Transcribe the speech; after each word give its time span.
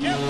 Get. 0.00 0.22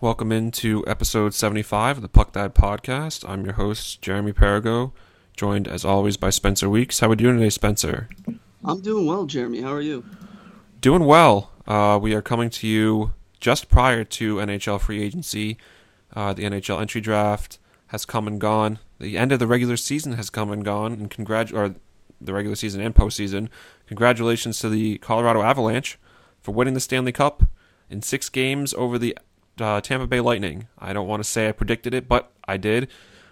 Welcome 0.00 0.30
into 0.30 0.84
episode 0.86 1.34
75 1.34 1.98
of 1.98 2.02
the 2.02 2.08
Puck 2.08 2.32
Dad 2.32 2.54
podcast. 2.54 3.28
I'm 3.28 3.44
your 3.44 3.54
host, 3.54 4.00
Jeremy 4.00 4.32
Perigo, 4.32 4.92
joined 5.38 5.68
as 5.68 5.84
always 5.84 6.16
by 6.16 6.30
Spencer 6.30 6.68
Weeks. 6.68 6.98
How 6.98 7.06
are 7.06 7.10
you 7.10 7.16
doing 7.16 7.38
today, 7.38 7.50
Spencer? 7.50 8.08
I'm 8.64 8.80
doing 8.80 9.06
well, 9.06 9.24
Jeremy. 9.24 9.62
How 9.62 9.72
are 9.72 9.80
you? 9.80 10.04
Doing 10.80 11.04
well. 11.04 11.52
Uh, 11.64 11.96
we 12.02 12.12
are 12.12 12.20
coming 12.20 12.50
to 12.50 12.66
you 12.66 13.12
just 13.38 13.68
prior 13.68 14.02
to 14.02 14.36
NHL 14.36 14.80
free 14.80 15.00
agency. 15.00 15.56
Uh, 16.14 16.32
the 16.32 16.42
NHL 16.42 16.80
entry 16.80 17.00
draft 17.00 17.58
has 17.88 18.04
come 18.04 18.26
and 18.26 18.40
gone. 18.40 18.80
The 18.98 19.16
end 19.16 19.30
of 19.30 19.38
the 19.38 19.46
regular 19.46 19.76
season 19.76 20.14
has 20.14 20.28
come 20.28 20.50
and 20.50 20.64
gone, 20.64 20.92
and 20.92 21.08
congrat- 21.08 21.54
or 21.54 21.76
the 22.20 22.32
regular 22.32 22.56
season 22.56 22.80
and 22.80 22.92
postseason. 22.92 23.48
Congratulations 23.86 24.58
to 24.58 24.68
the 24.68 24.98
Colorado 24.98 25.42
Avalanche 25.42 26.00
for 26.40 26.52
winning 26.52 26.74
the 26.74 26.80
Stanley 26.80 27.12
Cup 27.12 27.44
in 27.88 28.02
six 28.02 28.28
games 28.28 28.74
over 28.74 28.98
the 28.98 29.16
uh, 29.60 29.80
Tampa 29.80 30.08
Bay 30.08 30.20
Lightning. 30.20 30.66
I 30.80 30.92
don't 30.92 31.06
want 31.06 31.22
to 31.22 31.28
say 31.28 31.48
I 31.48 31.52
predicted 31.52 31.94
it, 31.94 32.08
but 32.08 32.32
I 32.48 32.56
did. 32.56 32.88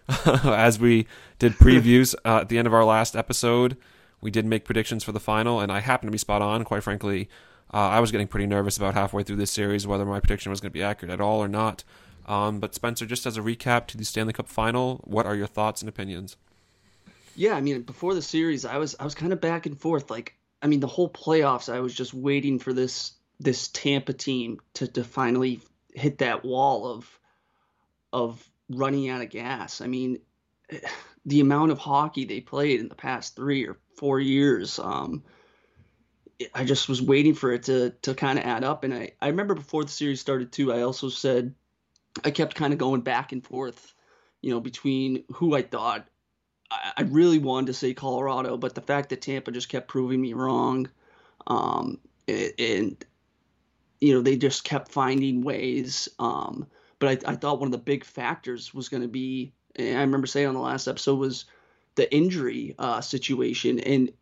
As 0.45 0.78
we 0.78 1.06
did 1.38 1.55
previews 1.55 2.15
uh, 2.24 2.38
at 2.41 2.48
the 2.48 2.59
end 2.59 2.66
of 2.66 2.74
our 2.74 2.84
last 2.84 3.16
episode, 3.16 3.77
we 4.20 4.30
did 4.30 4.46
make 4.46 4.65
predictions 4.65 5.02
for 5.02 5.12
the 5.12 5.20
final, 5.20 5.60
and 5.60 5.73
I 5.73 5.80
happened 5.80 6.09
to 6.09 6.12
be 6.12 6.19
spot 6.19 6.43
on. 6.43 6.65
Quite 6.65 6.82
frankly, 6.82 7.29
uh, 7.74 7.79
I 7.79 8.01
was 8.01 8.13
getting 8.13 8.29
pretty 8.29 8.46
nervous 8.46 8.76
about 8.76 8.95
halfway 8.95 9.23
through 9.23 9.37
this 9.37 9.51
series 9.51 9.87
whether 9.87 10.04
my 10.04 10.21
prediction 10.21 10.51
was 10.51 10.60
going 10.60 10.71
to 10.71 10.79
be 10.79 10.82
accurate 10.82 11.13
at 11.13 11.21
all 11.21 11.43
or 11.43 11.48
not. 11.48 11.82
Um, 12.26 12.59
but 12.60 12.74
Spencer, 12.74 13.07
just 13.07 13.26
as 13.26 13.37
a 13.37 13.40
recap 13.40 13.87
to 13.88 13.96
the 13.96 14.04
Stanley 14.04 14.32
Cup 14.32 14.48
final, 14.48 15.01
what 15.04 15.26
are 15.26 15.35
your 15.35 15.46
thoughts 15.46 15.80
and 15.82 15.88
opinions? 15.88 16.37
Yeah, 17.37 17.54
I 17.54 17.60
mean, 17.60 17.82
before 17.82 18.15
the 18.15 18.23
series, 18.23 18.65
I 18.65 18.79
was 18.79 18.96
I 18.98 19.04
was 19.04 19.15
kind 19.15 19.32
of 19.32 19.41
back 19.41 19.66
and 19.66 19.79
forth. 19.79 20.10
Like, 20.10 20.35
I 20.63 20.66
mean, 20.66 20.80
the 20.80 20.87
whole 20.87 21.10
playoffs, 21.10 21.73
I 21.73 21.80
was 21.80 21.95
just 21.95 22.15
waiting 22.15 22.59
for 22.59 22.73
this 22.73 23.13
this 23.38 23.68
Tampa 23.68 24.13
team 24.13 24.60
to 24.74 24.88
to 24.88 25.04
finally 25.04 25.60
hit 25.95 26.18
that 26.18 26.45
wall 26.45 26.87
of 26.87 27.18
of 28.13 28.48
running 28.69 29.09
out 29.09 29.23
of 29.23 29.31
gas. 29.31 29.81
I 29.81 29.87
mean, 29.87 30.19
the 31.27 31.41
amount 31.41 31.73
of 31.73 31.79
hockey 31.79 32.25
they 32.25 32.41
played 32.41 32.81
in 32.81 32.89
the 32.89 32.95
past 32.95 33.35
three 33.35 33.67
or 33.67 33.79
four 33.97 34.21
years. 34.21 34.79
Um, 34.79 35.25
I 36.55 36.65
just 36.65 36.89
was 36.89 37.01
waiting 37.01 37.35
for 37.35 37.53
it 37.53 37.65
to 37.65 37.91
to 38.03 38.15
kind 38.15 38.39
of 38.39 38.45
add 38.45 38.63
up. 38.63 38.85
And 38.85 38.95
I, 38.95 39.13
I 39.21 39.29
remember 39.29 39.55
before 39.55 39.85
the 39.85 39.91
series 39.91 40.21
started 40.21 40.53
too, 40.53 40.73
I 40.73 40.83
also 40.83 41.09
said 41.09 41.55
I 42.25 42.31
kept 42.31 42.55
kind 42.55 42.73
of 42.73 42.79
going 42.79 43.01
back 43.01 43.33
and 43.33 43.45
forth, 43.45 43.95
you 44.43 44.51
know, 44.51 44.61
between 44.61 45.25
who 45.33 45.55
I 45.55 45.63
thought 45.63 46.07
I, 46.71 46.93
I 46.99 47.03
really 47.03 47.39
wanted 47.39 47.69
to 47.69 47.75
say 47.75 47.95
Colorado, 47.95 48.57
but 48.57 48.75
the 48.75 48.81
fact 48.81 49.11
that 49.11 49.23
Tampa 49.23 49.51
just 49.51 49.69
kept 49.69 49.89
proving 49.89 50.21
me 50.21 50.33
wrong, 50.33 50.89
um, 51.47 51.99
and, 52.29 52.53
and 52.59 53.05
you 54.01 54.15
know 54.15 54.21
they 54.21 54.37
just 54.37 54.65
kept 54.65 54.93
finding 54.93 55.43
ways. 55.43 56.09
Um, 56.19 56.67
but 56.99 57.27
I, 57.27 57.33
I 57.33 57.37
thought 57.37 57.59
one 57.61 57.69
of 57.69 57.73
the 57.73 57.79
big 57.79 58.05
factors 58.05 58.73
was 58.73 58.89
going 58.89 59.02
to 59.02 59.09
be, 59.09 59.52
I 59.79 60.01
remember 60.01 60.27
saying 60.27 60.47
on 60.47 60.55
the 60.55 60.61
last 60.61 60.89
episode 60.89 61.19
was 61.19 61.45
the 61.95 62.13
injury 62.15 62.75
uh, 62.79 63.01
situation. 63.01 63.80
And, 63.80 64.12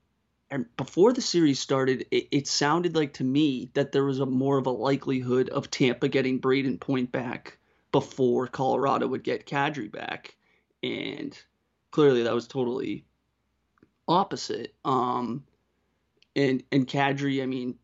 and 0.50 0.66
before 0.77 1.12
the 1.12 1.20
series 1.20 1.61
started, 1.61 2.06
it, 2.11 2.28
it 2.31 2.47
sounded 2.47 2.94
like 2.94 3.14
to 3.14 3.25
me 3.25 3.70
that 3.75 3.92
there 3.92 4.05
was 4.05 4.20
a 4.20 4.27
more 4.27 4.58
of 4.58 4.66
a 4.66 4.70
likelihood 4.70 5.48
of 5.48 5.70
Tampa 5.70 6.09
getting 6.09 6.41
Brayden 6.41 6.78
Point 6.78 7.12
back 7.12 7.59
before 7.93 8.48
Colorado 8.48 9.06
would 9.06 9.22
get 9.22 9.47
Kadri 9.47 9.91
back, 9.91 10.34
and 10.82 11.41
clearly 11.93 12.25
that 12.25 12.34
was 12.34 12.48
totally 12.48 13.04
opposite. 14.09 14.75
Um, 14.84 15.44
and 16.34 16.65
and 16.72 16.88
Kadri, 16.88 17.41
I 17.41 17.47
mean, 17.47 17.77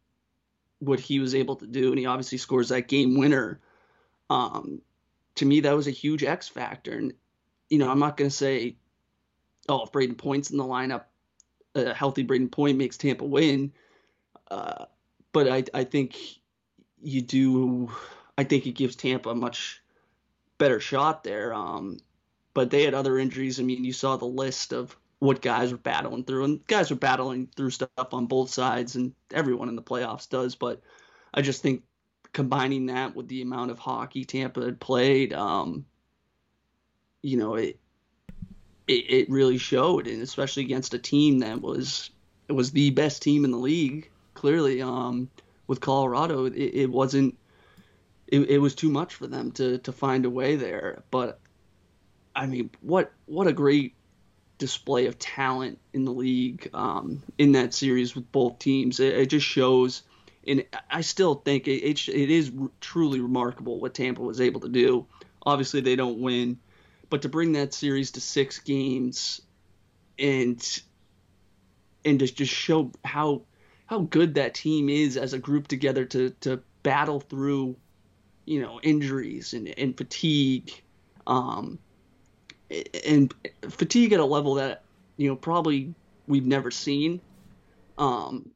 what 0.81 0.99
he 0.99 1.21
was 1.21 1.37
able 1.37 1.55
to 1.57 1.67
do, 1.67 1.91
and 1.91 1.99
he 1.99 2.07
obviously 2.07 2.39
scores 2.39 2.71
that 2.71 2.89
game 2.89 3.19
winner. 3.19 3.61
Um, 4.29 4.83
to 5.41 5.47
me, 5.47 5.61
that 5.61 5.75
was 5.75 5.87
a 5.87 5.91
huge 5.93 6.23
X 6.23 6.49
factor. 6.49 6.93
And 6.93 7.15
you 7.71 7.79
know, 7.79 7.91
I'm 7.91 7.99
not 7.99 8.17
going 8.17 8.31
to 8.31 8.37
say, 8.37 8.77
oh, 9.69 9.85
if 9.85 9.93
Brayden 9.93 10.19
Point's 10.19 10.51
in 10.51 10.59
the 10.59 10.65
lineup, 10.65 11.05
a 11.75 11.95
healthy 11.95 12.25
Brayden 12.25 12.53
Point 12.53 12.77
makes 12.77 12.99
Tampa 12.99 13.25
win. 13.25 13.73
Uh, 14.51 14.85
but 15.33 15.49
I, 15.49 15.65
I 15.73 15.85
think 15.85 16.19
you 17.03 17.23
do. 17.23 17.91
I 18.37 18.45
think 18.45 18.67
it 18.67 18.73
gives 18.73 18.97
Tampa 18.97 19.31
a 19.31 19.35
much 19.35 19.83
better 20.59 20.79
shot 20.79 21.25
there. 21.25 21.55
Um, 21.55 21.99
but 22.53 22.71
they 22.71 22.83
had 22.83 22.95
other 22.95 23.19
injuries. 23.19 23.59
I 23.59 23.63
mean, 23.63 23.85
you 23.85 23.95
saw 23.95 24.17
the 24.17 24.27
list 24.27 24.75
of 24.75 24.95
what 25.21 25.41
guys 25.41 25.73
were 25.73 25.79
battling 25.79 26.25
through, 26.25 26.45
and 26.45 26.67
guys 26.67 26.91
were 26.91 26.97
battling 26.97 27.49
through 27.57 27.71
stuff 27.71 28.13
on 28.13 28.27
both 28.27 28.51
sides, 28.51 28.97
and 28.97 29.15
everyone 29.33 29.71
in 29.71 29.77
the 29.77 29.83
playoffs 29.83 30.29
does. 30.29 30.55
But 30.55 30.83
I 31.33 31.41
just 31.41 31.63
think 31.63 31.85
combining 32.33 32.87
that 32.87 33.15
with 33.15 33.29
the 33.29 33.43
amount 33.43 33.71
of 33.71 33.79
hockey 33.79 34.25
Tampa 34.25 34.65
had 34.65 34.81
played, 34.81 35.33
um, 35.33 35.85
you 37.23 37.37
know, 37.37 37.55
it, 37.55 37.79
it 38.87 39.05
it 39.09 39.31
really 39.31 39.59
showed, 39.59 40.07
and 40.07 40.23
especially 40.23 40.65
against 40.65 40.95
a 40.95 40.99
team 40.99 41.41
that 41.41 41.61
was 41.61 42.11
was 42.49 42.73
the 42.73 42.91
best 42.91 43.23
team 43.23 43.45
in 43.45 43.51
the 43.51 43.59
league. 43.59 44.11
Clearly, 44.35 44.81
um, 44.81 45.29
with 45.67 45.81
Colorado, 45.81 46.47
it, 46.47 46.55
it 46.55 46.91
wasn't. 46.91 47.37
It, 48.27 48.49
it 48.49 48.59
was 48.59 48.75
too 48.75 48.91
much 48.91 49.15
for 49.15 49.27
them 49.27 49.53
to 49.53 49.79
to 49.79 49.93
find 49.93 50.25
a 50.25 50.31
way 50.31 50.57
there. 50.57 51.03
But 51.11 51.41
I 52.35 52.47
mean, 52.47 52.71
what 52.81 53.13
what 53.27 53.47
a 53.47 53.53
great 53.53 53.95
display 54.61 55.07
of 55.07 55.19
talent 55.19 55.79
in 55.93 56.05
the 56.05 56.13
league 56.13 56.71
um, 56.75 57.23
in 57.39 57.53
that 57.53 57.75
series 57.75 58.15
with 58.15 58.31
both 58.31 58.59
teams. 58.61 59.01
It, 59.01 59.15
it, 59.15 59.27
just 59.27 59.47
shows, 59.47 60.03
and 60.51 60.65
I 60.91 61.03
still 61.03 61.37
think 61.37 61.69
it, 61.69 61.85
it, 61.85 62.09
it 62.09 62.31
is 62.31 62.51
truly 62.81 63.21
remarkable 63.21 63.79
what 63.81 63.95
Tampa 63.95 64.21
was 64.21 64.41
able 64.41 64.61
to 64.61 64.69
do. 64.69 65.07
Obviously, 65.47 65.81
they 65.81 65.97
don't 65.97 66.19
win, 66.19 66.59
but 67.09 67.23
to 67.23 67.29
bring 67.29 67.53
that 67.53 67.73
series 67.73 68.11
to 68.13 68.21
six 68.21 68.59
games 68.59 69.41
and 70.19 70.83
and 72.05 72.19
just 72.19 72.37
just 72.37 72.53
show 72.53 72.91
how 73.05 73.43
how 73.87 74.01
good 74.01 74.35
that 74.35 74.55
team 74.55 74.89
is 74.89 75.17
as 75.17 75.33
a 75.33 75.39
group 75.39 75.69
together 75.69 76.05
to 76.07 76.31
to 76.41 76.61
battle 76.83 77.21
through, 77.21 77.77
you 78.45 78.61
know, 78.61 78.81
injuries 78.83 79.55
and, 79.55 79.69
and 79.79 79.97
fatigue. 79.97 80.83
Um, 81.27 81.79
and 83.07 83.33
fatigue 83.69 84.13
at 84.13 84.21
a 84.21 84.25
level 84.25 84.55
that 84.55 84.83
you 85.17 85.29
know 85.29 85.37
probably 85.37 85.95
we've 86.27 86.47
never 86.47 86.71
seen. 86.71 87.21
Um, 87.99 88.51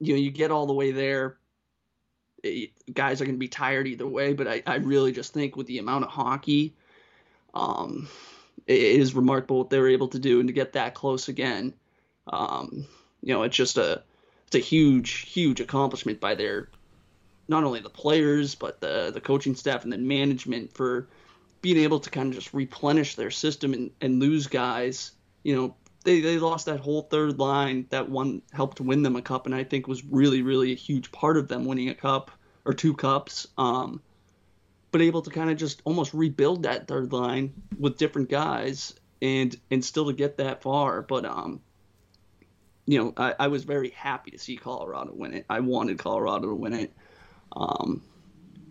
you 0.00 0.14
know, 0.14 0.20
you 0.20 0.30
get 0.30 0.50
all 0.50 0.66
the 0.66 0.72
way 0.72 0.92
there, 0.92 1.36
it, 2.42 2.70
guys 2.92 3.20
are 3.20 3.24
going 3.24 3.34
to 3.34 3.40
be 3.40 3.48
tired 3.48 3.86
either 3.86 4.06
way. 4.06 4.32
But 4.32 4.48
I, 4.48 4.62
I 4.66 4.76
really 4.76 5.12
just 5.12 5.32
think 5.32 5.56
with 5.56 5.66
the 5.66 5.78
amount 5.78 6.04
of 6.04 6.10
hockey, 6.10 6.74
um, 7.54 8.08
it 8.66 8.78
is 8.78 9.14
remarkable 9.14 9.58
what 9.58 9.70
they 9.70 9.78
were 9.78 9.88
able 9.88 10.08
to 10.08 10.18
do 10.18 10.40
and 10.40 10.48
to 10.48 10.52
get 10.52 10.74
that 10.74 10.94
close 10.94 11.28
again. 11.28 11.74
Um, 12.26 12.86
you 13.22 13.34
know, 13.34 13.42
it's 13.42 13.56
just 13.56 13.76
a 13.78 14.02
it's 14.46 14.56
a 14.56 14.60
huge 14.60 15.30
huge 15.30 15.60
accomplishment 15.60 16.20
by 16.20 16.34
their 16.34 16.68
not 17.48 17.64
only 17.64 17.80
the 17.80 17.90
players 17.90 18.54
but 18.54 18.80
the 18.80 19.10
the 19.12 19.20
coaching 19.20 19.54
staff 19.54 19.84
and 19.84 19.92
the 19.92 19.98
management 19.98 20.72
for 20.74 21.08
being 21.60 21.78
able 21.78 21.98
to 22.00 22.10
kind 22.10 22.28
of 22.28 22.34
just 22.34 22.54
replenish 22.54 23.14
their 23.14 23.30
system 23.30 23.72
and, 23.72 23.90
and 24.00 24.20
lose 24.20 24.46
guys. 24.46 25.12
You 25.42 25.56
know, 25.56 25.76
they, 26.08 26.20
they 26.20 26.38
lost 26.38 26.64
that 26.64 26.80
whole 26.80 27.02
third 27.02 27.38
line 27.38 27.86
that 27.90 28.08
one 28.08 28.40
helped 28.50 28.80
win 28.80 29.02
them 29.02 29.14
a 29.16 29.20
cup, 29.20 29.44
and 29.44 29.54
I 29.54 29.62
think 29.62 29.86
was 29.86 30.02
really, 30.06 30.40
really 30.40 30.72
a 30.72 30.74
huge 30.74 31.12
part 31.12 31.36
of 31.36 31.48
them 31.48 31.66
winning 31.66 31.90
a 31.90 31.94
cup 31.94 32.30
or 32.64 32.72
two 32.72 32.94
cups. 32.94 33.46
Um, 33.58 34.00
but 34.90 35.02
able 35.02 35.20
to 35.20 35.28
kind 35.28 35.50
of 35.50 35.58
just 35.58 35.82
almost 35.84 36.14
rebuild 36.14 36.62
that 36.62 36.88
third 36.88 37.12
line 37.12 37.52
with 37.78 37.98
different 37.98 38.30
guys 38.30 38.94
and 39.20 39.54
and 39.70 39.84
still 39.84 40.06
to 40.06 40.14
get 40.14 40.38
that 40.38 40.62
far. 40.62 41.02
But 41.02 41.26
um, 41.26 41.60
you 42.86 42.98
know, 42.98 43.12
I, 43.14 43.34
I 43.40 43.48
was 43.48 43.64
very 43.64 43.90
happy 43.90 44.30
to 44.30 44.38
see 44.38 44.56
Colorado 44.56 45.12
win 45.12 45.34
it. 45.34 45.44
I 45.50 45.60
wanted 45.60 45.98
Colorado 45.98 46.48
to 46.48 46.54
win 46.54 46.72
it. 46.72 46.94
Um, 47.54 48.02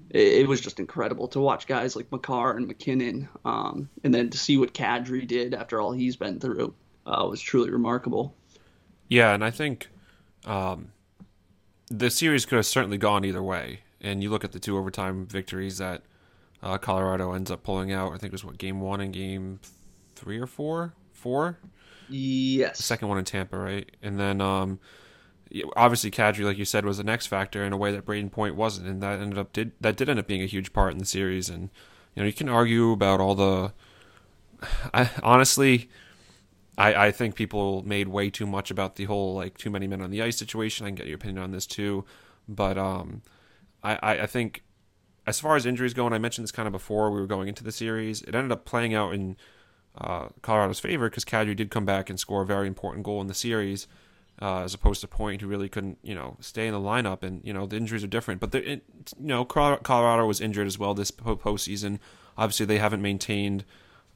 it, 0.10 0.48
was 0.48 0.62
just 0.62 0.80
incredible 0.80 1.28
to 1.28 1.40
watch 1.40 1.68
guys 1.68 1.96
like 1.96 2.12
Makar 2.12 2.58
and 2.58 2.66
MacKinnon 2.66 3.28
um, 3.46 3.90
and 4.04 4.14
then 4.14 4.30
to 4.32 4.38
see 4.38 4.58
what 4.58 4.74
Kadri 4.74 5.28
did 5.28 5.54
after 5.54 5.82
all 5.82 5.92
he's 5.92 6.16
been 6.16 6.40
through 6.40 6.74
uh, 7.08 7.26
was 7.28 7.42
truly 7.42 7.72
remarkable. 7.72 8.36
Yeah, 9.08 9.34
and 9.34 9.44
I 9.44 9.52
think 9.52 9.88
um, 10.46 10.90
the 11.90 12.10
series 12.10 12.46
could 12.46 12.58
have 12.58 12.66
certainly 12.66 12.98
gone 12.98 13.26
either 13.26 13.42
way. 13.42 13.82
And 14.02 14.22
you 14.22 14.30
look 14.30 14.44
at 14.44 14.52
the 14.52 14.60
two 14.60 14.78
overtime 14.78 15.26
victories 15.26 15.80
that 15.80 16.04
uh, 16.62 16.78
Colorado 16.78 17.34
ends 17.34 17.50
up 17.50 17.64
pulling 17.64 17.92
out. 17.92 18.10
I 18.10 18.18
think 18.18 18.26
it 18.26 18.32
was 18.34 18.46
what 18.46 18.58
game 18.58 18.80
one 18.80 19.02
and 19.02 19.14
game 19.14 19.60
three 20.16 20.38
or 20.38 20.46
four, 20.46 20.94
four. 21.14 21.58
Yes. 22.10 22.78
The 22.78 22.84
second 22.84 23.08
one 23.08 23.18
in 23.18 23.26
Tampa, 23.26 23.58
right? 23.58 23.90
And 24.04 24.20
then 24.20 24.40
um, 24.40 24.80
obviously 25.76 26.12
Kadri, 26.12 26.46
like 26.46 26.58
you 26.58 26.66
said, 26.66 26.86
was 26.86 27.00
an 27.00 27.10
X 27.10 27.26
factor 27.26 27.64
in 27.64 27.74
a 27.74 27.78
way 27.78 27.92
that 27.92 28.06
Brayden 28.06 28.32
Point 28.32 28.56
wasn't, 28.56 28.88
and 28.88 29.02
that 29.02 29.20
ended 29.20 29.38
up 29.38 29.54
did 29.54 29.72
that 29.82 29.96
did 29.98 30.10
end 30.10 30.20
up 30.20 30.28
being 30.28 30.42
a 30.42 30.48
huge 30.48 30.74
part 30.74 30.92
in 30.92 31.00
the 31.00 31.06
series. 31.06 31.50
And 31.50 31.70
you 32.16 32.22
know, 32.22 32.28
you 32.28 32.34
can 32.34 32.50
argue 32.50 32.92
about 32.92 33.20
all 33.20 33.36
the. 33.36 33.74
I 34.94 35.10
honestly, 35.24 35.90
I 36.78 37.08
I 37.08 37.12
think 37.12 37.36
people 37.36 37.84
made 37.84 38.08
way 38.08 38.30
too 38.30 38.46
much 38.46 38.72
about 38.72 38.96
the 38.96 39.06
whole 39.06 39.36
like 39.36 39.58
too 39.58 39.70
many 39.70 39.88
men 39.88 40.02
on 40.02 40.12
the 40.12 40.22
ice 40.22 40.38
situation. 40.38 40.86
I 40.86 40.90
can 40.90 40.96
get 40.96 41.08
your 41.08 41.16
opinion 41.16 41.44
on 41.44 41.52
this 41.52 41.66
too, 41.66 42.06
but 42.48 42.78
um, 42.78 43.22
I 43.84 44.22
I, 44.22 44.26
think 44.28 44.64
as 45.26 45.40
far 45.40 45.56
as 45.56 45.66
injuries 45.66 45.94
go, 45.94 46.06
and 46.06 46.16
I 46.16 46.20
mentioned 46.20 46.44
this 46.44 46.52
kind 46.52 46.68
of 46.68 46.72
before 46.72 47.12
we 47.12 47.20
were 47.20 47.28
going 47.28 47.48
into 47.48 47.64
the 47.64 47.72
series, 47.72 48.22
it 48.22 48.36
ended 48.36 48.52
up 48.52 48.66
playing 48.66 48.94
out 48.94 49.14
in 49.14 49.38
uh, 49.98 50.28
Colorado's 50.42 50.80
favor 50.80 51.10
because 51.10 51.26
Kadri 51.26 51.56
did 51.56 51.72
come 51.72 51.86
back 51.86 52.10
and 52.10 52.20
score 52.20 52.44
a 52.44 52.46
very 52.46 52.68
important 52.68 53.04
goal 53.04 53.22
in 53.22 53.28
the 53.28 53.34
series 53.34 53.88
uh, 54.42 54.62
as 54.62 54.74
opposed 54.74 55.02
to 55.02 55.08
Point, 55.08 55.42
who 55.42 55.48
really 55.48 55.70
couldn't, 55.70 55.98
you 56.04 56.14
know, 56.14 56.38
stay 56.40 56.68
in 56.68 56.74
the 56.74 56.80
lineup. 56.80 57.24
And 57.24 57.42
you 57.44 57.54
know, 57.54 57.66
the 57.66 57.78
injuries 57.78 58.04
are 58.04 58.08
different. 58.08 58.40
But 58.40 58.54
it, 58.54 58.84
you 59.20 59.28
know, 59.28 59.46
Colorado 59.46 60.26
was 60.26 60.42
injured 60.42 60.68
as 60.68 60.78
well 60.78 60.94
this 60.94 61.12
postseason. 61.12 62.00
Obviously, 62.38 62.66
they 62.66 62.78
haven't 62.78 63.02
maintained. 63.02 63.66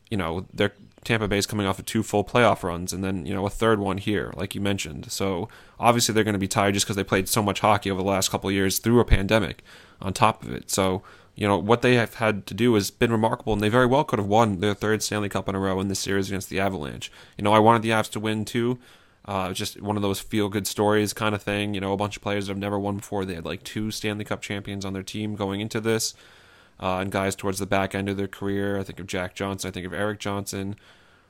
You 0.09 0.17
know, 0.17 0.45
their 0.53 0.73
Tampa 1.03 1.27
Bay's 1.27 1.45
coming 1.45 1.65
off 1.65 1.79
of 1.79 1.85
two 1.85 2.03
full 2.03 2.23
playoff 2.23 2.63
runs, 2.63 2.93
and 2.93 3.03
then 3.03 3.25
you 3.25 3.33
know 3.33 3.45
a 3.45 3.49
third 3.49 3.79
one 3.79 3.97
here, 3.97 4.33
like 4.35 4.53
you 4.53 4.61
mentioned. 4.61 5.11
So 5.11 5.49
obviously, 5.79 6.13
they're 6.13 6.23
going 6.23 6.33
to 6.33 6.39
be 6.39 6.47
tired 6.47 6.73
just 6.73 6.85
because 6.85 6.95
they 6.95 7.03
played 7.03 7.27
so 7.27 7.41
much 7.41 7.59
hockey 7.59 7.89
over 7.89 8.01
the 8.01 8.07
last 8.07 8.29
couple 8.29 8.51
years 8.51 8.79
through 8.79 8.99
a 8.99 9.05
pandemic. 9.05 9.63
On 10.01 10.13
top 10.13 10.43
of 10.43 10.51
it, 10.51 10.71
so 10.71 11.03
you 11.35 11.47
know 11.47 11.57
what 11.57 11.83
they 11.83 11.93
have 11.93 12.15
had 12.15 12.47
to 12.47 12.53
do 12.55 12.73
has 12.73 12.89
been 12.89 13.11
remarkable, 13.11 13.53
and 13.53 13.61
they 13.61 13.69
very 13.69 13.85
well 13.85 14.03
could 14.03 14.19
have 14.19 14.27
won 14.27 14.59
their 14.59 14.73
third 14.73 15.03
Stanley 15.03 15.29
Cup 15.29 15.47
in 15.47 15.55
a 15.55 15.59
row 15.59 15.79
in 15.79 15.89
this 15.89 15.99
series 15.99 16.29
against 16.29 16.49
the 16.49 16.59
Avalanche. 16.59 17.11
You 17.37 17.43
know, 17.43 17.53
I 17.53 17.59
wanted 17.59 17.83
the 17.83 17.91
Avs 17.91 18.09
to 18.11 18.19
win 18.19 18.45
too, 18.45 18.79
uh, 19.25 19.53
just 19.53 19.79
one 19.81 19.95
of 19.95 20.01
those 20.01 20.19
feel 20.19 20.49
good 20.49 20.65
stories 20.65 21.13
kind 21.13 21.35
of 21.35 21.43
thing. 21.43 21.73
You 21.73 21.81
know, 21.81 21.93
a 21.93 21.97
bunch 21.97 22.15
of 22.15 22.23
players 22.23 22.47
that 22.47 22.51
have 22.51 22.57
never 22.57 22.79
won 22.79 22.97
before. 22.97 23.25
They 23.25 23.35
had 23.35 23.45
like 23.45 23.63
two 23.63 23.91
Stanley 23.91 24.25
Cup 24.25 24.41
champions 24.41 24.83
on 24.83 24.93
their 24.93 25.03
team 25.03 25.35
going 25.35 25.61
into 25.61 25.79
this, 25.79 26.13
uh, 26.81 26.97
and 26.97 27.11
guys 27.11 27.35
towards 27.35 27.59
the 27.59 27.65
back 27.65 27.93
end 27.93 28.09
of 28.09 28.17
their 28.17 28.27
career. 28.27 28.79
I 28.79 28.83
think 28.83 28.99
of 28.99 29.07
Jack 29.07 29.35
Johnson. 29.35 29.67
I 29.67 29.71
think 29.71 29.85
of 29.85 29.93
Erik 29.93 30.19
Johnson, 30.19 30.75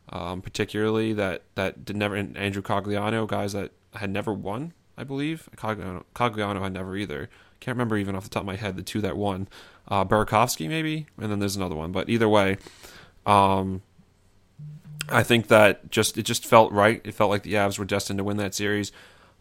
um, 0.09 0.41
particularly 0.41 1.13
that 1.13 1.43
that 1.55 1.83
did 1.85 1.95
never. 1.95 2.15
And 2.15 2.37
Andrew 2.37 2.61
Cogliano, 2.61 3.27
guys 3.27 3.53
that 3.53 3.71
had 3.95 4.09
never 4.09 4.33
won. 4.33 4.73
I 4.97 5.03
believe 5.03 5.49
Cogliano, 5.55 6.03
Cogliano 6.15 6.61
had 6.61 6.73
never 6.73 6.95
either. 6.95 7.29
Can't 7.59 7.75
remember 7.75 7.97
even 7.97 8.15
off 8.15 8.23
the 8.23 8.29
top 8.29 8.41
of 8.41 8.47
my 8.47 8.55
head 8.55 8.75
the 8.75 8.83
two 8.83 9.01
that 9.01 9.17
won. 9.17 9.47
Uh, 9.87 10.05
Burakovsky 10.05 10.67
maybe, 10.69 11.07
and 11.17 11.31
then 11.31 11.39
there's 11.39 11.55
another 11.55 11.75
one. 11.75 11.91
But 11.91 12.09
either 12.09 12.29
way, 12.29 12.57
um, 13.25 13.81
I 15.09 15.23
think 15.23 15.47
that 15.47 15.91
just 15.91 16.17
it 16.17 16.23
just 16.23 16.45
felt 16.45 16.71
right. 16.71 17.01
It 17.03 17.13
felt 17.13 17.29
like 17.29 17.43
the 17.43 17.53
Avs 17.53 17.77
were 17.77 17.85
destined 17.85 18.17
to 18.19 18.23
win 18.23 18.37
that 18.37 18.55
series. 18.55 18.91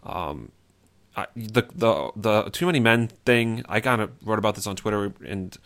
Um, 0.02 0.50
I, 1.16 1.26
the 1.36 1.62
the 1.74 2.10
the 2.16 2.50
too 2.50 2.66
many 2.66 2.80
men 2.80 3.08
thing. 3.24 3.64
I 3.68 3.80
kind 3.80 4.00
of 4.00 4.10
wrote 4.24 4.38
about 4.38 4.54
this 4.54 4.66
on 4.66 4.76
Twitter, 4.76 5.12
and 5.24 5.56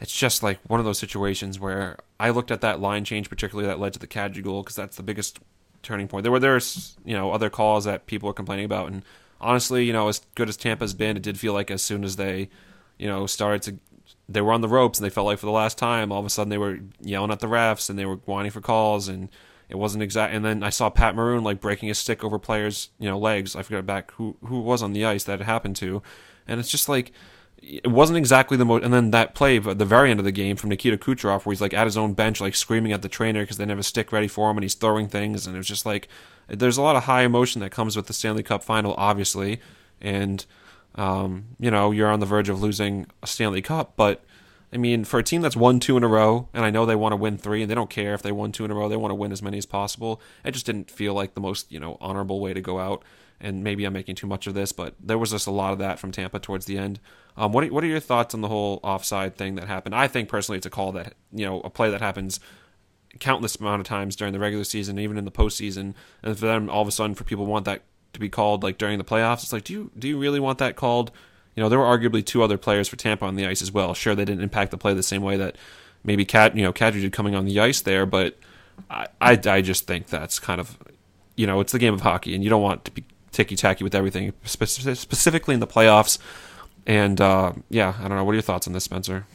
it's 0.00 0.14
just 0.14 0.42
like 0.42 0.58
one 0.68 0.80
of 0.80 0.86
those 0.86 0.98
situations 0.98 1.58
where 1.58 1.98
I 2.20 2.30
looked 2.30 2.50
at 2.50 2.60
that 2.60 2.80
line 2.80 3.04
change, 3.04 3.28
particularly 3.28 3.68
that 3.68 3.80
led 3.80 3.92
to 3.94 3.98
the 3.98 4.06
Kadri 4.06 4.42
goal, 4.42 4.62
because 4.62 4.76
that's 4.76 4.96
the 4.96 5.02
biggest 5.02 5.40
turning 5.82 6.08
point. 6.08 6.22
There 6.22 6.32
were 6.32 6.40
there's 6.40 6.96
you 7.04 7.14
know 7.14 7.32
other 7.32 7.50
calls 7.50 7.84
that 7.84 8.06
people 8.06 8.28
are 8.30 8.34
complaining 8.34 8.64
about, 8.64 8.90
and 8.90 9.02
honestly, 9.40 9.84
you 9.84 9.92
know, 9.92 10.08
as 10.08 10.22
good 10.34 10.48
as 10.48 10.56
Tampa's 10.56 10.94
been, 10.94 11.16
it 11.16 11.22
did 11.22 11.38
feel 11.38 11.52
like 11.52 11.70
as 11.70 11.82
soon 11.82 12.04
as 12.04 12.16
they, 12.16 12.48
you 12.98 13.08
know, 13.08 13.26
started 13.26 13.62
to 13.62 13.78
they 14.28 14.40
were 14.40 14.52
on 14.52 14.60
the 14.60 14.68
ropes 14.68 14.98
and 14.98 15.06
they 15.06 15.10
felt 15.10 15.26
like 15.26 15.38
for 15.38 15.46
the 15.46 15.52
last 15.52 15.78
time, 15.78 16.12
all 16.12 16.20
of 16.20 16.26
a 16.26 16.30
sudden 16.30 16.50
they 16.50 16.58
were 16.58 16.80
yelling 17.00 17.30
at 17.30 17.40
the 17.40 17.46
refs 17.46 17.88
and 17.88 17.98
they 17.98 18.04
were 18.06 18.16
whining 18.16 18.50
for 18.50 18.60
calls 18.60 19.08
and 19.08 19.28
it 19.68 19.76
wasn't 19.76 20.02
exact. 20.02 20.34
And 20.34 20.44
then 20.44 20.62
I 20.62 20.70
saw 20.70 20.90
Pat 20.90 21.14
Maroon 21.14 21.44
like 21.44 21.60
breaking 21.60 21.88
his 21.88 21.98
stick 21.98 22.24
over 22.24 22.38
players' 22.38 22.90
you 22.98 23.08
know 23.08 23.18
legs. 23.18 23.56
I 23.56 23.62
forgot 23.62 23.86
back 23.86 24.12
who 24.12 24.36
who 24.44 24.60
was 24.60 24.82
on 24.82 24.92
the 24.92 25.04
ice 25.04 25.24
that 25.24 25.40
it 25.40 25.44
happened 25.44 25.76
to, 25.76 26.02
and 26.46 26.60
it's 26.60 26.70
just 26.70 26.88
like 26.88 27.12
it 27.62 27.86
wasn't 27.86 28.16
exactly 28.16 28.56
the 28.56 28.64
most. 28.64 28.84
And 28.84 28.92
then 28.92 29.10
that 29.10 29.34
play 29.34 29.58
at 29.58 29.78
the 29.78 29.84
very 29.84 30.10
end 30.10 30.20
of 30.20 30.24
the 30.24 30.32
game 30.32 30.56
from 30.56 30.70
Nikita 30.70 30.96
Kucherov, 30.96 31.44
where 31.44 31.52
he's 31.52 31.60
like 31.60 31.74
at 31.74 31.86
his 31.86 31.96
own 31.96 32.14
bench, 32.14 32.40
like 32.40 32.54
screaming 32.54 32.92
at 32.92 33.02
the 33.02 33.08
trainer 33.08 33.42
because 33.42 33.56
they 33.56 33.66
never 33.66 33.82
stick 33.82 34.12
ready 34.12 34.28
for 34.28 34.50
him, 34.50 34.56
and 34.56 34.64
he's 34.64 34.74
throwing 34.74 35.08
things, 35.08 35.46
and 35.46 35.54
it 35.54 35.58
was 35.58 35.68
just 35.68 35.86
like 35.86 36.08
there's 36.48 36.78
a 36.78 36.82
lot 36.82 36.96
of 36.96 37.04
high 37.04 37.22
emotion 37.22 37.60
that 37.60 37.70
comes 37.70 37.96
with 37.96 38.06
the 38.06 38.12
Stanley 38.12 38.42
Cup 38.42 38.62
final, 38.62 38.94
obviously, 38.96 39.60
and 40.00 40.44
um, 40.94 41.44
you 41.60 41.70
know, 41.70 41.90
you're 41.90 42.10
on 42.10 42.20
the 42.20 42.26
verge 42.26 42.48
of 42.48 42.60
losing 42.60 43.06
a 43.22 43.26
Stanley 43.26 43.62
Cup, 43.62 43.92
but 43.96 44.24
I 44.72 44.76
mean, 44.76 45.04
for 45.04 45.18
a 45.18 45.22
team 45.22 45.40
that's 45.40 45.56
won 45.56 45.80
two 45.80 45.96
in 45.96 46.04
a 46.04 46.08
row, 46.08 46.48
and 46.52 46.64
I 46.64 46.70
know 46.70 46.84
they 46.84 46.96
want 46.96 47.12
to 47.12 47.16
win 47.16 47.38
three, 47.38 47.62
and 47.62 47.70
they 47.70 47.74
don't 47.74 47.90
care 47.90 48.14
if 48.14 48.22
they 48.22 48.32
won 48.32 48.52
two 48.52 48.64
in 48.64 48.70
a 48.70 48.74
row, 48.74 48.88
they 48.88 48.96
want 48.96 49.10
to 49.10 49.16
win 49.16 49.32
as 49.32 49.42
many 49.42 49.56
as 49.56 49.66
possible. 49.66 50.20
It 50.44 50.52
just 50.52 50.66
didn't 50.66 50.90
feel 50.90 51.14
like 51.14 51.34
the 51.34 51.40
most, 51.40 51.72
you 51.72 51.80
know, 51.80 51.96
honorable 52.00 52.40
way 52.40 52.52
to 52.52 52.60
go 52.60 52.78
out. 52.78 53.02
And 53.40 53.62
maybe 53.62 53.84
I'm 53.84 53.92
making 53.92 54.16
too 54.16 54.26
much 54.26 54.46
of 54.46 54.54
this, 54.54 54.72
but 54.72 54.94
there 55.00 55.16
was 55.16 55.30
just 55.30 55.46
a 55.46 55.52
lot 55.52 55.72
of 55.72 55.78
that 55.78 55.98
from 55.98 56.10
Tampa 56.10 56.40
towards 56.40 56.66
the 56.66 56.76
end. 56.76 56.98
Um, 57.36 57.52
what 57.52 57.64
are, 57.64 57.68
what 57.68 57.84
are 57.84 57.86
your 57.88 58.00
thoughts 58.00 58.34
on 58.34 58.40
the 58.40 58.48
whole 58.48 58.80
offside 58.82 59.36
thing 59.36 59.54
that 59.54 59.68
happened? 59.68 59.94
I 59.94 60.08
think 60.08 60.28
personally, 60.28 60.56
it's 60.56 60.66
a 60.66 60.70
call 60.70 60.92
that 60.92 61.14
you 61.32 61.46
know 61.46 61.60
a 61.60 61.70
play 61.70 61.90
that 61.90 62.00
happens 62.00 62.40
countless 63.20 63.56
amount 63.56 63.80
of 63.80 63.86
times 63.86 64.16
during 64.16 64.32
the 64.32 64.38
regular 64.38 64.64
season, 64.64 64.98
even 64.98 65.16
in 65.16 65.24
the 65.24 65.30
postseason, 65.30 65.94
and 66.22 66.38
for 66.38 66.46
them 66.46 66.68
all 66.68 66.82
of 66.82 66.88
a 66.88 66.92
sudden 66.92 67.14
for 67.14 67.24
people 67.24 67.46
want 67.46 67.64
that 67.64 67.82
to 68.12 68.20
be 68.20 68.28
called 68.28 68.62
like 68.62 68.78
during 68.78 68.98
the 68.98 69.04
playoffs. 69.04 69.42
It's 69.42 69.52
like, 69.52 69.64
do 69.64 69.72
you 69.72 69.90
do 69.98 70.08
you 70.08 70.18
really 70.18 70.40
want 70.40 70.58
that 70.58 70.76
called? 70.76 71.10
You 71.58 71.64
know, 71.64 71.68
there 71.68 71.80
were 71.80 71.86
arguably 71.86 72.24
two 72.24 72.44
other 72.44 72.56
players 72.56 72.86
for 72.86 72.94
Tampa 72.94 73.24
on 73.24 73.34
the 73.34 73.44
ice 73.44 73.62
as 73.62 73.72
well. 73.72 73.92
Sure, 73.92 74.14
they 74.14 74.24
didn't 74.24 74.44
impact 74.44 74.70
the 74.70 74.78
play 74.78 74.94
the 74.94 75.02
same 75.02 75.22
way 75.22 75.36
that 75.38 75.56
maybe 76.04 76.24
Cat, 76.24 76.56
you 76.56 76.62
know, 76.62 76.72
Kadri 76.72 77.00
did 77.00 77.12
coming 77.12 77.34
on 77.34 77.46
the 77.46 77.58
ice 77.58 77.80
there, 77.80 78.06
but 78.06 78.38
I, 78.88 79.08
I, 79.20 79.40
I 79.44 79.60
just 79.60 79.84
think 79.84 80.06
that's 80.06 80.38
kind 80.38 80.60
of, 80.60 80.78
you 81.34 81.48
know, 81.48 81.58
it's 81.58 81.72
the 81.72 81.80
game 81.80 81.94
of 81.94 82.02
hockey, 82.02 82.32
and 82.32 82.44
you 82.44 82.48
don't 82.48 82.62
want 82.62 82.84
to 82.84 82.92
be 82.92 83.04
ticky 83.32 83.56
tacky 83.56 83.82
with 83.82 83.96
everything, 83.96 84.32
specifically 84.44 85.52
in 85.52 85.58
the 85.58 85.66
playoffs. 85.66 86.20
And 86.86 87.20
uh, 87.20 87.54
yeah, 87.70 87.92
I 87.98 88.02
don't 88.06 88.16
know. 88.16 88.22
What 88.22 88.30
are 88.30 88.34
your 88.34 88.42
thoughts 88.42 88.68
on 88.68 88.72
this, 88.72 88.84
Spencer? 88.84 89.26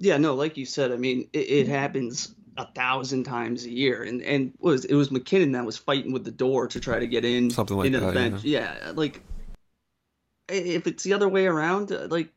Yeah, 0.00 0.16
no, 0.16 0.34
like 0.34 0.56
you 0.56 0.66
said, 0.66 0.90
I 0.90 0.96
mean, 0.96 1.28
it, 1.32 1.48
it 1.48 1.68
happens 1.68 2.34
a 2.56 2.66
thousand 2.72 3.22
times 3.22 3.66
a 3.66 3.70
year, 3.70 4.02
and 4.02 4.20
and 4.22 4.52
was 4.58 4.84
it 4.84 4.96
was 4.96 5.12
MacKinnon 5.12 5.52
that 5.52 5.64
was 5.64 5.76
fighting 5.76 6.12
with 6.12 6.24
the 6.24 6.32
door 6.32 6.66
to 6.66 6.80
try 6.80 6.98
to 6.98 7.06
get 7.06 7.24
in 7.24 7.50
something 7.50 7.76
like 7.76 7.86
into 7.86 8.00
that, 8.00 8.06
the 8.06 8.12
bench. 8.14 8.42
Yeah. 8.42 8.74
yeah, 8.82 8.90
like 8.96 9.22
if 10.50 10.86
it's 10.86 11.02
the 11.02 11.12
other 11.12 11.28
way 11.28 11.46
around, 11.46 11.92
uh, 11.92 12.06
like 12.10 12.30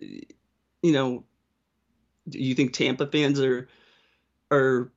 you 0.00 0.92
know, 0.92 1.24
do 2.28 2.38
you 2.38 2.54
think 2.54 2.72
Tampa 2.72 3.06
fans 3.06 3.40
are 3.40 3.68
are 4.50 4.90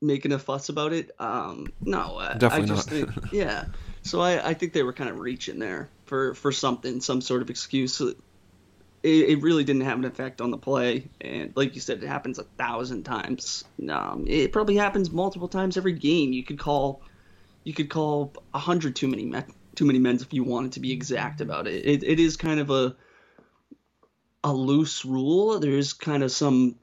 making 0.00 0.32
a 0.32 0.38
fuss 0.38 0.68
about 0.68 0.92
it? 0.92 1.10
Um, 1.18 1.72
no, 1.80 2.20
definitely 2.38 2.72
I 2.72 2.76
just 2.76 2.90
not. 2.90 3.12
think, 3.14 3.32
yeah. 3.32 3.66
So 4.02 4.20
I, 4.20 4.50
I 4.50 4.54
think 4.54 4.72
they 4.72 4.82
were 4.82 4.92
kind 4.92 5.10
of 5.10 5.18
reaching 5.18 5.58
there 5.58 5.88
for 6.06 6.34
for 6.34 6.52
something, 6.52 7.00
some 7.00 7.20
sort 7.20 7.42
of 7.42 7.50
excuse. 7.50 8.00
It, 8.00 8.16
it 9.02 9.42
really 9.42 9.64
didn't 9.64 9.82
have 9.82 9.98
an 9.98 10.04
effect 10.06 10.40
on 10.40 10.50
the 10.50 10.56
play, 10.58 11.08
and 11.20 11.52
like 11.56 11.74
you 11.74 11.80
said, 11.80 12.02
it 12.02 12.06
happens 12.06 12.38
a 12.38 12.44
thousand 12.44 13.04
times. 13.04 13.64
Um, 13.88 14.24
it 14.26 14.52
probably 14.52 14.76
happens 14.76 15.10
multiple 15.10 15.48
times 15.48 15.76
every 15.76 15.92
game. 15.92 16.32
You 16.32 16.42
could 16.42 16.58
call, 16.58 17.02
you 17.64 17.74
could 17.74 17.90
call 17.90 18.32
a 18.54 18.58
hundred 18.58 18.96
too 18.96 19.08
many 19.08 19.26
too 19.74 19.84
many 19.84 19.98
men's 19.98 20.22
if 20.22 20.32
you 20.32 20.44
wanted 20.44 20.72
to 20.72 20.80
be 20.80 20.92
exact 20.92 21.40
about 21.40 21.66
it. 21.66 21.84
It, 21.86 22.04
it 22.04 22.20
is 22.20 22.36
kind 22.36 22.60
of 22.60 22.70
a 22.70 22.96
a 24.42 24.52
loose 24.52 25.04
rule. 25.04 25.58
There's 25.58 25.92
kind 25.92 26.22
of 26.22 26.30
some 26.30 26.76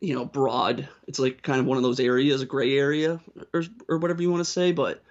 you 0.00 0.14
know 0.14 0.24
broad. 0.24 0.88
It's 1.06 1.18
like 1.18 1.42
kind 1.42 1.60
of 1.60 1.66
one 1.66 1.76
of 1.76 1.82
those 1.82 2.00
areas, 2.00 2.42
a 2.42 2.46
gray 2.46 2.76
area 2.76 3.20
or 3.52 3.64
or 3.88 3.98
whatever 3.98 4.22
you 4.22 4.30
want 4.30 4.44
to 4.44 4.50
say. 4.50 4.72
But 4.72 5.02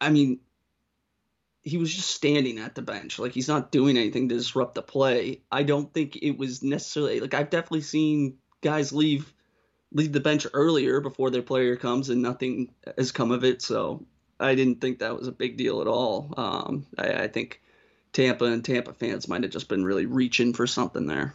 I 0.00 0.10
mean, 0.10 0.40
he 1.62 1.76
was 1.76 1.94
just 1.94 2.10
standing 2.10 2.58
at 2.58 2.74
the 2.74 2.82
bench, 2.82 3.18
like 3.18 3.32
he's 3.32 3.48
not 3.48 3.70
doing 3.70 3.96
anything 3.96 4.28
to 4.28 4.36
disrupt 4.36 4.74
the 4.74 4.82
play. 4.82 5.42
I 5.50 5.62
don't 5.62 5.92
think 5.92 6.16
it 6.16 6.36
was 6.38 6.62
necessarily 6.62 7.20
like 7.20 7.34
I've 7.34 7.50
definitely 7.50 7.82
seen 7.82 8.38
guys 8.62 8.92
leave 8.92 9.32
leave 9.92 10.12
the 10.12 10.20
bench 10.20 10.46
earlier 10.54 11.00
before 11.00 11.30
their 11.30 11.42
player 11.42 11.76
comes 11.76 12.08
and 12.08 12.22
nothing 12.22 12.72
has 12.96 13.12
come 13.12 13.30
of 13.30 13.44
it. 13.44 13.62
So 13.62 14.06
I 14.42 14.54
didn't 14.54 14.80
think 14.80 14.98
that 14.98 15.16
was 15.16 15.28
a 15.28 15.32
big 15.32 15.56
deal 15.56 15.80
at 15.80 15.86
all. 15.86 16.32
Um, 16.36 16.86
I, 16.98 17.24
I 17.24 17.28
think 17.28 17.60
Tampa 18.12 18.44
and 18.44 18.64
Tampa 18.64 18.92
fans 18.92 19.28
might 19.28 19.42
have 19.42 19.52
just 19.52 19.68
been 19.68 19.84
really 19.84 20.06
reaching 20.06 20.52
for 20.52 20.66
something 20.66 21.06
there. 21.06 21.34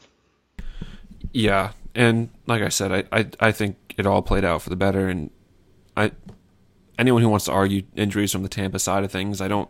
Yeah, 1.32 1.72
and 1.96 2.30
like 2.46 2.62
I 2.62 2.70
said, 2.70 2.92
I, 2.92 3.04
I 3.12 3.30
I 3.40 3.52
think 3.52 3.78
it 3.98 4.06
all 4.06 4.22
played 4.22 4.46
out 4.46 4.62
for 4.62 4.70
the 4.70 4.76
better. 4.76 5.08
And 5.08 5.30
I 5.96 6.12
anyone 6.98 7.22
who 7.22 7.30
wants 7.30 7.46
to 7.46 7.52
argue 7.52 7.84
injuries 7.96 8.32
from 8.32 8.44
the 8.44 8.50
Tampa 8.50 8.80
side 8.80 9.04
of 9.04 9.12
things, 9.12 9.42
I 9.42 9.48
don't 9.48 9.70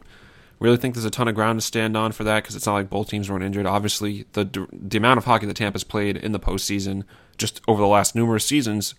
really 0.60 0.77
think 0.77 0.96
there's 0.96 1.06
a 1.06 1.12
ton 1.12 1.27
of 1.27 1.36
ground 1.36 1.60
to 1.60 1.65
stand 1.65 1.96
on 1.96 2.12
for 2.12 2.24
that 2.24 2.44
because 2.44 2.56
it's 2.56 2.65
not 2.65 2.74
like 2.74 2.89
both 2.89 3.10
teams 3.10 3.29
weren't 3.29 3.44
injured. 3.44 3.65
Obviously, 3.65 4.25
the 4.34 4.67
the 4.72 4.98
amount 4.98 5.17
of 5.17 5.25
hockey 5.25 5.46
that 5.46 5.56
Tampa's 5.56 5.84
played 5.84 6.17
in 6.17 6.32
the 6.32 6.39
postseason, 6.39 7.03
just 7.38 7.62
over 7.67 7.82
the 7.82 7.88
last 7.88 8.15
numerous 8.15 8.46
seasons, 8.46 8.96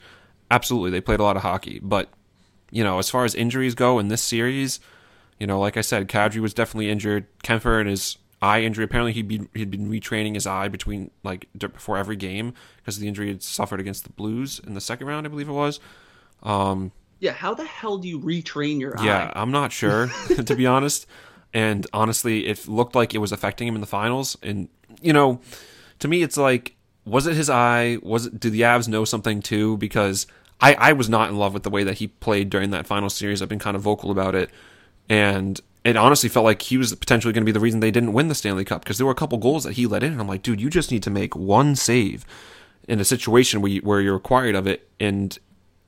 absolutely 0.51 0.91
they 0.91 1.01
played 1.01 1.21
a 1.21 1.25
lot 1.25 1.37
of 1.37 1.43
hockey. 1.43 1.81
But 1.83 2.09
you 2.71 2.85
know, 2.85 2.99
as 2.99 3.11
far 3.11 3.25
as 3.25 3.35
injuries 3.35 3.75
go 3.75 3.99
in 3.99 4.09
this 4.09 4.23
series, 4.23 4.81
you 5.39 5.47
know, 5.47 5.59
like 5.59 5.77
I 5.77 5.81
said, 5.81 6.09
Kadri 6.09 6.41
was 6.41 6.55
definitely 6.55 6.91
injured. 6.91 7.27
Kuemper 7.43 7.81
and 7.81 7.89
his 7.89 8.19
eye 8.43 8.63
injury. 8.63 8.85
Apparently, 8.85 9.13
he'd 9.13 9.29
been 9.29 9.49
he'd 9.55 9.71
been 9.71 9.89
retraining 9.89 10.35
his 10.35 10.47
eye 10.47 10.69
between 10.69 11.11
like 11.23 11.49
before 11.57 11.97
every 11.97 12.17
game 12.17 12.55
because 12.77 12.97
of 12.97 13.01
the 13.01 13.09
injury 13.09 13.29
he'd 13.29 13.43
suffered 13.43 13.81
against 13.81 14.05
the 14.05 14.11
Blues 14.11 14.61
in 14.67 14.75
the 14.75 14.81
second 14.81 15.07
round, 15.07 15.27
I 15.27 15.31
believe 15.31 15.49
it 15.49 15.53
was. 15.53 15.81
Um, 16.43 16.93
yeah, 17.21 17.33
how 17.33 17.55
the 17.55 17.65
hell 17.65 17.99
do 17.99 18.09
you 18.09 18.21
retrain 18.21 18.81
your 18.81 18.95
yeah, 19.03 19.33
eye? 19.35 19.41
I'm 19.41 19.51
not 19.51 19.73
sure 19.73 20.09
to 20.45 20.55
be 20.55 20.67
honest. 20.67 21.07
And 21.55 21.87
honestly, 21.93 22.47
it 22.47 22.69
looked 22.69 22.95
like 22.95 23.15
it 23.15 23.19
was 23.19 23.33
affecting 23.33 23.67
him 23.67 23.75
in 23.75 23.81
the 23.81 23.87
finals. 23.87 24.37
And 24.43 24.69
you 25.01 25.13
know, 25.13 25.41
to 26.01 26.09
me, 26.09 26.23
it's 26.23 26.37
like, 26.37 26.77
was 27.05 27.27
it 27.27 27.35
his 27.35 27.49
eye? 27.49 27.99
Was 28.03 28.27
it? 28.27 28.39
Do 28.39 28.51
the 28.51 28.63
Avs 28.63 28.89
know 28.89 29.05
something 29.05 29.41
too? 29.41 29.77
Because 29.79 30.27
I, 30.61 30.75
I 30.75 30.93
was 30.93 31.09
not 31.09 31.29
in 31.31 31.37
love 31.37 31.55
with 31.55 31.63
the 31.63 31.71
way 31.71 31.85
that 31.85 31.99
he 31.99 32.09
played 32.09 32.51
during 32.51 32.71
that 32.71 32.87
final 32.87 33.11
series. 33.11 33.41
I've 33.43 33.49
been 33.49 33.59
kind 33.59 33.77
of 33.77 33.83
vocal 33.83 34.11
about 34.11 34.35
it, 34.35 34.51
and 35.09 35.61
it 35.85 35.97
honestly 35.97 36.29
felt 36.29 36.45
like 36.45 36.63
he 36.63 36.77
was 36.77 36.95
potentially 36.95 37.33
going 37.33 37.43
to 37.43 37.47
be 37.47 37.53
the 37.53 37.61
reason 37.61 37.81
they 37.81 37.91
didn't 37.93 38.13
win 38.13 38.29
the 38.29 38.35
Stanley 38.35 38.65
Cup 38.65 38.83
because 38.83 38.99
there 38.99 39.07
were 39.07 39.13
a 39.13 39.17
couple 39.17 39.39
goals 39.39 39.65
that 39.65 39.75
he 39.75 39.87
let 39.87 40.03
in, 40.03 40.13
and 40.13 40.21
I'm 40.21 40.27
like, 40.29 40.43
dude, 40.43 40.61
you 40.61 40.69
just 40.71 40.91
need 40.91 41.03
to 41.05 41.11
make 41.11 41.37
one 41.37 41.77
save 41.77 42.25
in 42.89 42.99
a 43.01 43.05
situation 43.05 43.61
where, 43.61 43.71
you, 43.71 43.81
where 43.83 44.01
you're 44.01 44.15
required 44.15 44.55
of 44.55 44.67
it, 44.67 44.89
and 44.99 45.39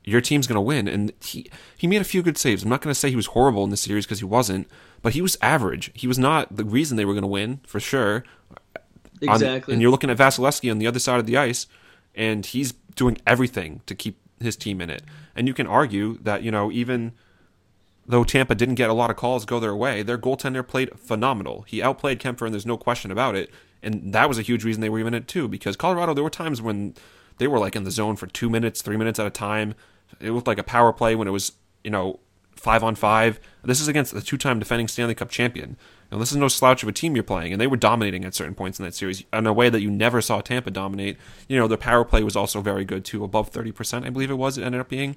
your 0.05 0.21
team's 0.21 0.47
going 0.47 0.55
to 0.57 0.61
win. 0.61 0.87
And 0.89 1.12
he 1.23 1.50
he 1.77 1.87
made 1.87 2.00
a 2.00 2.05
few 2.05 2.23
good 2.23 2.39
saves. 2.39 2.62
I'm 2.62 2.69
not 2.71 2.81
going 2.81 2.93
to 2.93 2.99
say 2.99 3.11
he 3.11 3.17
was 3.17 3.27
horrible 3.27 3.65
in 3.65 3.71
the 3.71 3.77
series 3.77 4.07
because 4.07 4.21
he 4.21 4.25
wasn't, 4.25 4.69
but 5.03 5.12
he 5.15 5.21
was 5.21 5.37
average. 5.43 5.91
He 5.95 6.07
was 6.07 6.19
not 6.19 6.55
the 6.57 6.65
reason 6.65 6.97
they 6.97 7.05
were 7.05 7.12
going 7.15 7.23
to 7.23 7.29
win 7.29 7.61
for 7.67 7.81
sure. 7.81 8.25
On- 9.23 9.35
Exactly. 9.35 9.75
and 9.75 9.83
you're 9.83 9.91
looking 9.91 10.09
at 10.09 10.17
Vasilevskiy 10.17 10.71
on 10.71 10.79
the 10.79 10.87
other 10.87 10.99
side 10.99 11.21
of 11.21 11.27
the 11.27 11.37
ice, 11.37 11.67
and 12.15 12.47
he's 12.47 12.73
doing 12.95 13.19
everything 13.27 13.83
to 13.87 13.95
keep 13.95 14.17
his 14.40 14.56
team 14.56 14.80
in 14.80 14.90
it. 14.90 15.02
And 15.37 15.47
you 15.47 15.54
can 15.54 15.66
argue 15.66 16.18
that 16.23 16.42
you 16.42 16.50
know 16.50 16.73
even 16.73 17.12
though 18.06 18.25
Tampa 18.25 18.54
didn't 18.54 18.75
get 18.75 18.90
a 18.90 18.94
lot 18.94 19.11
of 19.11 19.16
calls 19.16 19.44
go 19.44 19.61
their 19.61 19.76
way, 19.76 20.02
their 20.02 20.18
goaltender 20.18 20.66
played 20.66 20.99
phenomenal. 20.99 21.62
He 21.62 21.82
outplayed 21.82 22.18
Kuemper, 22.18 22.44
and 22.44 22.52
there's 22.52 22.66
no 22.66 22.76
question 22.76 23.11
about 23.11 23.37
it. 23.37 23.50
And 23.82 24.12
that 24.12 24.28
was 24.28 24.38
a 24.38 24.42
huge 24.42 24.64
reason 24.64 24.80
they 24.80 24.88
were 24.88 24.99
even 24.99 25.14
in 25.14 25.23
it 25.23 25.28
too, 25.28 25.49
because 25.49 25.76
Colorado, 25.76 26.12
there 26.12 26.25
were 26.25 26.30
times 26.30 26.61
when 26.61 26.94
they 27.38 27.47
were 27.47 27.59
like 27.59 27.76
in 27.76 27.85
the 27.85 27.90
zone 27.90 28.16
for 28.16 28.26
two 28.26 28.50
minutes, 28.50 28.82
three 28.82 28.97
minutes 28.97 29.18
at 29.18 29.26
a 29.26 29.30
time. 29.30 29.75
It 30.20 30.32
looked 30.32 30.47
like 30.47 30.59
a 30.59 30.64
power 30.64 30.92
play 30.92 31.14
when 31.14 31.28
it 31.28 31.30
was, 31.30 31.52
you 31.85 31.90
know, 31.90 32.20
five 32.56 32.82
on 32.82 32.94
five. 32.94 33.40
This 33.64 33.80
is 33.80 33.88
against 33.88 34.12
the 34.12 34.20
two-time 34.20 34.59
defending 34.59 34.88
Stanley 34.88 35.14
Cup 35.14 35.30
champion. 35.30 35.76
This 36.19 36.33
is 36.33 36.37
no 36.37 36.49
slouch 36.49 36.83
of 36.83 36.88
a 36.88 36.93
team 36.93 37.14
you're 37.14 37.23
playing, 37.23 37.52
and 37.52 37.61
they 37.61 37.69
were 37.69 37.76
dominating 37.76 38.25
at 38.25 38.35
certain 38.35 38.55
points 38.55 38.79
in 38.79 38.85
that 38.85 38.95
series 38.95 39.25
in 39.33 39.47
a 39.47 39.52
way 39.52 39.69
that 39.69 39.81
you 39.81 39.90
never 39.90 40.21
saw 40.21 40.40
Tampa 40.40 40.71
dominate. 40.71 41.17
You 41.49 41.57
know, 41.57 41.69
their 41.69 41.79
power 41.79 42.05
play 42.05 42.25
was 42.25 42.35
also 42.37 42.61
very 42.61 42.85
good 42.85 43.05
too, 43.05 43.23
above 43.23 43.50
thirty 43.50 43.71
percent, 43.71 44.05
I 44.05 44.11
believe 44.11 44.31
it 44.31 44.35
was. 44.35 44.59
It 44.59 44.64
ended 44.64 44.81
up 44.81 44.88
being, 44.88 45.17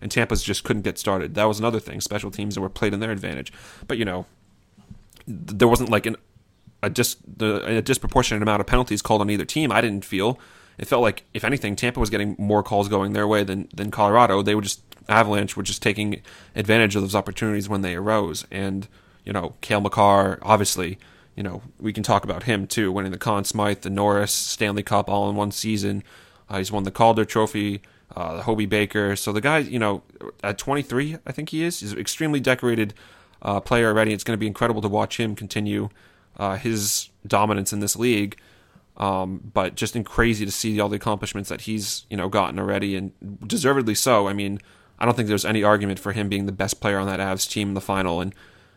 and 0.00 0.10
Tampa's 0.10 0.42
just 0.42 0.62
couldn't 0.64 0.82
get 0.82 0.98
started. 0.98 1.34
That 1.34 1.44
was 1.44 1.58
another 1.58 1.80
thing. 1.80 2.00
Special 2.00 2.30
teams 2.30 2.54
that 2.54 2.60
were 2.60 2.68
played 2.68 2.92
in 2.92 3.00
their 3.00 3.10
advantage, 3.10 3.52
but 3.86 3.96
you 3.96 4.04
know, 4.04 4.26
there 5.26 5.68
wasn't 5.68 5.90
like 5.90 6.06
an 6.06 6.16
a 6.82 6.90
dis 6.90 7.16
a 7.40 7.80
disproportionate 7.80 8.42
amount 8.42 8.60
of 8.60 8.66
penalties 8.66 9.00
called 9.00 9.22
on 9.22 9.30
either 9.30 9.46
team. 9.46 9.72
I 9.72 9.80
didn't 9.80 10.04
feel. 10.04 10.38
It 10.76 10.86
felt 10.86 11.02
like, 11.02 11.24
if 11.32 11.44
anything, 11.44 11.76
Tampa 11.76 12.00
was 12.00 12.10
getting 12.10 12.34
more 12.36 12.62
calls 12.62 12.88
going 12.88 13.12
their 13.12 13.26
way 13.26 13.44
than 13.44 13.68
than 13.74 13.90
Colorado. 13.90 14.42
They 14.42 14.54
were 14.54 14.62
just 14.62 14.82
Avalanche 15.08 15.56
were 15.56 15.62
just 15.62 15.82
taking 15.82 16.20
advantage 16.54 16.96
of 16.96 17.02
those 17.02 17.14
opportunities 17.14 17.68
when 17.68 17.82
they 17.82 17.94
arose. 17.94 18.46
And 18.50 18.88
you 19.24 19.32
know, 19.32 19.54
Cale 19.60 19.80
Makar, 19.80 20.38
obviously, 20.42 20.98
you 21.34 21.42
know, 21.42 21.62
we 21.80 21.92
can 21.92 22.02
talk 22.02 22.24
about 22.24 22.44
him 22.44 22.66
too, 22.66 22.92
winning 22.92 23.12
the 23.12 23.18
Conn 23.18 23.44
Smythe, 23.44 23.80
the 23.80 23.90
Norris 23.90 24.32
Stanley 24.32 24.82
Cup 24.82 25.08
all 25.08 25.28
in 25.28 25.36
one 25.36 25.50
season. 25.50 26.02
Uh, 26.48 26.58
he's 26.58 26.70
won 26.70 26.84
the 26.84 26.90
Calder 26.90 27.24
Trophy, 27.24 27.82
uh, 28.14 28.36
the 28.36 28.42
Hobey 28.42 28.66
Baker. 28.66 29.16
So 29.16 29.32
the 29.32 29.40
guy, 29.40 29.58
you 29.58 29.78
know, 29.78 30.02
at 30.42 30.58
23, 30.58 31.18
I 31.26 31.32
think 31.32 31.50
he 31.50 31.64
is. 31.64 31.80
He's 31.80 31.92
an 31.92 31.98
extremely 31.98 32.40
decorated 32.40 32.94
uh, 33.42 33.60
player 33.60 33.88
already. 33.88 34.12
It's 34.12 34.24
going 34.24 34.36
to 34.36 34.40
be 34.40 34.46
incredible 34.46 34.82
to 34.82 34.88
watch 34.88 35.18
him 35.18 35.34
continue 35.34 35.88
uh, 36.36 36.56
his 36.56 37.10
dominance 37.26 37.72
in 37.72 37.80
this 37.80 37.96
league. 37.96 38.36
Um, 38.96 39.50
but 39.52 39.74
just 39.74 40.02
crazy 40.04 40.44
to 40.44 40.52
see 40.52 40.78
all 40.78 40.88
the 40.88 40.96
accomplishments 40.96 41.48
that 41.48 41.62
he's 41.62 42.06
you 42.08 42.16
know 42.16 42.28
gotten 42.28 42.60
already, 42.60 42.94
and 42.94 43.12
deservedly 43.44 43.96
so. 43.96 44.28
I 44.28 44.32
mean, 44.32 44.60
I 45.00 45.04
don't 45.04 45.16
think 45.16 45.28
there's 45.28 45.44
any 45.44 45.64
argument 45.64 45.98
for 45.98 46.12
him 46.12 46.28
being 46.28 46.46
the 46.46 46.52
best 46.52 46.80
player 46.80 46.98
on 46.98 47.06
that 47.08 47.18
Avs 47.18 47.50
team 47.50 47.68
in 47.68 47.74
the 47.74 47.80
final. 47.80 48.20
And 48.20 48.32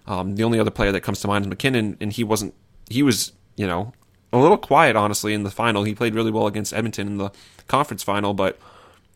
um, 0.07 0.35
the 0.35 0.43
only 0.43 0.59
other 0.59 0.71
player 0.71 0.91
that 0.91 1.01
comes 1.01 1.19
to 1.21 1.27
mind 1.27 1.45
is 1.45 1.49
MacKinnon, 1.49 1.97
and 1.99 2.11
he 2.11 2.23
wasn't. 2.23 2.53
He 2.89 3.03
was 3.03 3.33
you 3.55 3.67
know 3.67 3.93
a 4.31 4.37
little 4.37 4.57
quiet 4.57 4.95
honestly 4.95 5.33
in 5.33 5.43
the 5.43 5.51
final. 5.51 5.83
He 5.83 5.95
played 5.95 6.15
really 6.15 6.31
well 6.31 6.47
against 6.47 6.73
Edmonton 6.73 7.07
in 7.07 7.17
the 7.17 7.31
conference 7.67 8.03
final, 8.03 8.33
but 8.33 8.57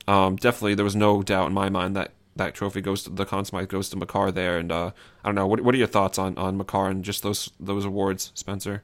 um, 0.08 0.36
definitely 0.36 0.76
there 0.76 0.86
was 0.86 0.96
no 0.96 1.22
doubt 1.24 1.48
in 1.48 1.54
my 1.54 1.70
mind 1.70 1.96
that 1.96 2.12
that 2.36 2.54
trophy 2.54 2.82
goes 2.82 3.04
to 3.04 3.10
the 3.10 3.26
Conn 3.26 3.46
Smythe 3.46 3.70
goes 3.70 3.90
to 3.90 3.98
Makar 3.98 4.32
there. 4.32 4.58
And 4.58 4.72
uh, 4.72 4.92
I 5.24 5.28
don't 5.28 5.36
know 5.36 5.48
what 5.48 5.62
what 5.62 5.76
are 5.76 5.78
your 5.78 5.88
thoughts 5.88 6.18
on 6.18 6.38
on 6.38 6.58
Makar 6.58 6.90
and 6.90 7.04
just 7.04 7.24
those 7.24 7.52
those 7.60 7.86
awards, 7.86 8.32
Spencer? 8.36 8.84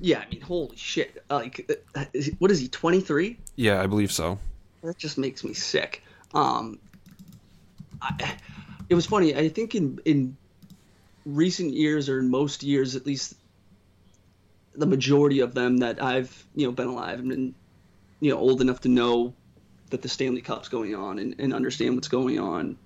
yeah, 0.00 0.20
I 0.20 0.30
mean, 0.30 0.40
holy 0.40 0.76
shit! 0.76 1.24
Like, 1.30 1.70
uh, 1.94 2.04
what 2.38 2.50
is 2.50 2.60
he? 2.60 2.68
Twenty 2.68 3.00
three? 3.00 3.38
Yeah, 3.56 3.80
I 3.80 3.86
believe 3.86 4.12
so. 4.12 4.38
That 4.82 4.98
just 4.98 5.18
makes 5.18 5.44
me 5.44 5.54
sick. 5.54 6.02
Um, 6.34 6.78
I, 8.02 8.36
it 8.88 8.94
was 8.94 9.06
funny. 9.06 9.34
I 9.34 9.48
think 9.48 9.74
in 9.74 10.00
in 10.04 10.36
recent 11.24 11.72
years, 11.72 12.08
or 12.08 12.18
in 12.18 12.30
most 12.30 12.62
years, 12.62 12.96
at 12.96 13.06
least, 13.06 13.34
the 14.74 14.86
majority 14.86 15.40
of 15.40 15.54
them 15.54 15.78
that 15.78 16.02
I've 16.02 16.46
you 16.54 16.66
know 16.66 16.72
been 16.72 16.88
alive 16.88 17.20
and 17.20 17.28
been 17.28 17.54
you 18.20 18.30
know 18.30 18.38
old 18.38 18.60
enough 18.60 18.80
to 18.82 18.88
know 18.88 19.34
that 19.90 20.02
the 20.02 20.08
Stanley 20.08 20.40
Cup's 20.40 20.68
going 20.68 20.94
on 20.94 21.18
and, 21.18 21.36
and 21.38 21.54
understand 21.54 21.94
what's 21.94 22.08
going 22.08 22.38
on. 22.38 22.76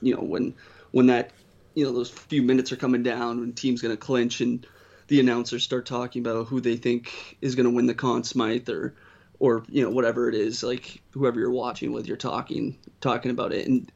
You 0.00 0.14
know 0.14 0.22
when 0.22 0.54
when 0.90 1.06
that 1.06 1.30
you 1.74 1.84
know 1.84 1.92
those 1.92 2.10
few 2.10 2.42
minutes 2.42 2.72
are 2.72 2.76
coming 2.76 3.02
down 3.02 3.40
when 3.40 3.52
team's 3.52 3.82
going 3.82 3.96
to 3.96 4.00
clinch 4.00 4.40
and 4.40 4.66
the 5.08 5.20
announcers 5.20 5.62
start 5.64 5.86
talking 5.86 6.20
about 6.20 6.46
who 6.46 6.60
they 6.60 6.76
think 6.76 7.38
is 7.40 7.54
going 7.54 7.64
to 7.64 7.70
win 7.70 7.86
the 7.86 7.94
Conn 7.94 8.24
Smythe 8.24 8.68
or 8.68 8.94
or 9.38 9.64
you 9.68 9.82
know 9.82 9.90
whatever 9.90 10.28
it 10.28 10.34
is 10.34 10.62
like 10.62 11.00
whoever 11.12 11.38
you're 11.38 11.50
watching 11.50 11.92
with 11.92 12.06
you're 12.06 12.16
talking 12.16 12.76
talking 13.00 13.30
about 13.30 13.52
it 13.52 13.66
and 13.66 13.90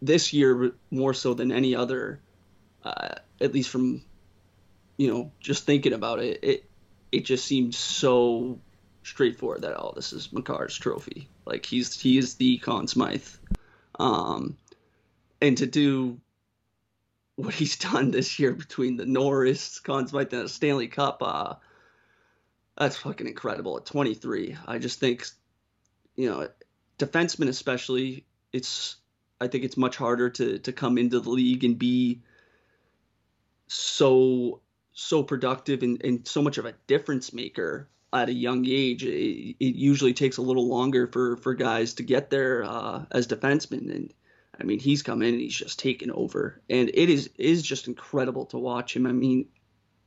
this 0.00 0.32
year 0.32 0.72
more 0.90 1.14
so 1.14 1.32
than 1.32 1.52
any 1.52 1.74
other 1.74 2.20
uh, 2.84 3.14
at 3.40 3.52
least 3.52 3.70
from 3.70 4.02
you 4.96 5.12
know 5.12 5.32
just 5.40 5.64
thinking 5.64 5.92
about 5.92 6.20
it 6.20 6.40
it 6.42 6.70
it 7.10 7.24
just 7.24 7.44
seemed 7.44 7.74
so 7.74 8.58
straightforward 9.02 9.62
that 9.62 9.76
oh 9.76 9.92
this 9.94 10.12
is 10.12 10.28
Makar's 10.28 10.76
trophy 10.76 11.28
like 11.44 11.66
he's 11.66 11.98
he 12.00 12.18
is 12.18 12.36
the 12.36 12.58
Conn 12.58 12.86
Smythe 12.86 13.26
um 13.98 14.56
and 15.40 15.58
to 15.58 15.66
do 15.66 16.20
what 17.36 17.54
he's 17.54 17.76
done 17.92 18.10
this 18.10 18.38
year 18.38 18.52
between 18.52 18.96
the 18.96 19.06
Norris 19.06 19.80
Conn 19.80 20.06
Smythe 20.06 20.32
and 20.32 20.44
the 20.44 20.48
Stanley 20.48 20.88
Cup 20.88 21.22
uh 21.22 21.54
that's 22.76 22.96
fucking 22.96 23.26
incredible 23.26 23.76
at 23.76 23.86
23. 23.86 24.56
I 24.66 24.78
just 24.78 24.98
think, 24.98 25.26
you 26.16 26.30
know, 26.30 26.48
defensemen 26.98 27.48
especially, 27.48 28.24
it's 28.52 28.96
I 29.40 29.48
think 29.48 29.64
it's 29.64 29.76
much 29.76 29.96
harder 29.96 30.30
to 30.30 30.58
to 30.60 30.72
come 30.72 30.98
into 30.98 31.20
the 31.20 31.30
league 31.30 31.64
and 31.64 31.78
be 31.78 32.22
so 33.72 34.60
so 34.92 35.22
productive 35.22 35.82
and, 35.82 36.04
and 36.04 36.28
so 36.28 36.42
much 36.42 36.58
of 36.58 36.66
a 36.66 36.74
difference 36.86 37.32
maker 37.32 37.88
at 38.12 38.28
a 38.28 38.32
young 38.32 38.66
age. 38.66 39.04
It, 39.04 39.56
it 39.58 39.74
usually 39.74 40.12
takes 40.12 40.36
a 40.36 40.42
little 40.42 40.68
longer 40.68 41.06
for 41.06 41.36
for 41.38 41.54
guys 41.54 41.94
to 41.94 42.02
get 42.02 42.30
there 42.30 42.64
uh, 42.64 43.04
as 43.10 43.26
defensemen 43.26 43.90
and. 43.94 44.14
I 44.60 44.64
mean, 44.64 44.80
he's 44.80 45.02
come 45.02 45.22
in 45.22 45.30
and 45.32 45.40
he's 45.40 45.56
just 45.56 45.78
taken 45.78 46.10
over, 46.10 46.60
and 46.68 46.90
it 46.92 47.08
is 47.08 47.30
is 47.38 47.62
just 47.62 47.88
incredible 47.88 48.44
to 48.46 48.58
watch 48.58 48.94
him. 48.94 49.06
I 49.06 49.12
mean, 49.12 49.46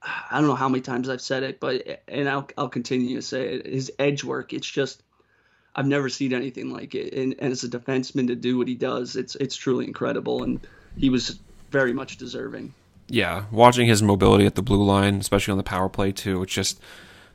I 0.04 0.38
don't 0.38 0.48
know 0.48 0.56
how 0.56 0.70
many 0.70 0.82
times 0.82 1.10
I've 1.10 1.20
said 1.20 1.42
it, 1.42 1.60
but 1.60 2.04
and 2.08 2.30
I'll 2.30 2.48
I'll 2.58 2.70
continue 2.70 3.16
to 3.16 3.22
say 3.22 3.56
it. 3.56 3.66
His 3.66 3.92
edge 3.98 4.24
work, 4.24 4.54
it's 4.54 4.70
just 4.70 5.02
I've 5.76 5.88
never 5.88 6.10
seen 6.10 6.34
anything 6.34 6.70
like 6.70 6.96
it. 6.96 7.14
And, 7.14 7.36
and 7.40 7.52
as 7.52 7.64
a 7.64 7.70
defenseman 7.70 8.28
to 8.28 8.36
do 8.36 8.58
what 8.58 8.68
he 8.68 8.76
does, 8.76 9.16
it's 9.16 9.36
it's 9.36 9.56
truly 9.56 9.86
incredible. 9.86 10.44
And 10.44 10.66
he 10.96 11.10
was 11.10 11.40
very 11.72 11.94
much 11.94 12.18
deserving. 12.18 12.74
Yeah, 13.08 13.46
watching 13.52 13.88
his 13.88 14.02
mobility 14.02 14.46
at 14.46 14.56
the 14.56 14.64
blue 14.64 14.84
line, 14.84 15.16
especially 15.16 15.52
on 15.52 15.58
the 15.58 15.64
power 15.64 15.90
play 15.90 16.12
too, 16.12 16.42
it's 16.44 16.54
just 16.54 16.80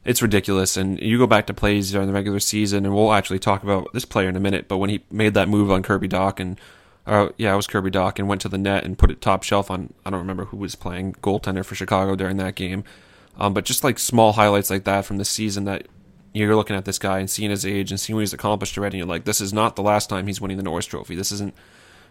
it's 0.05 0.23
ridiculous. 0.23 0.77
And 0.77 0.99
you 1.01 1.19
go 1.19 1.27
back 1.27 1.47
to 1.47 1.55
plays 1.55 1.93
during 1.93 2.09
the 2.09 2.13
regular 2.13 2.41
season, 2.41 2.85
and 2.85 2.95
we'll 2.95 3.13
actually 3.13 3.39
talk 3.39 3.63
about 3.63 3.93
this 3.93 4.05
player 4.05 4.29
in 4.29 4.37
a 4.37 4.41
minute. 4.41 4.67
But 4.67 4.79
when 4.79 4.91
he 4.91 5.05
made 5.11 5.35
that 5.35 5.49
move 5.49 5.71
on 5.71 5.83
Kirby 5.83 6.09
Dach 6.09 6.41
and 6.41 6.59
uh, 7.07 7.31
yeah, 7.39 7.53
it 7.53 7.57
was 7.57 7.67
Kirby 7.67 7.91
Dach 7.91 8.19
and 8.19 8.29
went 8.29 8.41
to 8.43 8.49
the 8.49 8.59
net 8.59 8.85
and 8.85 8.99
put 8.99 9.11
it 9.11 9.21
top 9.21 9.43
shelf 9.43 9.71
on. 9.71 9.93
I 10.05 10.11
don't 10.11 10.21
remember 10.21 10.47
who 10.47 10.57
was 10.57 10.75
playing 10.75 11.15
goaltender 11.15 11.65
for 11.65 11.75
Chicago 11.75 12.15
during 12.15 12.37
that 12.37 12.55
game, 12.55 12.85
um, 13.39 13.55
but 13.55 13.65
just 13.65 13.85
like 13.85 13.99
small 13.99 14.33
highlights 14.33 14.71
like 14.71 14.85
that 14.85 15.05
from 15.05 15.17
the 15.17 15.25
season 15.25 15.65
that 15.65 15.87
you're 16.33 16.55
looking 16.55 16.77
at 16.77 16.85
this 16.85 16.99
guy 16.99 17.19
and 17.19 17.29
seeing 17.29 17.51
his 17.51 17.67
age 17.67 17.91
and 17.91 17.99
seeing 17.99 18.17
what 18.17 18.21
he's 18.21 18.33
accomplished 18.33 18.77
already. 18.79 18.99
And 18.99 19.07
you're 19.07 19.15
like, 19.15 19.25
this 19.25 19.41
is 19.41 19.53
not 19.53 19.77
the 19.77 19.83
last 19.83 20.09
time 20.09 20.27
he's 20.27 20.41
winning 20.41 20.57
the 20.57 20.63
Norris 20.63 20.87
Trophy. 20.87 21.17
This 21.17 21.33
isn't 21.33 21.55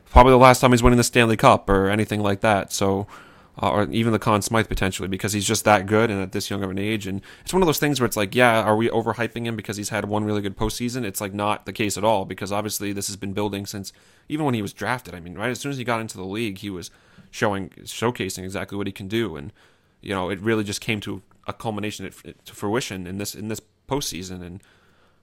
probably 0.10 0.32
the 0.32 0.38
last 0.38 0.60
time 0.60 0.72
he's 0.72 0.84
winning 0.84 0.98
the 0.98 1.04
Stanley 1.04 1.38
Cup 1.38 1.70
or 1.70 1.90
anything 1.90 2.22
like 2.22 2.42
that. 2.42 2.72
So. 2.74 3.08
Uh, 3.62 3.72
or 3.72 3.84
even 3.92 4.14
the 4.14 4.20
Conn 4.20 4.42
Smythe 4.42 4.70
potentially 4.70 5.10
because 5.10 5.34
he's 5.34 5.46
just 5.46 5.66
that 5.66 5.86
good 5.86 6.10
and 6.10 6.22
at 6.22 6.32
this 6.32 6.50
young 6.50 6.64
of 6.64 6.70
an 6.70 6.80
age. 6.80 7.06
And 7.06 7.22
it's 7.42 7.52
one 7.52 7.62
of 7.62 7.66
those 7.66 7.78
things 7.78 8.00
where 8.00 8.06
it's 8.06 8.16
like, 8.16 8.34
yeah, 8.34 8.62
are 8.62 8.78
we 8.78 8.88
overhyping 8.88 9.46
him 9.46 9.58
because 9.58 9.76
he's 9.76 9.90
had 9.90 10.06
one 10.06 10.24
really 10.24 10.42
good 10.42 10.56
postseason? 10.56 11.04
It's 11.04 11.20
like 11.20 11.34
not 11.34 11.66
the 11.66 11.74
case 11.74 11.98
at 11.98 12.06
all 12.06 12.24
because 12.24 12.54
obviously 12.54 12.94
this 12.94 13.08
has 13.08 13.18
been 13.18 13.34
building 13.34 13.66
since 13.66 13.92
even 14.30 14.46
when 14.46 14.54
he 14.54 14.62
was 14.62 14.72
drafted. 14.72 15.14
I 15.14 15.20
mean, 15.20 15.36
right 15.36 15.50
as 15.50 15.60
soon 15.60 15.72
as 15.72 15.78
he 15.78 15.84
got 15.84 16.00
into 16.00 16.16
the 16.16 16.24
league, 16.24 16.60
he 16.60 16.70
was 16.70 16.90
showing, 17.32 17.70
showcasing 17.84 18.46
exactly 18.46 18.78
what 18.78 18.88
he 18.88 18.94
can 18.94 19.10
do, 19.10 19.36
and 19.36 19.52
you 20.02 20.16
know, 20.16 20.30
it 20.30 20.40
really 20.40 20.64
just 20.64 20.80
came 20.80 21.02
to 21.02 21.22
a 21.46 21.52
culmination 21.52 22.10
to 22.46 22.54
fruition 22.56 23.06
in 23.06 23.18
this 23.18 23.36
in 23.36 23.50
this 23.50 23.62
postseason. 23.90 24.42
And 24.42 24.64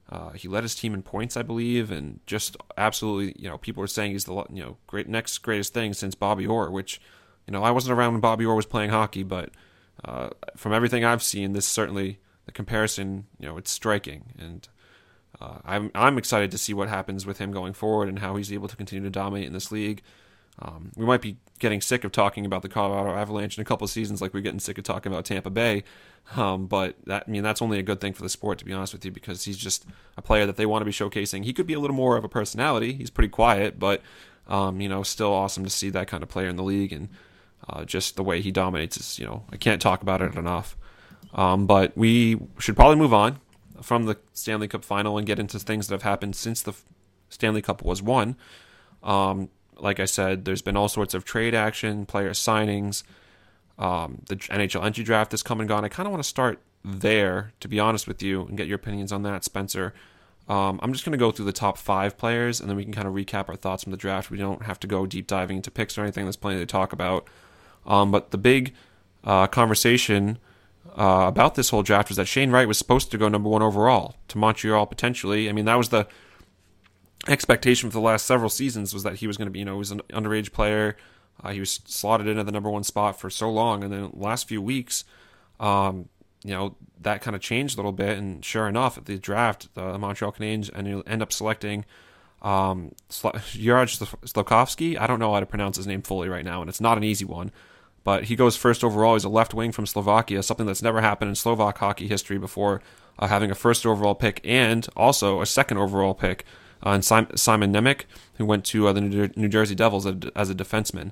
Uh, 0.08 0.30
he 0.32 0.46
led 0.46 0.62
his 0.62 0.76
team 0.76 0.94
in 0.94 1.02
points, 1.02 1.36
I 1.36 1.42
believe, 1.42 1.90
and 1.90 2.20
just 2.26 2.56
absolutely, 2.76 3.34
you 3.42 3.48
know, 3.48 3.58
people 3.58 3.82
are 3.82 3.88
saying 3.88 4.12
he's 4.12 4.24
the 4.24 4.34
you 4.52 4.62
know 4.62 4.76
great 4.86 5.08
next 5.08 5.38
greatest 5.38 5.74
thing 5.74 5.94
since 5.94 6.14
Bobby 6.14 6.46
Orr, 6.46 6.70
which, 6.70 7.00
you 7.46 7.52
know, 7.52 7.62
I 7.62 7.70
wasn't 7.70 7.96
around 7.96 8.12
when 8.12 8.20
Bobby 8.20 8.44
Orr 8.44 8.54
was 8.54 8.66
playing 8.66 8.90
hockey, 8.90 9.22
but 9.22 9.50
uh, 10.04 10.30
from 10.56 10.72
everything 10.72 11.04
I've 11.04 11.22
seen, 11.22 11.52
this 11.52 11.66
certainly 11.66 12.18
the 12.44 12.52
comparison, 12.52 13.26
you 13.38 13.46
know, 13.46 13.56
it's 13.56 13.70
striking, 13.70 14.24
and 14.38 14.68
uh, 15.40 15.58
I'm 15.64 15.90
I'm 15.94 16.18
excited 16.18 16.50
to 16.52 16.58
see 16.58 16.74
what 16.74 16.88
happens 16.88 17.26
with 17.26 17.38
him 17.38 17.52
going 17.52 17.72
forward 17.72 18.08
and 18.08 18.18
how 18.18 18.36
he's 18.36 18.52
able 18.52 18.68
to 18.68 18.76
continue 18.76 19.04
to 19.04 19.10
dominate 19.10 19.46
in 19.46 19.52
this 19.52 19.70
league. 19.70 20.02
Um, 20.58 20.90
we 20.96 21.04
might 21.04 21.20
be 21.20 21.36
getting 21.58 21.82
sick 21.82 22.02
of 22.04 22.12
talking 22.12 22.46
about 22.46 22.62
the 22.62 22.68
Colorado 22.68 23.14
Avalanche 23.14 23.58
in 23.58 23.62
a 23.62 23.64
couple 23.64 23.84
of 23.84 23.90
seasons, 23.90 24.22
like 24.22 24.32
we're 24.32 24.40
getting 24.40 24.60
sick 24.60 24.78
of 24.78 24.84
talking 24.84 25.12
about 25.12 25.26
Tampa 25.26 25.50
Bay. 25.50 25.84
Um, 26.34 26.66
but 26.66 26.96
that, 27.04 27.24
I 27.26 27.30
mean, 27.30 27.42
that's 27.42 27.60
only 27.60 27.78
a 27.78 27.82
good 27.82 28.00
thing 28.00 28.14
for 28.14 28.22
the 28.22 28.28
sport, 28.30 28.58
to 28.58 28.64
be 28.64 28.72
honest 28.72 28.94
with 28.94 29.04
you, 29.04 29.10
because 29.10 29.44
he's 29.44 29.58
just 29.58 29.84
a 30.16 30.22
player 30.22 30.46
that 30.46 30.56
they 30.56 30.64
want 30.64 30.80
to 30.80 30.86
be 30.86 30.92
showcasing. 30.92 31.44
He 31.44 31.52
could 31.52 31.66
be 31.66 31.74
a 31.74 31.80
little 31.80 31.96
more 31.96 32.16
of 32.16 32.24
a 32.24 32.28
personality. 32.28 32.94
He's 32.94 33.10
pretty 33.10 33.28
quiet, 33.28 33.78
but 33.78 34.00
um, 34.48 34.80
you 34.80 34.88
know, 34.88 35.02
still 35.02 35.32
awesome 35.32 35.64
to 35.64 35.70
see 35.70 35.90
that 35.90 36.08
kind 36.08 36.22
of 36.22 36.28
player 36.28 36.48
in 36.48 36.56
the 36.56 36.62
league, 36.62 36.92
and 36.92 37.08
uh, 37.68 37.84
just 37.84 38.16
the 38.16 38.22
way 38.22 38.40
he 38.40 38.50
dominates 38.50 38.96
is, 38.96 39.18
you 39.18 39.26
know, 39.26 39.44
I 39.50 39.56
can't 39.56 39.80
talk 39.80 40.02
about 40.02 40.22
it 40.22 40.34
enough. 40.34 40.76
Um, 41.34 41.66
but 41.66 41.96
we 41.96 42.40
should 42.58 42.76
probably 42.76 42.96
move 42.96 43.12
on 43.12 43.40
from 43.82 44.04
the 44.04 44.16
Stanley 44.32 44.68
Cup 44.68 44.84
final 44.84 45.18
and 45.18 45.26
get 45.26 45.38
into 45.38 45.58
things 45.58 45.88
that 45.88 45.94
have 45.94 46.02
happened 46.02 46.36
since 46.36 46.62
the 46.62 46.72
Stanley 47.28 47.62
Cup 47.62 47.84
was 47.84 48.02
won. 48.02 48.36
Um, 49.02 49.50
like 49.78 50.00
I 50.00 50.06
said, 50.06 50.44
there's 50.44 50.62
been 50.62 50.76
all 50.76 50.88
sorts 50.88 51.12
of 51.14 51.24
trade 51.24 51.54
action, 51.54 52.06
player 52.06 52.30
signings. 52.30 53.02
Um, 53.78 54.22
the 54.28 54.36
NHL 54.36 54.84
entry 54.84 55.04
draft 55.04 55.32
has 55.32 55.42
come 55.42 55.60
and 55.60 55.68
gone. 55.68 55.84
I 55.84 55.88
kind 55.88 56.06
of 56.06 56.12
want 56.12 56.22
to 56.22 56.28
start 56.28 56.60
there, 56.82 57.52
to 57.60 57.68
be 57.68 57.78
honest 57.78 58.06
with 58.06 58.22
you, 58.22 58.46
and 58.46 58.56
get 58.56 58.66
your 58.66 58.76
opinions 58.76 59.12
on 59.12 59.22
that, 59.24 59.44
Spencer. 59.44 59.92
Um, 60.48 60.78
I'm 60.82 60.92
just 60.92 61.04
going 61.04 61.12
to 61.12 61.18
go 61.18 61.32
through 61.32 61.46
the 61.46 61.52
top 61.52 61.76
five 61.76 62.16
players, 62.16 62.60
and 62.60 62.70
then 62.70 62.76
we 62.76 62.84
can 62.84 62.92
kind 62.92 63.08
of 63.08 63.14
recap 63.14 63.48
our 63.48 63.56
thoughts 63.56 63.82
from 63.82 63.90
the 63.90 63.96
draft. 63.96 64.30
We 64.30 64.38
don't 64.38 64.62
have 64.62 64.78
to 64.80 64.86
go 64.86 65.04
deep 65.04 65.26
diving 65.26 65.56
into 65.56 65.70
picks 65.70 65.98
or 65.98 66.02
anything. 66.02 66.24
There's 66.24 66.36
plenty 66.36 66.60
to 66.60 66.66
talk 66.66 66.92
about. 66.92 67.28
Um, 67.86 68.10
but 68.10 68.30
the 68.30 68.38
big 68.38 68.74
uh, 69.24 69.46
conversation 69.46 70.38
uh, 70.96 71.26
about 71.28 71.54
this 71.54 71.70
whole 71.70 71.82
draft 71.82 72.08
was 72.08 72.16
that 72.16 72.26
Shane 72.26 72.50
Wright 72.50 72.66
was 72.66 72.78
supposed 72.78 73.10
to 73.10 73.18
go 73.18 73.28
number 73.28 73.48
one 73.48 73.62
overall 73.62 74.16
to 74.28 74.38
Montreal 74.38 74.86
potentially. 74.86 75.48
I 75.48 75.52
mean, 75.52 75.66
that 75.66 75.76
was 75.76 75.90
the 75.90 76.06
expectation 77.28 77.90
for 77.90 77.94
the 77.94 78.00
last 78.00 78.26
several 78.26 78.48
seasons 78.48 78.94
was 78.94 79.02
that 79.02 79.16
he 79.16 79.26
was 79.26 79.36
going 79.36 79.46
to 79.46 79.50
be, 79.50 79.60
you 79.60 79.64
know, 79.64 79.74
he 79.74 79.78
was 79.78 79.90
an 79.90 80.00
underage 80.10 80.52
player. 80.52 80.96
Uh, 81.42 81.50
he 81.50 81.60
was 81.60 81.80
slotted 81.84 82.26
into 82.26 82.42
the 82.44 82.52
number 82.52 82.70
one 82.70 82.82
spot 82.82 83.20
for 83.20 83.28
so 83.28 83.50
long, 83.50 83.84
and 83.84 83.92
then 83.92 84.10
the 84.10 84.18
last 84.18 84.48
few 84.48 84.62
weeks, 84.62 85.04
um, 85.60 86.08
you 86.42 86.50
know, 86.50 86.76
that 87.02 87.20
kind 87.20 87.36
of 87.36 87.42
changed 87.42 87.76
a 87.76 87.78
little 87.78 87.92
bit. 87.92 88.16
And 88.16 88.42
sure 88.42 88.66
enough, 88.66 88.96
at 88.96 89.04
the 89.04 89.18
draft, 89.18 89.74
the 89.74 89.98
Montreal 89.98 90.32
Canadiens 90.32 90.70
end 91.06 91.22
up 91.22 91.32
selecting 91.32 91.84
um, 92.40 92.94
Juraj 93.10 93.98
Slafkovsky. 94.24 94.98
I 94.98 95.06
don't 95.06 95.18
know 95.18 95.34
how 95.34 95.40
to 95.40 95.46
pronounce 95.46 95.76
his 95.76 95.86
name 95.86 96.00
fully 96.00 96.28
right 96.28 96.44
now, 96.44 96.62
and 96.62 96.70
it's 96.70 96.80
not 96.80 96.96
an 96.96 97.04
easy 97.04 97.24
one. 97.24 97.50
But 98.06 98.26
he 98.26 98.36
goes 98.36 98.54
first 98.54 98.84
overall. 98.84 99.14
He's 99.14 99.24
a 99.24 99.28
left 99.28 99.52
wing 99.52 99.72
from 99.72 99.84
Slovakia, 99.84 100.40
something 100.44 100.64
that's 100.64 100.80
never 100.80 101.00
happened 101.00 101.28
in 101.28 101.34
Slovak 101.34 101.78
hockey 101.78 102.06
history 102.06 102.38
before, 102.38 102.80
uh, 103.18 103.26
having 103.26 103.50
a 103.50 103.54
first 103.56 103.84
overall 103.84 104.14
pick 104.14 104.40
and 104.44 104.86
also 104.94 105.40
a 105.40 105.46
second 105.46 105.78
overall 105.78 106.14
pick 106.14 106.44
uh, 106.84 106.90
and 106.90 107.04
Simon 107.04 107.72
Nemec, 107.72 108.02
who 108.36 108.46
went 108.46 108.64
to 108.66 108.86
uh, 108.86 108.92
the 108.92 109.00
New 109.00 109.48
Jersey 109.48 109.74
Devils 109.74 110.06
as 110.06 110.48
a 110.48 110.54
defenseman. 110.54 111.10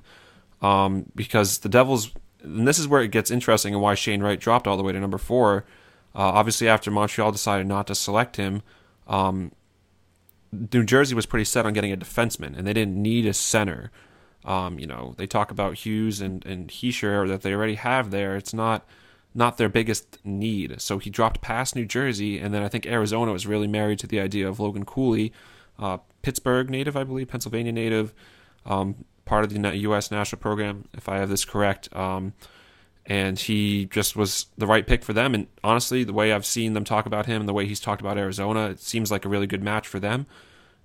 Um, 0.61 1.07
because 1.13 1.57
the 1.57 1.67
Devils, 1.67 2.11
and 2.41 2.65
this 2.65 2.79
is 2.79 2.87
where 2.87 3.01
it 3.01 3.11
gets 3.11 3.29
interesting 3.29 3.73
and 3.73 3.83
why 3.83 3.93
Shane 3.93 4.23
Wright 4.23 4.39
dropped 4.39 4.65
all 4.65 4.77
the 4.77 4.83
way 4.83 4.93
to 4.93 4.99
number 5.01 5.17
four. 5.17 5.65
Uh, 6.15 6.31
obviously, 6.31 6.69
after 6.69 6.91
Montreal 6.91 7.33
decided 7.33 7.67
not 7.67 7.87
to 7.87 7.95
select 7.95 8.37
him, 8.37 8.61
um, 9.05 9.51
New 10.53 10.85
Jersey 10.85 11.13
was 11.13 11.25
pretty 11.25 11.43
set 11.43 11.65
on 11.65 11.73
getting 11.73 11.91
a 11.91 11.97
defenseman, 11.97 12.57
and 12.57 12.65
they 12.65 12.71
didn't 12.71 12.95
need 12.95 13.25
a 13.25 13.33
center. 13.33 13.91
Um, 14.45 14.79
you 14.79 14.87
know, 14.87 15.13
they 15.17 15.27
talk 15.27 15.51
about 15.51 15.79
Hughes 15.79 16.21
and 16.21 16.45
and 16.45 16.69
Hischier 16.69 17.27
that 17.27 17.41
they 17.41 17.53
already 17.53 17.75
have 17.75 18.11
there. 18.11 18.35
It's 18.35 18.53
not 18.53 18.85
not 19.33 19.57
their 19.57 19.69
biggest 19.69 20.17
need. 20.23 20.79
So 20.79 20.97
he 20.97 21.09
dropped 21.09 21.41
past 21.41 21.75
New 21.75 21.85
Jersey, 21.85 22.39
and 22.39 22.53
then 22.53 22.63
I 22.63 22.69
think 22.69 22.85
Arizona 22.85 23.33
was 23.33 23.45
really 23.45 23.67
married 23.67 23.99
to 23.99 24.07
the 24.07 24.19
idea 24.21 24.47
of 24.47 24.59
Logan 24.59 24.85
Cooley, 24.85 25.33
uh, 25.77 25.97
Pittsburgh 26.21 26.69
native, 26.69 26.95
I 26.95 27.03
believe, 27.03 27.27
Pennsylvania 27.27 27.73
native, 27.73 28.13
um, 28.65 29.03
part 29.25 29.43
of 29.43 29.53
the 29.53 29.77
U.S. 29.77 30.09
national 30.09 30.39
program, 30.39 30.87
if 30.93 31.09
I 31.09 31.17
have 31.17 31.27
this 31.27 31.43
correct. 31.43 31.93
Um, 31.93 32.33
and 33.05 33.37
he 33.37 33.85
just 33.85 34.15
was 34.15 34.47
the 34.57 34.65
right 34.65 34.87
pick 34.87 35.03
for 35.03 35.13
them. 35.13 35.35
And 35.35 35.47
honestly, 35.63 36.03
the 36.03 36.13
way 36.13 36.31
I've 36.31 36.45
seen 36.45 36.73
them 36.73 36.83
talk 36.83 37.05
about 37.05 37.25
him 37.25 37.41
and 37.41 37.49
the 37.49 37.53
way 37.53 37.67
he's 37.67 37.79
talked 37.79 38.01
about 38.01 38.17
Arizona, 38.17 38.69
it 38.69 38.79
seems 38.79 39.11
like 39.11 39.25
a 39.25 39.29
really 39.29 39.47
good 39.47 39.61
match 39.61 39.87
for 39.87 39.99
them. 39.99 40.25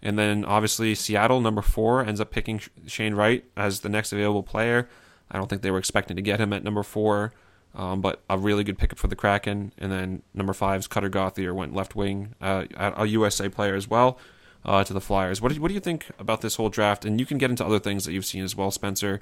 And 0.03 0.19
then 0.19 0.45
obviously 0.45 0.95
Seattle, 0.95 1.41
number 1.41 1.63
four, 1.63 2.05
ends 2.05 2.21
up 2.21 2.31
picking 2.31 2.61
Shane 2.87 3.15
Wright 3.15 3.45
as 3.57 3.81
the 3.81 3.89
next 3.89 4.13
available 4.13 4.43
player. 4.43 4.89
I 5.31 5.39
don't 5.39 5.49
think 5.49 5.63
they 5.63 5.71
were 5.71 5.79
expecting 5.79 6.17
to 6.17 6.23
get 6.23 6.41
him 6.41 6.53
at 6.53 6.65
number 6.65 6.83
four, 6.83 7.33
um, 7.75 8.01
but 8.01 8.23
a 8.29 8.37
really 8.39 8.65
good 8.65 8.79
pickup 8.79 8.99
for 8.99 9.07
the 9.07 9.17
Kraken. 9.17 9.73
And 9.79 9.93
then 9.93 10.23
number 10.35 10.53
five 10.53 10.81
is 10.81 10.87
Cutter 10.87 11.09
Gauthier 11.09 11.55
went 11.55 11.75
left 11.75 11.95
wing, 11.95 12.35
uh, 12.41 12.65
a 12.77 13.07
USA 13.07 13.49
player 13.49 13.75
as 13.75 13.89
well 13.89 14.19
uh, 14.65 14.85
to 14.85 14.93
the 14.93 15.01
Flyers. 15.01 15.41
What 15.41 15.51
do, 15.51 15.55
you, 15.55 15.61
what 15.61 15.69
do 15.69 15.75
you 15.75 15.81
think 15.81 16.07
about 16.19 16.41
this 16.41 16.57
whole 16.57 16.69
draft? 16.69 17.05
And 17.05 17.21
you 17.21 17.27
can 17.27 17.39
get 17.39 17.51
into 17.51 17.65
other 17.65 17.79
things 17.79 18.05
that 18.05 18.13
you've 18.13 18.27
seen 18.27 18.43
as 18.43 18.57
well, 18.57 18.71
Spencer. 18.71 19.21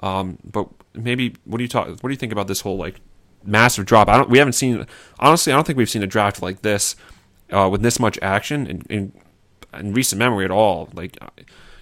Um, 0.00 0.38
but 0.44 0.68
maybe 0.94 1.36
what 1.44 1.58
do 1.58 1.64
you 1.64 1.68
talk? 1.68 1.88
What 1.88 2.02
do 2.02 2.10
you 2.10 2.16
think 2.16 2.32
about 2.32 2.46
this 2.46 2.62
whole 2.62 2.76
like 2.76 3.00
massive 3.44 3.84
drop? 3.84 4.08
I 4.08 4.16
don't. 4.16 4.30
We 4.30 4.38
haven't 4.38 4.54
seen. 4.54 4.86
Honestly, 5.18 5.52
I 5.52 5.56
don't 5.56 5.66
think 5.66 5.76
we've 5.76 5.90
seen 5.90 6.02
a 6.02 6.06
draft 6.06 6.40
like 6.40 6.62
this 6.62 6.96
uh, 7.50 7.68
with 7.70 7.82
this 7.82 8.00
much 8.00 8.18
action 8.22 8.66
in, 8.66 8.82
in, 8.88 9.12
in 9.74 9.92
recent 9.92 10.18
memory 10.18 10.44
at 10.44 10.50
all. 10.50 10.88
Like 10.92 11.18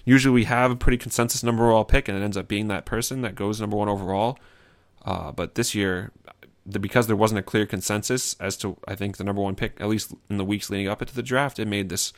usually 0.05 0.33
we 0.33 0.43
have 0.45 0.71
a 0.71 0.75
pretty 0.75 0.97
consensus 0.97 1.43
number 1.43 1.63
overall 1.63 1.85
pick, 1.85 2.07
and 2.07 2.17
it 2.17 2.21
ends 2.21 2.37
up 2.37 2.47
being 2.47 2.67
that 2.67 2.85
person 2.85 3.21
that 3.21 3.35
goes 3.35 3.59
number 3.59 3.77
one 3.77 3.89
overall. 3.89 4.37
Uh, 5.05 5.31
but 5.31 5.55
this 5.55 5.73
year, 5.73 6.11
because 6.69 7.07
there 7.07 7.15
wasn't 7.15 7.39
a 7.39 7.43
clear 7.43 7.65
consensus 7.65 8.35
as 8.39 8.57
to 8.57 8.77
I 8.87 8.95
think 8.95 9.17
the 9.17 9.23
number 9.23 9.41
one 9.41 9.55
pick, 9.55 9.79
at 9.79 9.87
least 9.87 10.13
in 10.29 10.37
the 10.37 10.45
weeks 10.45 10.69
leading 10.69 10.87
up 10.87 11.01
into 11.01 11.15
the 11.15 11.23
draft, 11.23 11.59
it 11.59 11.67
made 11.67 11.89
this 11.89 12.13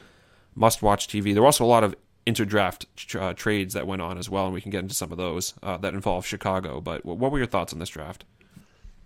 must 0.55 0.81
watch 0.81 1.07
TV. 1.07 1.34
There 1.34 1.41
were 1.41 1.47
also 1.47 1.63
a 1.63 1.67
lot 1.67 1.84
of 1.84 1.95
interdraft 2.25 2.86
uh, 3.19 3.34
trades 3.34 3.73
that 3.73 3.88
went 3.88 4.01
on 4.01 4.17
as 4.17 4.29
well, 4.29 4.45
and 4.45 4.53
we 4.53 4.62
can 4.62 4.71
get 4.71 4.84
into 4.84 4.95
some 4.95 5.12
of 5.12 5.17
those 5.17 5.53
uh, 5.63 5.77
that 5.77 5.93
involve 5.93 6.25
Chicago. 6.25 6.81
But 6.81 7.05
what 7.05 7.31
were 7.31 7.38
your 7.38 7.47
thoughts 7.47 7.73
on 7.73 7.79
this 7.79 7.89
draft? 7.89 8.25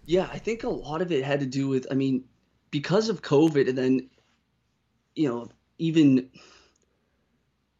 Yeah, 0.06 0.30
I 0.32 0.38
think 0.38 0.64
a 0.64 0.70
lot 0.70 1.02
of 1.02 1.12
it 1.12 1.24
had 1.24 1.40
to 1.40 1.46
do 1.46 1.68
with, 1.68 1.88
I 1.90 1.96
mean, 1.96 2.26
because 2.72 3.10
of 3.10 3.22
COVID, 3.22 3.70
and 3.70 3.78
then, 3.78 4.10
you 5.16 5.28
know, 5.28 5.50
even 5.80 6.30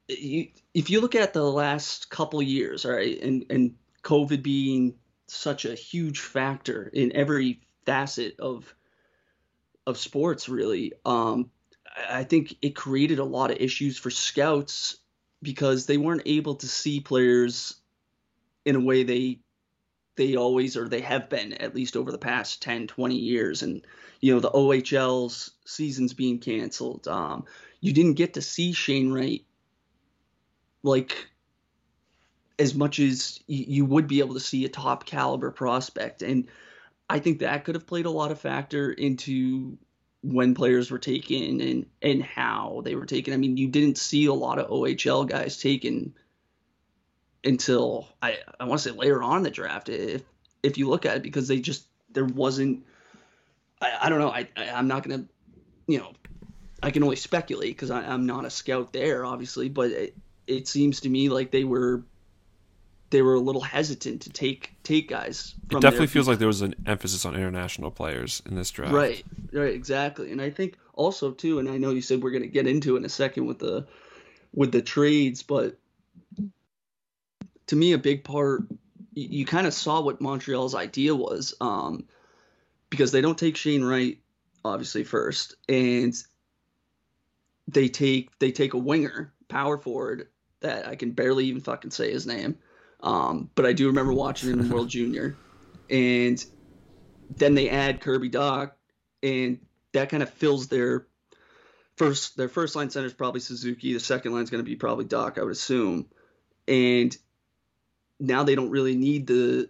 you, 0.08 0.48
if 0.74 0.90
you 0.90 1.02
look 1.02 1.16
at 1.16 1.34
the 1.34 1.44
last 1.44 2.10
couple 2.10 2.42
years, 2.42 2.86
right, 2.86 3.22
and 3.22 3.46
and 3.50 3.76
COVID 4.04 4.44
being 4.44 4.96
such 5.28 5.66
a 5.66 5.76
huge 5.76 6.20
factor 6.20 6.90
in 6.94 7.16
every 7.16 7.62
facet 7.86 8.40
of 8.40 8.74
of 9.88 9.98
sports, 9.98 10.50
really. 10.50 10.94
Um, 11.06 11.52
I 12.10 12.24
think 12.24 12.56
it 12.62 12.76
created 12.76 13.20
a 13.20 13.24
lot 13.24 13.52
of 13.52 13.58
issues 13.58 13.98
for 13.98 14.10
scouts 14.10 14.98
because 15.42 15.86
they 15.86 15.98
weren't 15.98 16.24
able 16.26 16.56
to 16.56 16.68
see 16.68 17.00
players 17.00 17.76
in 18.66 18.76
a 18.76 18.80
way 18.80 19.04
they 19.04 19.40
they 20.16 20.36
always 20.36 20.78
or 20.78 20.88
they 20.88 21.02
have 21.02 21.30
been 21.30 21.54
at 21.54 21.76
least 21.76 21.96
over 21.98 22.12
the 22.12 22.18
past 22.18 22.62
10 22.62 22.88
20 22.88 23.16
years 23.16 23.62
and 23.62 23.86
you 24.22 24.34
know 24.34 24.40
the 24.40 24.50
ohl's 24.50 25.52
seasons 25.66 26.14
being 26.14 26.40
canceled 26.40 27.08
um, 27.08 27.46
you 27.80 27.94
didn't 27.94 28.14
get 28.14 28.34
to 28.34 28.42
see 28.42 28.72
shane 28.72 29.12
wright 29.12 29.46
like 30.86 31.28
as 32.58 32.74
much 32.74 33.00
as 33.00 33.40
you 33.48 33.86
would 33.86 34.08
be 34.08 34.20
able 34.20 34.36
to 34.36 34.40
see 34.40 34.64
a 34.64 34.70
top 34.70 35.06
caliber 35.06 35.52
prospect 35.52 36.22
and 36.22 36.48
i 37.10 37.20
think 37.20 37.40
that 37.40 37.66
could 37.66 37.76
have 37.76 37.86
played 37.86 38.06
a 38.06 38.10
lot 38.10 38.32
of 38.32 38.40
factor 38.40 38.92
into 38.92 39.78
when 40.26 40.56
players 40.56 40.90
were 40.90 41.00
taken 41.00 41.62
and 41.62 41.86
and 42.02 42.24
how 42.24 42.82
they 42.84 42.96
were 42.96 43.06
taken. 43.06 43.34
I 43.34 43.38
mean, 43.38 43.58
you 43.58 43.68
didn't 43.68 43.98
see 43.98 44.26
a 44.26 44.34
lot 44.34 44.58
of 44.58 44.70
OHL 44.70 45.30
guys 45.30 45.62
taken 45.62 46.16
until 47.44 48.08
I 48.22 48.40
I 48.60 48.66
want 48.66 48.82
to 48.82 48.90
say 48.90 48.96
later 48.96 49.22
on 49.22 49.44
the 49.44 49.52
draft 49.52 49.90
if 49.90 50.24
if 50.64 50.78
you 50.80 50.90
look 50.90 51.06
at 51.06 51.18
it 51.18 51.24
because 51.24 51.48
they 51.48 51.60
just 51.60 51.86
there 52.10 52.26
wasn't 52.26 52.86
I, 53.80 53.94
I 54.02 54.10
don't 54.10 54.20
know 54.20 54.32
I, 54.32 54.50
I 54.58 54.64
am 54.66 54.88
not 54.88 55.08
gonna 55.08 55.26
you 55.88 56.00
know 56.00 56.14
I 56.82 56.90
can 56.90 57.04
only 57.04 57.18
speculate 57.18 57.76
because 57.76 57.92
I'm 57.92 58.26
not 58.26 58.46
a 58.46 58.50
scout 58.50 58.94
there 58.94 59.26
obviously 59.26 59.70
but 59.70 59.92
it, 59.92 60.18
it 60.48 60.68
seems 60.68 61.02
to 61.02 61.10
me 61.10 61.30
like 61.30 61.52
they 61.52 61.64
were 61.64 62.04
they 63.10 63.22
were 63.22 63.36
a 63.36 63.40
little 63.40 63.62
hesitant 63.62 64.24
to 64.24 64.30
take 64.30 64.74
take 64.84 65.08
guys. 65.10 65.56
it 65.72 65.80
definitely 65.82 66.08
feels 66.08 66.28
like 66.28 66.40
there 66.40 66.48
was 66.48 66.62
an 66.62 66.76
emphasis 66.86 67.26
on 67.26 67.36
international 67.36 67.92
players 67.92 68.42
in 68.46 68.56
this 68.56 68.72
draft. 68.72 68.94
Right, 68.94 69.24
right, 69.54 69.74
exactly. 69.74 70.32
And 70.32 70.42
I 70.42 70.50
think 70.50 70.78
also 70.94 71.32
too, 71.32 71.60
and 71.60 71.70
I 71.70 71.78
know 71.78 71.92
you 71.92 72.02
said 72.02 72.22
we're 72.22 72.32
going 72.32 72.44
to 72.44 72.50
get 72.50 72.68
into 72.68 72.98
in 72.98 73.06
a 73.06 73.10
second 73.10 73.46
with 73.46 73.60
the 73.60 73.88
with 74.54 74.72
the 74.72 74.82
trades, 74.82 75.44
but 75.44 75.78
to 77.68 77.76
me, 77.76 77.94
a 77.94 77.98
big 77.98 78.24
part 78.24 78.64
you, 79.14 79.28
you 79.40 79.46
kind 79.46 79.68
of 79.68 79.74
saw 79.74 80.02
what 80.02 80.22
Montreal's 80.22 80.76
idea 80.76 81.16
was, 81.16 81.56
um, 81.62 82.06
because 82.90 83.12
they 83.12 83.22
don't 83.22 83.38
take 83.38 83.58
Shane 83.58 83.84
Wright 83.84 84.20
obviously 84.64 85.04
first, 85.04 85.56
and 85.70 86.14
they 87.68 87.88
take 87.88 88.38
they 88.40 88.52
take 88.52 88.74
a 88.74 88.78
winger, 88.80 89.34
power 89.48 89.78
forward 89.78 90.28
that 90.66 90.88
I 90.88 90.96
can 90.96 91.12
barely 91.12 91.46
even 91.46 91.62
fucking 91.62 91.92
say 91.92 92.12
his 92.12 92.26
name. 92.28 92.58
Um, 93.02 93.50
but 93.56 93.66
I 93.66 93.74
do 93.74 93.88
remember 93.88 94.14
watching 94.14 94.52
him 94.52 94.60
in 94.60 94.70
World 94.70 94.90
Junior, 94.98 95.36
and 95.90 96.44
then 97.38 97.56
they 97.56 97.70
add 97.70 98.02
Kirby 98.02 98.30
Dach, 98.30 98.72
and 99.22 99.60
that 99.94 100.10
kind 100.10 100.24
of 100.24 100.30
fills 100.30 100.68
their 100.68 101.08
first 101.98 102.36
their 102.38 102.50
first 102.50 102.76
line 102.76 102.90
center 102.90 103.08
is 103.08 103.14
probably 103.14 103.40
Suzuki. 103.42 103.94
The 103.94 104.00
second 104.00 104.34
line 104.34 104.44
is 104.44 104.50
going 104.50 104.64
to 104.64 104.70
be 104.70 104.76
probably 104.76 105.06
Dach, 105.06 105.38
I 105.38 105.44
would 105.44 105.52
assume. 105.52 106.08
And 106.68 107.16
now 108.20 108.44
they 108.44 108.56
don't 108.56 108.72
really 108.72 108.96
need 108.96 109.28
the 109.28 109.70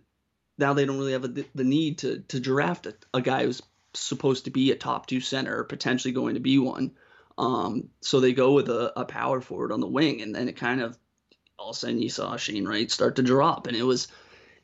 now 0.57 0.73
they 0.73 0.85
don't 0.85 0.97
really 0.97 1.13
have 1.13 1.25
a, 1.25 1.27
the 1.27 1.63
need 1.63 1.99
to 1.99 2.19
to 2.29 2.39
draft 2.39 2.85
a, 2.85 2.95
a, 3.13 3.21
guy 3.21 3.43
who's 3.43 3.61
supposed 3.93 4.45
to 4.45 4.51
be 4.51 4.71
a 4.71 4.75
top 4.75 5.07
two 5.07 5.19
center 5.19 5.59
or 5.59 5.63
potentially 5.63 6.13
going 6.13 6.35
to 6.35 6.39
be 6.39 6.57
one. 6.57 6.91
Um, 7.37 7.89
so 8.01 8.19
they 8.19 8.33
go 8.33 8.53
with 8.53 8.69
a, 8.69 8.97
a 8.99 9.05
power 9.05 9.41
forward 9.41 9.71
on 9.71 9.81
the 9.81 9.87
wing, 9.87 10.21
and 10.21 10.33
then 10.33 10.47
it 10.47 10.55
kind 10.55 10.81
of 10.81 10.97
all 11.57 11.71
of 11.71 11.75
a 11.75 11.79
sudden 11.79 12.01
you 12.01 12.09
saw 12.09 12.35
Shane 12.37 12.67
Wright 12.67 12.89
start 12.89 13.17
to 13.17 13.23
drop, 13.23 13.67
and 13.67 13.75
it 13.75 13.83
was 13.83 14.07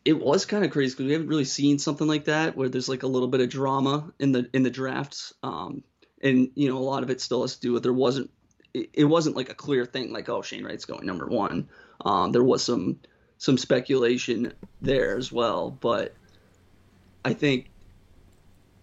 it 0.03 0.19
was 0.19 0.45
kind 0.45 0.65
of 0.65 0.71
crazy 0.71 0.93
because 0.93 1.05
we 1.05 1.11
haven't 1.11 1.27
really 1.27 1.45
seen 1.45 1.77
something 1.79 2.07
like 2.07 2.25
that 2.25 2.55
where 2.55 2.69
there's 2.69 2.89
like 2.89 3.03
a 3.03 3.07
little 3.07 3.27
bit 3.27 3.41
of 3.41 3.49
drama 3.49 4.11
in 4.19 4.31
the 4.31 4.49
in 4.53 4.63
the 4.63 4.69
drafts. 4.69 5.33
Um, 5.43 5.83
and 6.21 6.49
you 6.55 6.69
know 6.69 6.77
a 6.77 6.79
lot 6.79 7.03
of 7.03 7.09
it 7.09 7.21
still 7.21 7.41
has 7.41 7.55
to 7.55 7.61
do 7.61 7.73
with 7.73 7.83
there 7.83 7.93
wasn't 7.93 8.29
it, 8.73 8.89
it 8.93 9.05
wasn't 9.05 9.35
like 9.35 9.49
a 9.49 9.55
clear 9.55 9.85
thing 9.85 10.11
like 10.11 10.29
oh 10.29 10.41
Shane 10.41 10.63
Wright's 10.63 10.85
going 10.85 11.05
number 11.05 11.27
one. 11.27 11.69
Um, 12.03 12.31
there 12.31 12.43
was 12.43 12.63
some 12.63 12.99
some 13.37 13.57
speculation 13.57 14.53
there 14.81 15.17
as 15.17 15.31
well, 15.31 15.71
but 15.71 16.13
I 17.25 17.33
think 17.33 17.69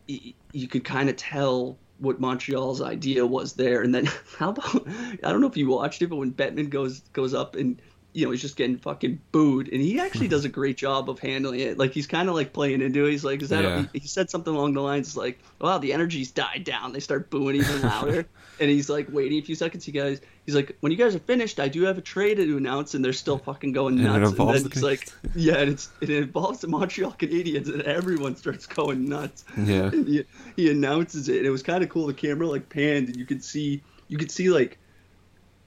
you 0.06 0.68
could 0.68 0.84
kind 0.84 1.08
of 1.08 1.16
tell 1.16 1.78
what 1.98 2.20
Montreal's 2.20 2.80
idea 2.80 3.26
was 3.26 3.54
there. 3.54 3.82
And 3.82 3.94
then 3.94 4.06
how 4.38 4.50
about 4.50 4.88
I 4.88 5.30
don't 5.30 5.40
know 5.40 5.48
if 5.48 5.56
you 5.56 5.68
watched 5.68 6.02
it, 6.02 6.08
but 6.08 6.16
when 6.16 6.32
Bettman 6.32 6.70
goes 6.70 7.00
goes 7.12 7.34
up 7.34 7.56
and 7.56 7.80
you 8.14 8.24
know, 8.24 8.30
he's 8.30 8.40
just 8.40 8.56
getting 8.56 8.78
fucking 8.78 9.20
booed, 9.32 9.68
and 9.68 9.80
he 9.80 10.00
actually 10.00 10.28
does 10.34 10.44
a 10.44 10.48
great 10.48 10.76
job 10.76 11.10
of 11.10 11.18
handling 11.18 11.60
it. 11.60 11.78
Like 11.78 11.92
he's 11.92 12.06
kind 12.06 12.28
of 12.28 12.34
like 12.34 12.52
playing 12.52 12.80
into 12.80 13.06
it. 13.06 13.10
He's 13.10 13.24
like, 13.24 13.42
"Is 13.42 13.50
that?" 13.50 13.62
Yeah. 13.62 13.84
A, 13.94 13.98
he 13.98 14.08
said 14.08 14.30
something 14.30 14.52
along 14.52 14.74
the 14.74 14.80
lines 14.80 15.16
like, 15.16 15.38
"Wow, 15.60 15.78
the 15.78 15.92
energy's 15.92 16.30
died 16.30 16.64
down." 16.64 16.92
They 16.92 17.00
start 17.00 17.30
booing 17.30 17.56
even 17.56 17.82
louder, 17.82 18.26
and 18.60 18.70
he's 18.70 18.88
like 18.88 19.06
waiting 19.10 19.38
a 19.38 19.42
few 19.42 19.54
seconds. 19.54 19.84
He 19.84 19.92
guys, 19.92 20.20
he's 20.48 20.54
like, 20.54 20.78
"When 20.80 20.90
you 20.90 20.96
guys 20.96 21.14
are 21.14 21.18
finished, 21.18 21.60
I 21.60 21.68
do 21.68 21.82
have 21.82 21.98
a 21.98 22.00
trade 22.00 22.36
to 22.38 22.56
announce," 22.56 22.94
and 22.94 23.04
they're 23.04 23.12
still 23.12 23.36
fucking 23.36 23.72
going 23.72 24.02
nuts. 24.02 24.30
And, 24.30 24.40
and 24.40 24.48
then 24.48 24.64
it's 24.64 24.82
like, 24.82 25.06
yeah, 25.34 25.58
and 25.58 25.72
it's 25.72 25.90
it 26.00 26.08
involves 26.08 26.60
the 26.60 26.68
Montreal 26.68 27.12
Canadiens, 27.12 27.70
and 27.70 27.82
everyone 27.82 28.34
starts 28.34 28.64
going 28.64 29.10
nuts. 29.10 29.44
Yeah, 29.58 29.88
and 29.88 30.08
he, 30.08 30.24
he 30.56 30.70
announces 30.70 31.28
it, 31.28 31.36
and 31.36 31.46
it 31.46 31.50
was 31.50 31.62
kind 31.62 31.84
of 31.84 31.90
cool. 31.90 32.06
The 32.06 32.14
camera 32.14 32.46
like 32.46 32.70
panned, 32.70 33.08
and 33.08 33.16
you 33.16 33.26
could 33.26 33.44
see 33.44 33.82
you 34.08 34.16
could 34.16 34.30
see 34.30 34.48
like 34.48 34.78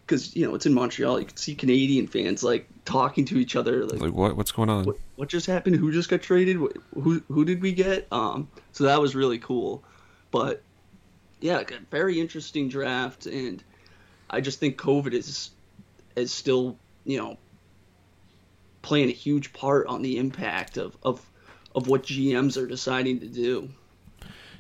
because 0.04 0.36
you 0.36 0.48
know 0.48 0.56
it's 0.56 0.66
in 0.66 0.74
Montreal. 0.74 1.20
You 1.20 1.28
can 1.28 1.38
see 1.38 1.54
Canadian 1.54 2.08
fans 2.08 2.42
like 2.42 2.68
talking 2.84 3.26
to 3.26 3.38
each 3.38 3.56
other, 3.56 3.86
like, 3.86 4.02
like 4.02 4.14
what 4.14 4.36
what's 4.36 4.52
going 4.52 4.72
on? 4.72 4.86
What, 4.86 4.96
what, 5.16 5.30
just 5.30 5.46
happened? 5.46 5.76
Who 5.76 5.92
just 5.92 6.10
got 6.10 6.24
traded? 6.24 6.58
Who 6.96 7.22
who 7.28 7.46
did 7.46 7.62
we 7.62 7.72
get? 7.72 8.08
Um, 8.12 8.50
so 8.72 8.86
that 8.86 9.00
was 9.00 9.14
really 9.14 9.38
cool. 9.38 9.84
But 10.32 10.64
yeah, 11.40 11.62
very 11.92 12.20
interesting 12.20 12.68
draft, 12.68 13.28
and 13.28 13.64
I 14.32 14.42
just 14.42 14.60
think 14.60 14.78
COVID 14.78 15.14
is 15.14 15.52
is 16.16 16.32
still 16.32 16.78
you 17.06 17.18
know 17.18 17.38
playing 18.82 19.10
a 19.10 19.14
huge 19.14 19.54
part 19.54 19.86
on 19.88 20.02
the 20.02 20.18
impact 20.18 20.78
of 20.78 20.98
of 21.04 21.24
of 21.76 21.88
what 21.88 22.04
GMs 22.04 22.62
are 22.62 22.68
deciding 22.68 23.20
to 23.20 23.28
do. 23.28 23.70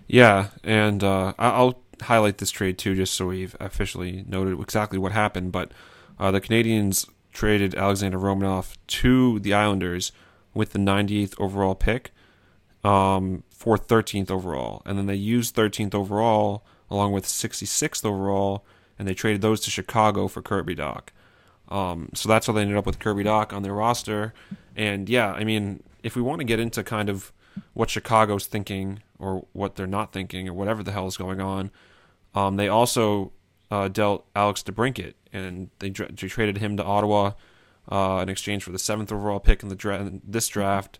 Yeah, 0.07 0.49
and 0.63 1.03
uh, 1.03 1.33
I'll 1.39 1.81
highlight 2.01 2.37
this 2.37 2.51
trade 2.51 2.77
too, 2.77 2.95
just 2.95 3.13
so 3.13 3.27
we've 3.27 3.55
officially 3.59 4.25
noted 4.27 4.59
exactly 4.59 4.99
what 4.99 5.11
happened. 5.11 5.51
But 5.51 5.71
uh, 6.19 6.31
the 6.31 6.41
Canadiens 6.41 7.09
traded 7.31 7.75
Alexander 7.75 8.17
Romanov 8.17 8.75
to 8.87 9.39
the 9.39 9.53
Islanders 9.53 10.11
with 10.53 10.73
the 10.73 10.79
98th 10.79 11.33
overall 11.39 11.75
pick 11.75 12.11
um, 12.83 13.43
for 13.49 13.77
13th 13.77 14.29
overall, 14.29 14.81
and 14.85 14.97
then 14.97 15.05
they 15.05 15.15
used 15.15 15.55
13th 15.55 15.95
overall 15.95 16.63
along 16.89 17.13
with 17.13 17.25
66th 17.25 18.03
overall, 18.03 18.65
and 19.01 19.07
they 19.07 19.15
traded 19.15 19.41
those 19.41 19.59
to 19.61 19.71
Chicago 19.71 20.27
for 20.27 20.43
Kirby 20.43 20.75
Dach. 20.75 21.07
Um, 21.69 22.09
so 22.13 22.29
that's 22.29 22.45
how 22.45 22.53
they 22.53 22.61
ended 22.61 22.77
up 22.77 22.85
with 22.85 22.99
Kirby 22.99 23.23
Dach 23.23 23.51
on 23.51 23.63
their 23.63 23.73
roster. 23.73 24.31
And 24.75 25.09
yeah, 25.09 25.31
I 25.31 25.43
mean, 25.43 25.81
if 26.03 26.15
we 26.15 26.21
want 26.21 26.37
to 26.37 26.45
get 26.45 26.59
into 26.59 26.83
kind 26.83 27.09
of 27.09 27.33
what 27.73 27.89
Chicago's 27.89 28.45
thinking 28.45 29.01
or 29.17 29.47
what 29.53 29.75
they're 29.75 29.87
not 29.87 30.13
thinking 30.13 30.47
or 30.47 30.53
whatever 30.53 30.83
the 30.83 30.91
hell 30.91 31.07
is 31.07 31.17
going 31.17 31.41
on, 31.41 31.71
um, 32.35 32.57
they 32.57 32.67
also 32.67 33.31
uh, 33.71 33.87
dealt 33.87 34.27
Alex 34.35 34.61
DeBrincat, 34.61 35.15
and 35.33 35.71
they, 35.79 35.89
they 35.89 36.27
traded 36.27 36.59
him 36.59 36.77
to 36.77 36.83
Ottawa 36.83 37.31
uh, 37.91 38.19
in 38.21 38.29
exchange 38.29 38.63
for 38.63 38.71
the 38.71 38.77
seventh 38.77 39.11
overall 39.11 39.39
pick 39.39 39.63
in 39.63 39.69
the 39.69 39.75
dra- 39.75 40.11
this 40.23 40.47
draft 40.47 40.99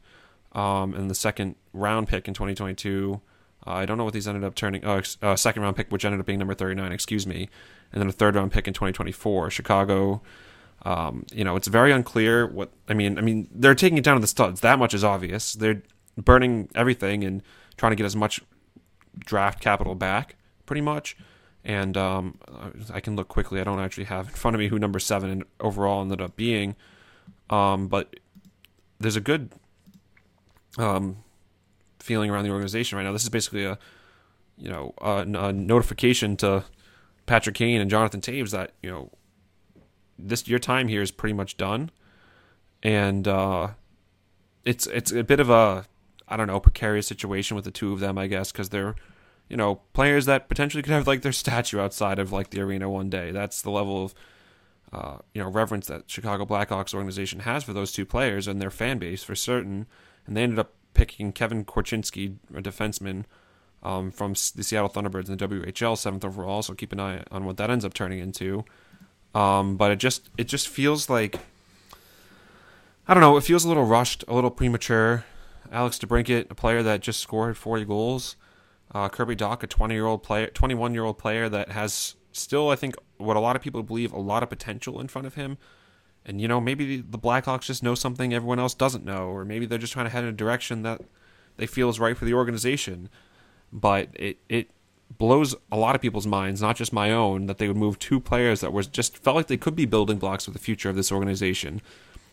um, 0.54 0.96
and 0.96 1.08
the 1.08 1.14
second 1.14 1.56
round 1.72 2.08
pick 2.08 2.28
in 2.28 2.34
2022. 2.34 3.22
Uh, 3.66 3.72
I 3.72 3.86
don't 3.86 3.98
know 3.98 4.04
what 4.04 4.14
these 4.14 4.28
ended 4.28 4.44
up 4.44 4.56
turning. 4.56 4.84
Uh, 4.84 5.04
uh, 5.22 5.36
second 5.36 5.62
round 5.62 5.76
pick, 5.76 5.92
which 5.92 6.04
ended 6.04 6.20
up 6.20 6.26
being 6.26 6.40
number 6.40 6.54
39, 6.56 6.92
excuse 6.92 7.28
me, 7.28 7.50
and 7.92 8.02
then 8.02 8.08
a 8.08 8.12
third 8.12 8.36
round 8.36 8.52
pick 8.52 8.68
in 8.68 8.74
2024. 8.74 9.50
Chicago. 9.50 10.22
Um, 10.84 11.26
you 11.32 11.44
know, 11.44 11.56
it's 11.56 11.68
very 11.68 11.92
unclear 11.92 12.48
what 12.48 12.72
I 12.88 12.96
mean. 12.96 13.18
I 13.18 13.22
mean, 13.22 13.48
they're 13.52 13.76
taking 13.76 13.98
it 13.98 14.04
down 14.04 14.16
to 14.16 14.22
the 14.22 14.28
studs. 14.28 14.62
That 14.62 14.80
much 14.80 14.94
is 14.94 15.04
obvious. 15.04 15.54
They're 15.54 15.84
burning 16.18 16.70
everything 16.74 17.24
and 17.24 17.44
trying 17.78 17.92
to 17.92 17.96
get 17.96 18.06
as 18.06 18.16
much 18.16 18.42
draft 19.20 19.60
capital 19.60 19.96
back 19.96 20.36
pretty 20.66 20.82
much. 20.82 21.18
And 21.64 21.96
um, 21.98 22.40
I 22.92 23.00
can 23.00 23.16
look 23.16 23.28
quickly. 23.28 23.60
I 23.62 23.64
don't 23.64 23.80
actually 23.80 24.06
have 24.06 24.30
in 24.30 24.34
front 24.34 24.56
of 24.56 24.60
me 24.60 24.70
who 24.70 24.80
number 24.80 25.00
seven 25.00 25.30
and 25.30 25.44
overall 25.60 26.02
ended 26.02 26.20
up 26.20 26.36
being. 26.36 26.76
Um, 27.52 27.88
but 27.88 28.16
there's 29.00 29.16
a 29.16 29.22
good 29.22 29.52
um, 30.78 31.18
feeling 32.00 32.32
around 32.32 32.46
the 32.46 32.52
organization 32.52 32.98
right 32.98 33.04
now. 33.04 33.12
This 33.12 33.24
is 33.24 33.30
basically 33.30 33.66
a 33.66 33.78
you 34.58 34.70
know 34.70 34.94
a, 35.00 35.18
a 35.18 35.54
notification 35.54 36.38
to 36.38 36.64
Patrick 37.32 37.56
Kane 37.56 37.80
and 37.80 37.90
Jonathan 37.90 38.20
Toews 38.20 38.52
that 38.52 38.74
you 38.84 38.90
know 38.90 39.10
this 40.20 40.50
your 40.50 40.60
time 40.60 40.90
here 40.90 41.02
is 41.02 41.12
pretty 41.12 41.32
much 41.32 41.56
done, 41.56 41.90
and 42.84 43.26
uh, 43.26 43.70
it's 44.66 44.86
it's 44.88 45.14
a 45.14 45.24
bit 45.24 45.40
of 45.40 45.50
a 45.50 45.86
I 46.28 46.36
don't 46.36 46.48
know 46.48 46.60
precarious 46.60 47.08
situation 47.08 47.56
with 47.56 47.64
the 47.64 47.72
two 47.72 47.94
of 47.94 48.02
them, 48.02 48.18
I 48.18 48.28
guess, 48.28 48.52
because 48.52 48.68
they're 48.68 48.96
you 49.48 49.56
know, 49.56 49.82
players 49.92 50.26
that 50.28 50.50
potentially 50.50 50.84
could 50.84 50.92
have 50.92 51.08
like 51.08 51.22
their 51.22 51.32
statue 51.44 51.80
outside 51.80 52.20
of 52.20 52.34
like 52.34 52.50
the 52.50 52.60
arena 52.60 52.90
one 52.90 53.10
day. 53.10 53.32
That's 53.32 53.62
the 53.62 53.72
level 53.72 54.04
of 54.04 54.14
uh, 54.92 55.18
you 55.34 55.42
know 55.42 55.50
reverence 55.50 55.88
that 55.88 56.10
Chicago 56.10 56.46
Blackhawks 56.46 56.94
organization 56.94 57.42
has 57.42 57.64
for 57.64 57.72
those 57.72 57.94
two 57.94 58.06
players 58.06 58.46
and 58.46 58.62
their 58.62 58.70
fan 58.70 58.98
base 58.98 59.24
for 59.24 59.36
certain. 59.36 59.88
And 60.28 60.36
they 60.36 60.44
ended 60.44 60.60
up 60.60 60.74
picking 60.94 61.32
Kevin 61.32 61.64
Korchinski, 61.64 62.36
a 62.54 62.62
defenseman 62.62 63.24
um, 63.84 64.12
from 64.12 64.34
the 64.34 64.64
Seattle 64.64 64.90
Thunderbirds 64.90 65.30
in 65.30 65.38
the 65.38 65.48
WHL, 65.48 65.98
seventh 65.98 66.26
overall. 66.26 66.62
So 66.62 66.74
keep 66.74 66.92
an 66.92 67.00
eye 67.00 67.24
on 67.32 67.46
what 67.46 67.58
that 67.58 67.70
ends 67.70 67.86
up 67.86 67.94
turning 67.94 68.20
into. 68.20 68.66
Um, 69.34 69.78
but 69.78 69.92
it 69.92 69.98
just 69.98 70.30
it 70.38 70.46
just 70.46 70.68
feels 70.68 71.10
like 71.10 71.40
I 73.08 73.14
don't 73.14 73.22
know. 73.22 73.38
It 73.38 73.44
feels 73.44 73.66
a 73.66 73.68
little 73.68 73.86
rushed, 73.86 74.24
a 74.28 74.34
little 74.34 74.52
premature. 74.52 75.26
Alex 75.72 75.98
DeBrincat, 76.00 76.52
a 76.52 76.56
player 76.56 76.84
that 76.84 77.02
just 77.02 77.22
scored 77.22 77.58
40 77.58 77.86
goals, 77.86 78.36
uh, 78.94 79.08
Kirby 79.08 79.38
Dach, 79.38 79.64
a 79.64 79.68
20 79.68 79.94
year 79.94 80.06
old 80.06 80.22
player, 80.22 80.48
21 80.48 80.94
year 80.94 81.06
old 81.06 81.18
player 81.18 81.48
that 81.48 81.70
has 81.70 82.16
still, 82.34 82.70
I 82.70 82.76
think, 82.76 82.96
what 83.18 83.38
a 83.38 83.40
lot 83.40 83.56
of 83.56 83.62
people 83.62 83.82
believe, 83.84 84.12
a 84.12 84.20
lot 84.20 84.44
of 84.44 84.50
potential 84.50 85.00
in 85.00 85.08
front 85.08 85.28
of 85.28 85.36
him. 85.36 85.58
And 86.26 86.40
you 86.40 86.48
know, 86.48 86.62
maybe 86.62 86.98
the 86.98 87.18
Blackhawks 87.18 87.64
just 87.64 87.84
know 87.84 87.96
something 87.96 88.34
everyone 88.34 88.60
else 88.60 88.74
doesn't 88.74 89.06
know, 89.06 89.30
or 89.30 89.46
maybe 89.46 89.66
they're 89.66 89.80
just 89.80 89.94
trying 89.94 90.06
to 90.06 90.12
head 90.12 90.24
in 90.24 90.30
a 90.30 90.34
direction 90.34 90.84
that 90.84 91.02
they 91.58 91.66
feel 91.66 91.90
is 91.90 92.00
right 92.00 92.18
for 92.18 92.26
the 92.26 92.34
organization. 92.34 93.10
But 93.72 94.10
it 94.16 94.38
it 94.50 94.70
blows 95.18 95.56
a 95.72 95.78
lot 95.78 95.96
of 95.96 96.02
people's 96.02 96.28
minds, 96.28 96.62
not 96.62 96.76
just 96.76 96.94
my 96.94 97.12
own, 97.12 97.46
that 97.46 97.58
they 97.58 97.68
would 97.68 97.78
move 97.78 98.00
two 98.00 98.20
players 98.20 98.62
that 98.62 98.74
was 98.74 98.88
just 98.88 99.18
felt 99.18 99.36
like 99.36 99.48
they 99.48 99.58
could 99.58 99.76
be 99.76 99.86
building 99.86 100.18
blocks 100.18 100.46
for 100.46 100.52
the 100.52 100.60
future 100.60 100.90
of 100.90 100.96
this 100.96 101.12
organization, 101.12 101.82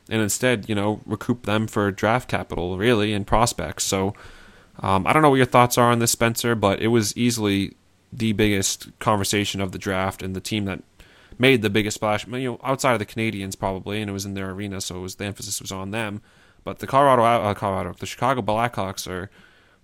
and 0.08 0.22
instead, 0.22 0.68
you 0.68 0.74
know, 0.74 1.00
recoup 1.06 1.44
them 1.44 1.66
for 1.66 1.90
draft 1.90 2.28
capital, 2.28 2.78
really, 2.78 3.12
and 3.12 3.26
prospects. 3.26 3.84
So 3.84 4.14
um, 4.80 5.06
I 5.06 5.12
don't 5.12 5.22
know 5.22 5.30
what 5.30 5.36
your 5.36 5.46
thoughts 5.46 5.76
are 5.76 5.90
on 5.90 5.98
this, 5.98 6.12
Spencer, 6.12 6.54
but 6.54 6.80
it 6.80 6.88
was 6.88 7.16
easily 7.16 7.74
the 8.12 8.32
biggest 8.32 8.88
conversation 9.00 9.60
of 9.60 9.72
the 9.72 9.78
draft 9.78 10.22
and 10.22 10.34
the 10.34 10.40
team 10.40 10.64
that 10.64 10.82
made 11.38 11.62
the 11.62 11.70
biggest 11.70 11.96
splash. 11.96 12.26
You 12.26 12.52
know, 12.52 12.60
outside 12.62 12.94
of 12.94 12.98
the 12.98 13.06
Canadiens 13.06 13.58
probably, 13.58 14.00
and 14.00 14.08
it 14.08 14.12
was 14.12 14.24
in 14.24 14.34
their 14.34 14.50
arena, 14.50 14.80
so 14.80 15.00
was, 15.00 15.16
the 15.16 15.24
emphasis 15.24 15.60
was 15.60 15.72
on 15.72 15.90
them. 15.90 16.22
But 16.64 16.78
the 16.78 16.86
Colorado, 16.86 17.22
uh, 17.22 17.54
Colorado, 17.54 17.94
the 17.98 18.06
Chicago 18.06 18.42
Blackhawks 18.42 19.08
are 19.08 19.30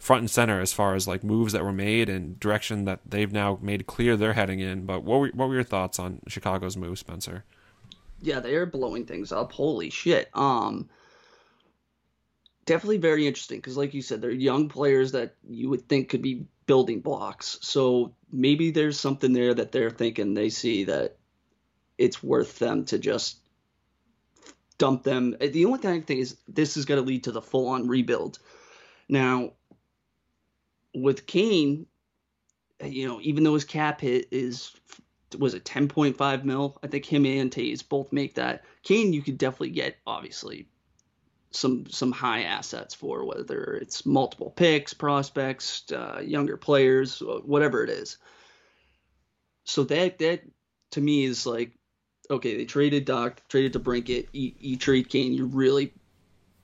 front 0.04 0.20
and 0.20 0.30
center 0.30 0.60
as 0.60 0.70
far 0.70 0.94
as 0.94 1.08
like 1.08 1.24
moves 1.24 1.54
that 1.54 1.64
were 1.64 1.72
made 1.72 2.10
and 2.10 2.38
direction 2.38 2.84
that 2.84 3.00
they've 3.06 3.32
now 3.32 3.58
made 3.62 3.86
clear 3.86 4.18
they're 4.18 4.34
heading 4.34 4.60
in. 4.60 4.84
But 4.84 5.02
what 5.02 5.18
were, 5.18 5.28
what 5.28 5.48
were 5.48 5.54
your 5.54 5.64
thoughts 5.64 5.98
on 5.98 6.20
Chicago's 6.28 6.76
move, 6.76 6.98
Spencer? 6.98 7.42
Yeah, 8.20 8.40
they 8.40 8.54
are 8.54 8.66
blowing 8.66 9.06
things 9.06 9.32
up. 9.32 9.52
Holy 9.52 9.88
shit. 9.88 10.28
Um, 10.34 10.90
definitely 12.66 12.98
very 12.98 13.26
interesting 13.26 13.56
because, 13.56 13.78
like 13.78 13.94
you 13.94 14.02
said, 14.02 14.20
they're 14.20 14.30
young 14.30 14.68
players 14.68 15.12
that 15.12 15.36
you 15.48 15.70
would 15.70 15.88
think 15.88 16.10
could 16.10 16.20
be 16.20 16.44
building 16.66 17.00
blocks. 17.00 17.58
So 17.62 18.14
maybe 18.30 18.72
there's 18.72 19.00
something 19.00 19.32
there 19.32 19.54
that 19.54 19.72
they're 19.72 19.88
thinking 19.88 20.34
they 20.34 20.50
see 20.50 20.84
that 20.84 21.16
it's 21.96 22.22
worth 22.22 22.58
them 22.58 22.84
to 22.86 22.98
just 22.98 23.38
dump 24.76 25.02
them. 25.02 25.34
The 25.40 25.64
only 25.64 25.78
thing 25.78 25.92
I 25.92 26.00
think 26.00 26.20
is 26.20 26.36
this 26.46 26.76
is 26.76 26.84
going 26.84 27.00
to 27.00 27.08
lead 27.08 27.24
to 27.24 27.32
the 27.32 27.40
full 27.40 27.68
on 27.68 27.88
rebuild. 27.88 28.38
Now, 29.08 29.52
with 30.94 31.26
Kane, 31.26 31.86
you 32.82 33.06
know, 33.06 33.20
even 33.22 33.44
though 33.44 33.54
his 33.54 33.64
cap 33.64 34.00
hit 34.00 34.28
is 34.30 34.72
was 35.38 35.54
it 35.54 35.64
10.5 35.64 36.44
mil? 36.44 36.78
I 36.82 36.86
think 36.86 37.04
him 37.04 37.26
and 37.26 37.50
Toews 37.50 37.86
both 37.88 38.12
make 38.12 38.34
that. 38.34 38.64
Kane, 38.82 39.12
you 39.12 39.22
could 39.22 39.38
definitely 39.38 39.70
get 39.70 39.96
obviously 40.06 40.68
some 41.50 41.86
some 41.88 42.12
high 42.12 42.42
assets 42.42 42.94
for 42.94 43.24
whether 43.24 43.78
it's 43.80 44.04
multiple 44.04 44.50
picks, 44.50 44.92
prospects, 44.94 45.90
uh, 45.92 46.20
younger 46.24 46.56
players, 46.56 47.20
whatever 47.44 47.84
it 47.84 47.90
is. 47.90 48.18
So 49.64 49.84
that 49.84 50.18
that 50.18 50.42
to 50.92 51.00
me 51.00 51.24
is 51.24 51.46
like 51.46 51.72
okay, 52.30 52.56
they 52.56 52.64
traded 52.64 53.06
Dach, 53.06 53.36
traded 53.48 53.74
to 53.74 53.80
DeBrincat, 53.80 54.28
you, 54.32 54.52
you 54.58 54.76
trade 54.76 55.10
Kane, 55.10 55.34
you 55.34 55.46
really 55.46 55.92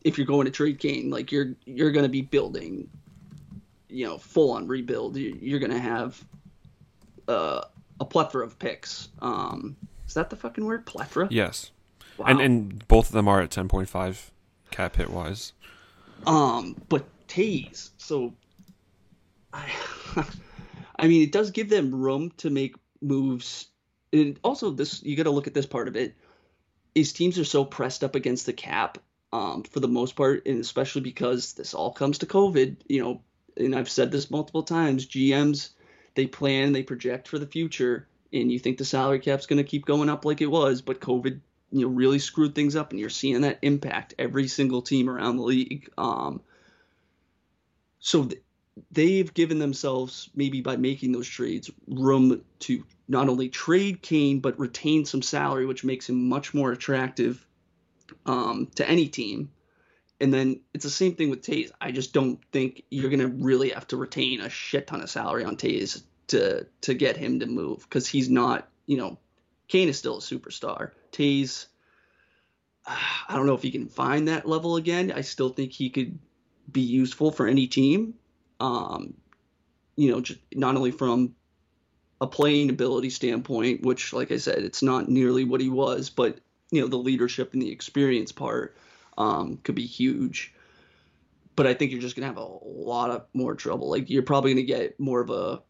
if 0.02 0.16
you're 0.16 0.26
going 0.26 0.46
to 0.46 0.50
trade 0.50 0.78
Kane, 0.78 1.10
like 1.10 1.32
you're 1.32 1.54
you're 1.66 1.92
going 1.92 2.04
to 2.04 2.10
be 2.10 2.22
building 2.22 2.88
you 3.90 4.06
know, 4.06 4.18
full 4.18 4.52
on 4.52 4.66
rebuild. 4.66 5.16
You're 5.16 5.60
going 5.60 5.72
to 5.72 5.78
have 5.78 6.22
uh, 7.28 7.62
a 7.98 8.04
plethora 8.04 8.44
of 8.44 8.58
picks. 8.58 9.08
Um, 9.20 9.76
is 10.06 10.14
that 10.14 10.30
the 10.30 10.36
fucking 10.36 10.64
word? 10.64 10.86
Plethora? 10.86 11.28
Yes. 11.30 11.70
Wow. 12.18 12.26
And 12.26 12.40
and 12.40 12.88
both 12.88 13.06
of 13.06 13.12
them 13.12 13.28
are 13.28 13.40
at 13.40 13.50
10.5 13.50 14.30
cap 14.70 14.96
hit 14.96 15.10
wise. 15.10 15.52
Um, 16.26 16.76
but 16.88 17.06
Toews, 17.28 17.90
so 17.96 18.34
I, 19.52 19.70
I 20.98 21.06
mean, 21.06 21.22
it 21.22 21.32
does 21.32 21.50
give 21.50 21.70
them 21.70 21.94
room 21.94 22.32
to 22.38 22.50
make 22.50 22.76
moves. 23.00 23.68
And 24.12 24.38
also, 24.42 24.70
this 24.70 25.02
you 25.02 25.16
got 25.16 25.24
to 25.24 25.30
look 25.30 25.46
at 25.46 25.54
this 25.54 25.66
part 25.66 25.88
of 25.88 25.96
it. 25.96 26.16
Is 26.94 27.12
teams 27.12 27.38
are 27.38 27.44
so 27.44 27.64
pressed 27.64 28.02
up 28.02 28.16
against 28.16 28.46
the 28.46 28.52
cap, 28.52 28.98
um, 29.32 29.62
for 29.62 29.78
the 29.78 29.88
most 29.88 30.16
part, 30.16 30.46
and 30.46 30.60
especially 30.60 31.02
because 31.02 31.52
this 31.52 31.72
all 31.72 31.92
comes 31.92 32.18
to 32.18 32.26
COVID. 32.26 32.76
You 32.88 33.02
know, 33.02 33.22
and 33.60 33.74
I've 33.74 33.90
said 33.90 34.10
this 34.10 34.30
multiple 34.30 34.62
times. 34.62 35.06
GMs 35.06 35.70
they 36.14 36.26
plan, 36.26 36.72
they 36.72 36.82
project 36.82 37.28
for 37.28 37.38
the 37.38 37.46
future, 37.46 38.08
and 38.32 38.50
you 38.50 38.58
think 38.58 38.78
the 38.78 38.84
salary 38.84 39.20
cap's 39.20 39.46
going 39.46 39.58
to 39.58 39.64
keep 39.64 39.86
going 39.86 40.08
up 40.08 40.24
like 40.24 40.40
it 40.40 40.50
was, 40.50 40.82
but 40.82 41.00
COVID 41.00 41.40
you 41.72 41.82
know 41.82 41.88
really 41.88 42.18
screwed 42.18 42.54
things 42.54 42.76
up, 42.76 42.90
and 42.90 43.00
you're 43.00 43.10
seeing 43.10 43.42
that 43.42 43.58
impact 43.62 44.14
every 44.18 44.48
single 44.48 44.82
team 44.82 45.08
around 45.08 45.36
the 45.36 45.44
league. 45.44 45.88
Um, 45.96 46.40
so 48.00 48.24
th- 48.24 48.42
they've 48.90 49.32
given 49.32 49.58
themselves 49.58 50.30
maybe 50.34 50.60
by 50.60 50.76
making 50.76 51.12
those 51.12 51.28
trades 51.28 51.70
room 51.86 52.42
to 52.60 52.84
not 53.08 53.28
only 53.28 53.48
trade 53.48 54.02
Kane 54.02 54.40
but 54.40 54.58
retain 54.58 55.04
some 55.04 55.22
salary, 55.22 55.66
which 55.66 55.84
makes 55.84 56.08
him 56.08 56.28
much 56.28 56.54
more 56.54 56.72
attractive 56.72 57.46
um, 58.26 58.68
to 58.76 58.88
any 58.88 59.08
team. 59.08 59.50
And 60.20 60.32
then 60.32 60.60
it's 60.74 60.84
the 60.84 60.90
same 60.90 61.14
thing 61.14 61.30
with 61.30 61.42
Toews. 61.42 61.70
I 61.80 61.92
just 61.92 62.12
don't 62.12 62.38
think 62.52 62.84
you're 62.90 63.10
gonna 63.10 63.28
really 63.28 63.70
have 63.70 63.86
to 63.88 63.96
retain 63.96 64.40
a 64.40 64.50
shit 64.50 64.86
ton 64.86 65.00
of 65.00 65.10
salary 65.10 65.44
on 65.44 65.56
Toews 65.56 66.02
to 66.28 66.66
to 66.82 66.94
get 66.94 67.16
him 67.16 67.40
to 67.40 67.46
move 67.46 67.80
because 67.80 68.06
he's 68.06 68.28
not, 68.28 68.68
you 68.86 68.96
know, 68.96 69.18
Kane 69.68 69.88
is 69.88 69.98
still 69.98 70.18
a 70.18 70.20
superstar. 70.20 70.90
Toews, 71.12 71.66
I 72.86 73.34
don't 73.36 73.46
know 73.46 73.54
if 73.54 73.62
he 73.62 73.70
can 73.70 73.88
find 73.88 74.28
that 74.28 74.46
level 74.46 74.76
again. 74.76 75.12
I 75.12 75.22
still 75.22 75.50
think 75.50 75.72
he 75.72 75.90
could 75.90 76.18
be 76.70 76.82
useful 76.82 77.30
for 77.30 77.46
any 77.46 77.66
team. 77.66 78.14
Um, 78.58 79.14
you 79.96 80.10
know, 80.10 80.20
just 80.20 80.40
not 80.54 80.76
only 80.76 80.90
from 80.90 81.34
a 82.20 82.26
playing 82.26 82.68
ability 82.68 83.10
standpoint, 83.10 83.82
which, 83.82 84.12
like 84.12 84.30
I 84.30 84.36
said, 84.36 84.58
it's 84.58 84.82
not 84.82 85.08
nearly 85.08 85.44
what 85.44 85.60
he 85.60 85.68
was, 85.68 86.10
but 86.10 86.38
you 86.70 86.80
know, 86.80 86.88
the 86.88 86.96
leadership 86.96 87.52
and 87.52 87.62
the 87.62 87.72
experience 87.72 88.32
part 88.32 88.76
um, 89.20 89.58
could 89.62 89.74
be 89.74 89.86
huge. 89.86 90.54
But 91.56 91.66
I 91.66 91.74
think 91.74 91.92
you're 91.92 92.00
just 92.00 92.16
gonna 92.16 92.26
have 92.26 92.38
a 92.38 92.48
lot 92.64 93.10
of 93.10 93.26
more 93.34 93.54
trouble. 93.54 93.90
Like 93.90 94.08
you're 94.08 94.22
probably 94.22 94.54
gonna 94.54 94.66
get 94.66 94.98
more 94.98 95.20
of 95.20 95.30
a 95.30 95.60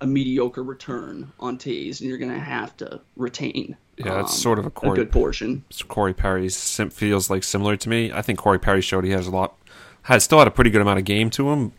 a 0.00 0.06
mediocre 0.06 0.62
return 0.62 1.32
on 1.38 1.58
Toews, 1.58 2.00
and 2.00 2.08
you're 2.08 2.18
gonna 2.18 2.38
have 2.38 2.76
to 2.78 3.00
retain. 3.16 3.76
Yeah, 3.98 4.20
it's 4.20 4.32
um, 4.32 4.38
sort 4.38 4.58
of 4.58 4.66
a, 4.66 4.70
Corey, 4.70 4.92
a 4.92 5.04
good 5.04 5.12
portion. 5.12 5.64
Corey 5.86 6.14
Perry 6.14 6.48
feels 6.48 7.30
like 7.30 7.44
similar 7.44 7.76
to 7.76 7.88
me. 7.88 8.10
I 8.10 8.22
think 8.22 8.38
Corey 8.38 8.58
Perry 8.58 8.80
showed 8.80 9.04
he 9.04 9.10
has 9.10 9.26
a 9.26 9.30
lot, 9.30 9.54
has 10.02 10.24
still 10.24 10.38
had 10.38 10.48
a 10.48 10.52
pretty 10.52 10.70
good 10.70 10.80
amount 10.80 10.98
of 10.98 11.04
game 11.04 11.30
to 11.30 11.50
him, 11.50 11.72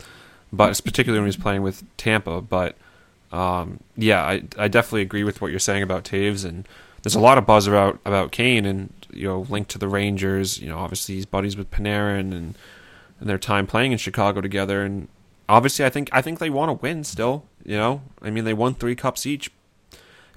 but 0.54 0.70
it's 0.70 0.82
particularly 0.82 1.22
when 1.22 1.28
he's 1.28 1.42
playing 1.42 1.64
with 1.64 1.84
Tampa. 1.98 2.40
But 2.42 2.78
um, 3.32 3.80
yeah, 3.98 4.24
I 4.24 4.44
I 4.58 4.68
definitely 4.68 5.02
agree 5.02 5.24
with 5.24 5.42
what 5.42 5.50
you're 5.50 5.60
saying 5.60 5.82
about 5.82 6.04
Toews, 6.04 6.46
and 6.46 6.68
there's 7.02 7.16
a 7.16 7.20
lot 7.20 7.40
of 7.40 7.48
buzz 7.48 7.66
about 7.66 8.00
about 8.06 8.32
Kane, 8.32 8.66
and 8.66 8.94
you 9.16 9.28
know, 9.28 9.42
linked 9.50 9.72
to 9.72 9.78
the 9.78 9.88
Rangers. 9.88 10.60
You 10.60 10.70
know, 10.70 10.78
obviously 10.78 11.16
he's 11.16 11.26
buddies 11.26 11.58
with 11.58 11.72
Panarin 11.72 12.34
and 12.34 12.56
and 13.20 13.30
their 13.30 13.38
time 13.38 13.66
playing 13.66 13.92
in 13.92 13.98
Chicago 13.98 14.42
together. 14.42 14.84
And 14.84 15.08
obviously, 15.48 15.86
I 15.86 15.90
think 15.90 16.10
I 16.12 16.22
think 16.22 16.40
they 16.40 16.50
want 16.50 16.70
to 16.70 16.74
win 16.74 17.04
still. 17.04 17.46
You 17.64 17.78
know, 17.78 18.02
I 18.22 18.30
mean, 18.30 18.44
they 18.44 18.54
won 18.54 18.76
three 18.76 18.96
cups 18.96 19.26
each. 19.26 19.52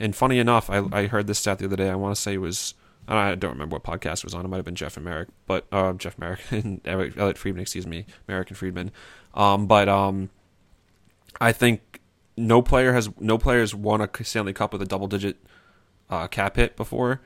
And 0.00 0.14
funny 0.14 0.38
enough, 0.38 0.70
I 0.70 0.84
I 0.92 1.06
heard 1.06 1.26
this 1.26 1.38
stat 1.38 1.58
the 1.58 1.66
other 1.66 1.76
day. 1.76 1.90
I 1.90 1.96
want 1.96 2.14
to 2.14 2.20
say 2.20 2.34
it 2.34 2.38
was 2.38 2.74
I 3.08 3.34
don't 3.34 3.52
remember 3.52 3.76
what 3.76 3.84
podcast 3.84 4.18
it 4.18 4.24
was 4.24 4.34
on. 4.34 4.44
It 4.44 4.48
might 4.48 4.56
have 4.56 4.64
been 4.66 4.74
Jeff 4.74 4.96
and 4.96 5.04
Marek, 5.04 5.28
but 5.46 5.66
uh, 5.72 5.94
Jeff 5.94 6.18
Marek 6.18 6.40
and 6.50 6.80
Elliotte 6.84 7.38
Friedman, 7.38 7.62
excuse 7.62 7.86
me, 7.86 8.04
Marek 8.26 8.50
and 8.50 8.58
Friedman. 8.58 8.92
Um, 9.34 9.66
but 9.66 9.88
um, 9.88 10.30
I 11.40 11.52
think 11.52 12.00
no 12.36 12.60
player 12.60 12.92
has 12.92 13.08
no 13.18 13.38
player 13.38 13.60
has 13.60 13.74
won 13.74 14.00
a 14.00 14.24
Stanley 14.24 14.52
Cup 14.52 14.72
with 14.72 14.82
a 14.82 14.86
double 14.86 15.06
digit 15.06 15.36
uh, 16.10 16.26
cap 16.26 16.56
hit 16.56 16.76
before. 16.76 17.20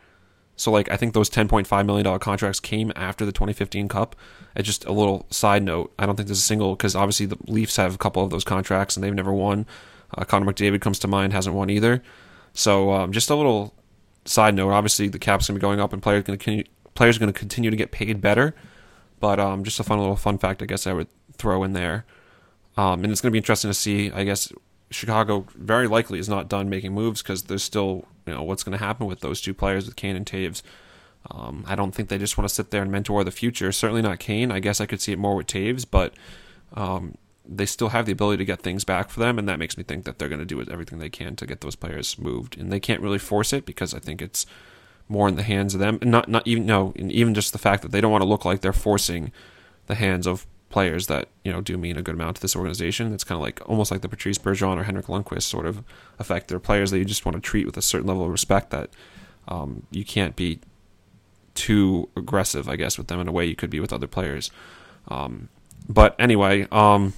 So 0.56 0.70
like 0.70 0.90
I 0.90 0.96
think 0.96 1.14
those 1.14 1.30
10.5 1.30 1.86
million 1.86 2.04
dollar 2.04 2.18
contracts 2.18 2.60
came 2.60 2.92
after 2.94 3.24
the 3.24 3.32
2015 3.32 3.88
Cup. 3.88 4.16
It's 4.54 4.66
just 4.66 4.84
a 4.84 4.92
little 4.92 5.26
side 5.30 5.62
note. 5.62 5.92
I 5.98 6.06
don't 6.06 6.16
think 6.16 6.28
there's 6.28 6.38
a 6.38 6.42
single 6.42 6.76
because 6.76 6.94
obviously 6.94 7.26
the 7.26 7.38
Leafs 7.46 7.76
have 7.76 7.94
a 7.94 7.98
couple 7.98 8.22
of 8.22 8.30
those 8.30 8.44
contracts 8.44 8.96
and 8.96 9.02
they've 9.02 9.14
never 9.14 9.32
won. 9.32 9.66
Uh, 10.16 10.24
Connor 10.24 10.52
McDavid 10.52 10.80
comes 10.80 10.98
to 11.00 11.08
mind, 11.08 11.32
hasn't 11.32 11.56
won 11.56 11.70
either. 11.70 12.02
So 12.52 12.92
um, 12.92 13.12
just 13.12 13.30
a 13.30 13.34
little 13.34 13.74
side 14.24 14.54
note. 14.54 14.72
Obviously 14.72 15.08
the 15.08 15.18
cap's 15.18 15.48
gonna 15.48 15.58
be 15.58 15.62
going 15.62 15.80
up 15.80 15.92
and 15.92 16.02
players 16.02 16.24
to 16.24 16.64
players 16.94 17.18
to 17.32 17.38
continue 17.38 17.70
to 17.70 17.76
get 17.76 17.90
paid 17.90 18.20
better. 18.20 18.54
But 19.20 19.38
um, 19.40 19.64
just 19.64 19.80
a 19.80 19.84
fun 19.84 19.98
little 19.98 20.16
fun 20.16 20.38
fact, 20.38 20.62
I 20.62 20.66
guess 20.66 20.86
I 20.86 20.92
would 20.92 21.08
throw 21.34 21.62
in 21.64 21.72
there. 21.72 22.04
Um, 22.76 23.04
and 23.04 23.12
it's 23.12 23.20
to 23.30 23.32
be 23.32 23.38
interesting 23.38 23.70
to 23.70 23.74
see. 23.74 24.10
I 24.10 24.24
guess 24.24 24.52
Chicago 24.92 25.46
very 25.54 25.86
likely 25.86 26.18
is 26.18 26.28
not 26.28 26.48
done 26.48 26.68
making 26.68 26.92
moves 26.92 27.22
because 27.22 27.44
there's 27.44 27.62
still 27.62 28.06
you 28.26 28.34
know 28.34 28.42
what's 28.42 28.62
going 28.62 28.76
to 28.76 28.84
happen 28.84 29.06
with 29.06 29.20
those 29.20 29.40
two 29.40 29.54
players 29.54 29.86
with 29.86 29.96
Kane 29.96 30.16
and 30.16 30.26
Toews. 30.26 30.62
Um, 31.30 31.64
I 31.66 31.74
don't 31.74 31.92
think 31.92 32.08
they 32.08 32.18
just 32.18 32.36
want 32.36 32.48
to 32.48 32.54
sit 32.54 32.70
there 32.70 32.82
and 32.82 32.90
mentor 32.90 33.22
the 33.24 33.30
future. 33.30 33.70
Certainly 33.70 34.02
not 34.02 34.18
Kane. 34.18 34.50
I 34.50 34.58
guess 34.58 34.80
I 34.80 34.86
could 34.86 35.00
see 35.00 35.12
it 35.12 35.18
more 35.18 35.36
with 35.36 35.46
Toews, 35.46 35.86
but 35.88 36.14
um, 36.74 37.16
they 37.46 37.66
still 37.66 37.90
have 37.90 38.06
the 38.06 38.12
ability 38.12 38.38
to 38.38 38.44
get 38.44 38.60
things 38.60 38.84
back 38.84 39.08
for 39.10 39.20
them, 39.20 39.38
and 39.38 39.48
that 39.48 39.58
makes 39.58 39.76
me 39.76 39.84
think 39.84 40.04
that 40.04 40.18
they're 40.18 40.28
going 40.28 40.40
to 40.40 40.44
do 40.44 40.60
everything 40.60 40.98
they 40.98 41.08
can 41.10 41.36
to 41.36 41.46
get 41.46 41.60
those 41.60 41.76
players 41.76 42.18
moved. 42.18 42.58
And 42.58 42.72
they 42.72 42.80
can't 42.80 43.00
really 43.00 43.18
force 43.18 43.52
it 43.52 43.64
because 43.64 43.94
I 43.94 43.98
think 43.98 44.20
it's 44.20 44.46
more 45.08 45.28
in 45.28 45.36
the 45.36 45.42
hands 45.42 45.74
of 45.74 45.80
them, 45.80 45.98
and 46.00 46.10
not 46.10 46.28
not 46.28 46.46
even 46.46 46.66
no, 46.66 46.92
even 46.96 47.34
just 47.34 47.52
the 47.52 47.58
fact 47.58 47.82
that 47.82 47.92
they 47.92 48.00
don't 48.00 48.12
want 48.12 48.22
to 48.22 48.28
look 48.28 48.44
like 48.44 48.60
they're 48.60 48.72
forcing 48.72 49.32
the 49.86 49.94
hands 49.96 50.26
of 50.26 50.46
players 50.72 51.06
that 51.06 51.28
you 51.44 51.52
know 51.52 51.60
do 51.60 51.76
mean 51.76 51.96
a 51.96 52.02
good 52.02 52.14
amount 52.14 52.36
to 52.36 52.42
this 52.42 52.56
organization. 52.56 53.12
It's 53.12 53.24
kind 53.24 53.36
of 53.36 53.42
like 53.42 53.60
almost 53.68 53.90
like 53.90 54.00
the 54.00 54.08
Patrice 54.08 54.38
Bergeron 54.38 54.78
or 54.78 54.84
Henrik 54.84 55.06
Lundqvist 55.06 55.42
sort 55.42 55.66
of 55.66 55.84
effect. 56.18 56.48
They're 56.48 56.58
players 56.58 56.90
that 56.90 56.98
you 56.98 57.04
just 57.04 57.24
want 57.24 57.36
to 57.36 57.40
treat 57.40 57.66
with 57.66 57.76
a 57.76 57.82
certain 57.82 58.08
level 58.08 58.24
of 58.24 58.30
respect 58.30 58.70
that 58.70 58.90
um, 59.46 59.86
you 59.90 60.04
can't 60.04 60.34
be 60.34 60.60
too 61.54 62.08
aggressive, 62.16 62.68
I 62.68 62.76
guess, 62.76 62.98
with 62.98 63.08
them 63.08 63.20
in 63.20 63.28
a 63.28 63.32
way 63.32 63.44
you 63.44 63.54
could 63.54 63.70
be 63.70 63.80
with 63.80 63.92
other 63.92 64.06
players. 64.06 64.50
Um, 65.08 65.48
but 65.88 66.16
anyway, 66.18 66.66
um, 66.72 67.12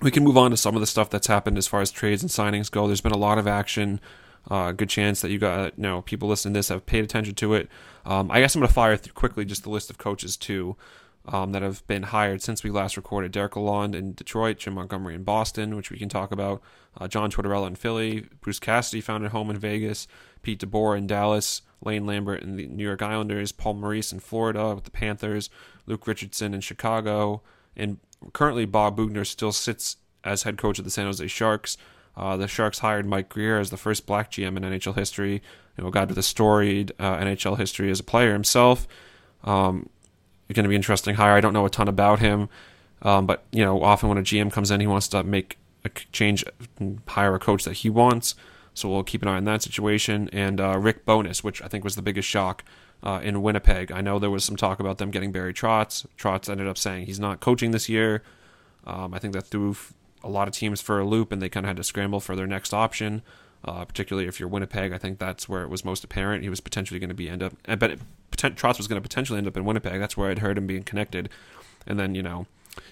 we 0.00 0.10
can 0.10 0.22
move 0.22 0.38
on 0.38 0.52
to 0.52 0.56
some 0.56 0.74
of 0.74 0.80
the 0.80 0.86
stuff 0.86 1.10
that's 1.10 1.26
happened 1.26 1.58
as 1.58 1.66
far 1.66 1.80
as 1.80 1.90
trades 1.90 2.22
and 2.22 2.30
signings 2.30 2.70
go. 2.70 2.86
There's 2.86 3.00
been 3.00 3.12
a 3.12 3.18
lot 3.18 3.38
of 3.38 3.46
action. 3.46 4.00
Uh, 4.48 4.72
good 4.72 4.88
chance 4.88 5.20
that 5.20 5.30
you 5.30 5.38
got, 5.38 5.76
you 5.76 5.82
know, 5.82 6.02
people 6.02 6.28
listening 6.28 6.54
to 6.54 6.58
this 6.58 6.68
have 6.68 6.86
paid 6.86 7.04
attention 7.04 7.34
to 7.34 7.54
it. 7.54 7.68
Um, 8.06 8.30
I 8.30 8.40
guess 8.40 8.54
I'm 8.54 8.60
going 8.60 8.68
to 8.68 8.74
fire 8.74 8.96
through 8.96 9.12
quickly 9.12 9.44
just 9.44 9.64
the 9.64 9.70
list 9.70 9.90
of 9.90 9.98
coaches 9.98 10.36
too 10.36 10.76
um, 11.28 11.52
that 11.52 11.62
have 11.62 11.86
been 11.86 12.04
hired 12.04 12.42
since 12.42 12.64
we 12.64 12.70
last 12.70 12.96
recorded. 12.96 13.32
Derek 13.32 13.52
Lalonde 13.52 13.94
in 13.94 14.14
Detroit, 14.14 14.58
Jim 14.58 14.74
Montgomery 14.74 15.14
in 15.14 15.24
Boston, 15.24 15.76
which 15.76 15.90
we 15.90 15.98
can 15.98 16.08
talk 16.08 16.32
about. 16.32 16.62
Uh, 16.96 17.06
John 17.06 17.30
Tortorella 17.30 17.66
in 17.66 17.76
Philly, 17.76 18.26
Bruce 18.40 18.58
Cassidy 18.58 19.00
found 19.00 19.24
a 19.24 19.28
home 19.28 19.50
in 19.50 19.58
Vegas, 19.58 20.08
Pete 20.42 20.58
DeBoer 20.60 20.96
in 20.96 21.06
Dallas, 21.06 21.62
Lane 21.84 22.06
Lambert 22.06 22.42
in 22.42 22.56
the 22.56 22.66
New 22.66 22.82
York 22.82 23.02
Islanders, 23.02 23.52
Paul 23.52 23.74
Maurice 23.74 24.10
in 24.10 24.20
Florida 24.20 24.74
with 24.74 24.84
the 24.84 24.90
Panthers, 24.90 25.50
Luke 25.86 26.06
Richardson 26.06 26.54
in 26.54 26.60
Chicago, 26.60 27.42
and 27.76 27.98
currently 28.32 28.64
Bob 28.64 28.96
Boughner 28.96 29.24
still 29.24 29.52
sits 29.52 29.98
as 30.24 30.42
head 30.42 30.56
coach 30.56 30.78
of 30.78 30.84
the 30.84 30.90
San 30.90 31.04
Jose 31.04 31.26
Sharks. 31.28 31.76
Uh, 32.16 32.36
the 32.36 32.48
Sharks 32.48 32.80
hired 32.80 33.06
Mike 33.06 33.28
Grier 33.28 33.60
as 33.60 33.70
the 33.70 33.76
first 33.76 34.06
black 34.06 34.32
GM 34.32 34.56
in 34.56 34.64
NHL 34.64 34.96
history. 34.96 35.42
You 35.76 35.84
know, 35.84 35.90
guy 35.90 36.04
with 36.04 36.18
a 36.18 36.22
storied 36.22 36.90
uh, 36.98 37.18
NHL 37.18 37.58
history 37.58 37.90
as 37.90 38.00
a 38.00 38.04
player 38.04 38.32
himself. 38.32 38.88
Um, 39.44 39.88
going 40.54 40.64
to 40.64 40.68
be 40.68 40.76
interesting 40.76 41.16
hire. 41.16 41.32
I 41.32 41.40
don't 41.40 41.52
know 41.52 41.66
a 41.66 41.70
ton 41.70 41.88
about 41.88 42.20
him. 42.20 42.48
Um, 43.02 43.26
but 43.26 43.44
you 43.52 43.64
know, 43.64 43.82
often 43.82 44.08
when 44.08 44.18
a 44.18 44.22
GM 44.22 44.52
comes 44.52 44.70
in, 44.70 44.80
he 44.80 44.86
wants 44.86 45.08
to 45.08 45.22
make 45.22 45.58
a 45.84 45.90
change, 46.12 46.44
hire 47.06 47.34
a 47.34 47.38
coach 47.38 47.64
that 47.64 47.74
he 47.74 47.90
wants. 47.90 48.34
So 48.74 48.88
we'll 48.88 49.02
keep 49.02 49.22
an 49.22 49.28
eye 49.28 49.36
on 49.36 49.44
that 49.44 49.62
situation. 49.62 50.28
And 50.32 50.60
uh, 50.60 50.78
Rick 50.78 51.04
Bowness, 51.04 51.42
which 51.42 51.62
I 51.62 51.68
think 51.68 51.84
was 51.84 51.96
the 51.96 52.02
biggest 52.02 52.28
shock 52.28 52.64
uh, 53.02 53.20
in 53.22 53.42
Winnipeg. 53.42 53.92
I 53.92 54.00
know 54.00 54.18
there 54.18 54.30
was 54.30 54.44
some 54.44 54.56
talk 54.56 54.80
about 54.80 54.98
them 54.98 55.10
getting 55.10 55.32
Barry 55.32 55.52
Trotz. 55.52 56.06
Trotz 56.16 56.48
ended 56.48 56.66
up 56.66 56.78
saying 56.78 57.06
he's 57.06 57.20
not 57.20 57.40
coaching 57.40 57.70
this 57.70 57.88
year. 57.88 58.22
Um, 58.86 59.12
I 59.14 59.18
think 59.18 59.34
that 59.34 59.46
threw 59.46 59.76
a 60.22 60.28
lot 60.28 60.48
of 60.48 60.54
teams 60.54 60.80
for 60.80 60.98
a 60.98 61.04
loop, 61.04 61.30
and 61.30 61.40
they 61.40 61.48
kind 61.48 61.64
of 61.64 61.68
had 61.68 61.76
to 61.76 61.84
scramble 61.84 62.20
for 62.20 62.34
their 62.34 62.46
next 62.46 62.72
option. 62.72 63.22
Uh, 63.64 63.84
particularly 63.84 64.28
if 64.28 64.38
you're 64.38 64.48
Winnipeg, 64.48 64.92
I 64.92 64.98
think 64.98 65.18
that's 65.18 65.48
where 65.48 65.62
it 65.62 65.68
was 65.68 65.84
most 65.84 66.04
apparent. 66.04 66.44
He 66.44 66.48
was 66.48 66.60
potentially 66.60 67.00
going 67.00 67.08
to 67.08 67.14
be 67.14 67.28
end 67.28 67.42
up, 67.42 67.54
but 67.66 67.90
it, 67.90 68.00
Trotz 68.36 68.78
was 68.78 68.86
going 68.86 69.02
to 69.02 69.06
potentially 69.06 69.38
end 69.38 69.48
up 69.48 69.56
in 69.56 69.64
Winnipeg. 69.64 69.98
That's 69.98 70.16
where 70.16 70.30
I'd 70.30 70.38
heard 70.38 70.56
him 70.56 70.66
being 70.66 70.84
connected. 70.84 71.28
And 71.86 71.98
then 71.98 72.14
you 72.14 72.22
know, 72.22 72.46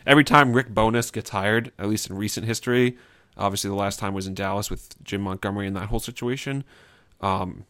every 0.07 0.25
time 0.25 0.53
Rick 0.53 0.75
Bowness 0.75 1.13
gets 1.13 1.31
hired, 1.31 1.71
at 1.79 1.89
least 1.89 2.11
in 2.11 2.17
recent 2.17 2.47
history, 2.47 2.97
obviously 3.37 3.69
the 3.69 3.77
last 3.77 3.99
time 3.99 4.15
was 4.15 4.27
in 4.27 4.35
Dallas 4.35 4.71
with 4.71 5.03
Jim 5.05 5.21
Montgomery 5.21 5.67
and 5.67 5.77
that 5.77 5.87
whole 5.87 6.01
situation. 6.01 6.65
Um, 7.21 7.65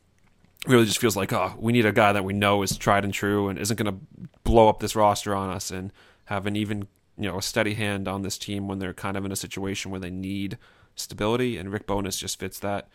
really 0.66 0.84
just 0.84 0.98
feels 0.98 1.16
like, 1.16 1.32
oh, 1.32 1.54
we 1.58 1.72
need 1.72 1.86
a 1.86 1.92
guy 1.92 2.12
that 2.12 2.24
we 2.24 2.32
know 2.32 2.62
is 2.62 2.76
tried 2.76 3.04
and 3.04 3.12
true 3.12 3.48
and 3.48 3.58
isn't 3.58 3.76
going 3.76 3.92
to 3.92 4.28
blow 4.44 4.68
up 4.68 4.80
this 4.80 4.96
roster 4.96 5.34
on 5.34 5.50
us 5.50 5.70
and 5.70 5.92
have 6.26 6.46
an 6.46 6.56
even, 6.56 6.88
you 7.18 7.28
know, 7.28 7.38
a 7.38 7.42
steady 7.42 7.74
hand 7.74 8.08
on 8.08 8.22
this 8.22 8.38
team 8.38 8.68
when 8.68 8.78
they're 8.78 8.94
kind 8.94 9.16
of 9.16 9.24
in 9.24 9.32
a 9.32 9.36
situation 9.36 9.90
where 9.90 10.00
they 10.00 10.10
need 10.10 10.58
stability. 10.96 11.56
And 11.56 11.72
Rick 11.72 11.86
Bowness 11.86 12.18
just 12.18 12.38
fits 12.38 12.58
that 12.60 12.88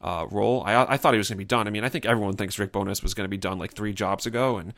uh, 0.00 0.26
role. 0.30 0.62
I, 0.66 0.82
I 0.84 0.96
thought 0.96 1.14
he 1.14 1.18
was 1.18 1.28
going 1.28 1.36
to 1.36 1.44
be 1.44 1.44
done. 1.44 1.66
I 1.66 1.70
mean, 1.70 1.84
I 1.84 1.88
think 1.88 2.04
everyone 2.04 2.36
thinks 2.36 2.58
Rick 2.58 2.72
Bowness 2.72 3.02
was 3.02 3.14
going 3.14 3.24
to 3.24 3.30
be 3.30 3.36
done 3.36 3.58
like 3.58 3.72
three 3.72 3.92
jobs 3.92 4.26
ago, 4.26 4.58
and 4.58 4.74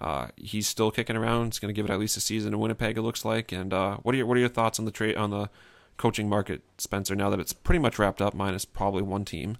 uh, 0.00 0.28
he's 0.36 0.66
still 0.66 0.90
kicking 0.90 1.16
around. 1.16 1.46
He's 1.46 1.58
going 1.58 1.72
to 1.72 1.78
give 1.78 1.84
it 1.88 1.92
at 1.92 2.00
least 2.00 2.16
a 2.16 2.20
season 2.20 2.54
in 2.54 2.60
Winnipeg. 2.60 2.96
It 2.96 3.02
looks 3.02 3.24
like. 3.24 3.52
And 3.52 3.72
uh, 3.72 3.98
what 3.98 4.14
are 4.14 4.18
your 4.18 4.26
what 4.26 4.36
are 4.36 4.40
your 4.40 4.48
thoughts 4.48 4.78
on 4.78 4.84
the 4.84 4.90
trade 4.90 5.16
on 5.16 5.30
the 5.30 5.50
coaching 5.98 6.28
market, 6.28 6.62
Spencer? 6.78 7.14
Now 7.14 7.30
that 7.30 7.40
it's 7.40 7.52
pretty 7.52 7.78
much 7.78 7.98
wrapped 7.98 8.22
up, 8.22 8.34
minus 8.34 8.64
probably 8.64 9.02
one 9.02 9.24
team. 9.24 9.58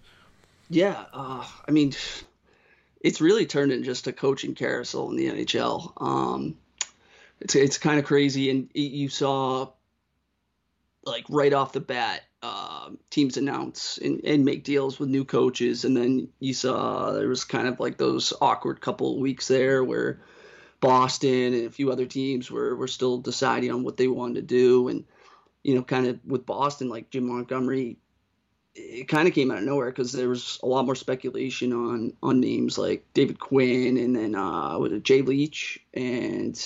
Yeah, 0.71 1.05
uh, 1.13 1.45
I 1.69 1.71
mean, 1.71 1.93
it's 3.03 3.21
really 3.21 3.45
turned 3.45 3.73
into 3.73 3.85
just 3.85 4.07
a 4.07 4.13
coaching 4.13 4.55
carousel 4.55 5.11
in 5.11 5.17
the 5.17 5.27
NHL. 5.27 5.93
Um, 6.01 6.57
it's 7.41 7.55
it's 7.55 7.77
kind 7.77 7.99
of 7.99 8.07
crazy, 8.07 8.49
and 8.49 8.71
you 8.73 9.11
saw 9.11 9.69
like 11.05 11.25
right 11.29 11.53
off 11.53 11.73
the 11.73 11.81
bat, 11.81 12.23
uh, 12.43 12.91
teams 13.11 13.37
announce 13.37 13.99
and, 13.99 14.21
and 14.25 14.45
make 14.45 14.65
deals 14.65 14.99
with 14.99 15.09
new 15.09 15.25
coaches, 15.25 15.85
and 15.85 15.97
then 15.97 16.29
you 16.41 16.55
saw 16.55 17.13
there 17.13 17.29
was 17.29 17.45
kind 17.45 17.69
of 17.69 17.81
like 17.81 17.99
those 17.99 18.33
awkward 18.41 18.81
couple 18.81 19.15
of 19.15 19.21
weeks 19.21 19.49
there 19.49 19.85
where 19.85 20.21
Boston 20.81 21.55
and 21.55 21.67
a 21.67 21.71
few 21.71 21.91
other 21.93 22.07
teams 22.07 22.51
were 22.51 22.75
were 22.77 22.89
still 22.89 23.19
deciding 23.19 23.71
on 23.71 23.85
what 23.85 23.97
they 23.97 24.09
wanted 24.09 24.35
to 24.37 24.43
do, 24.43 24.89
and 24.89 25.05
you 25.63 25.75
know, 25.75 25.83
kind 25.83 26.07
of 26.07 26.19
with 26.25 26.47
Boston, 26.47 26.89
like 26.89 27.11
Jim 27.11 27.29
Montgomery 27.29 27.99
it 28.75 29.09
kind 29.09 29.29
of 29.29 29.35
came 29.35 29.51
out 29.51 29.59
of 29.59 29.65
nowhere 29.65 29.91
because 29.91 30.13
there 30.13 30.29
was 30.29 30.59
a 30.63 30.67
lot 30.67 30.87
more 30.87 30.95
speculation 30.95 31.73
on 31.73 32.13
on 32.23 32.41
names 32.41 32.79
like 32.79 33.05
David 33.13 33.39
Quinn 33.39 33.97
and 33.97 34.17
then 34.17 34.35
uh, 34.35 34.79
with 34.79 34.93
it 34.93 35.03
Jay 35.03 35.23
Leach 35.23 35.79
and 35.93 36.59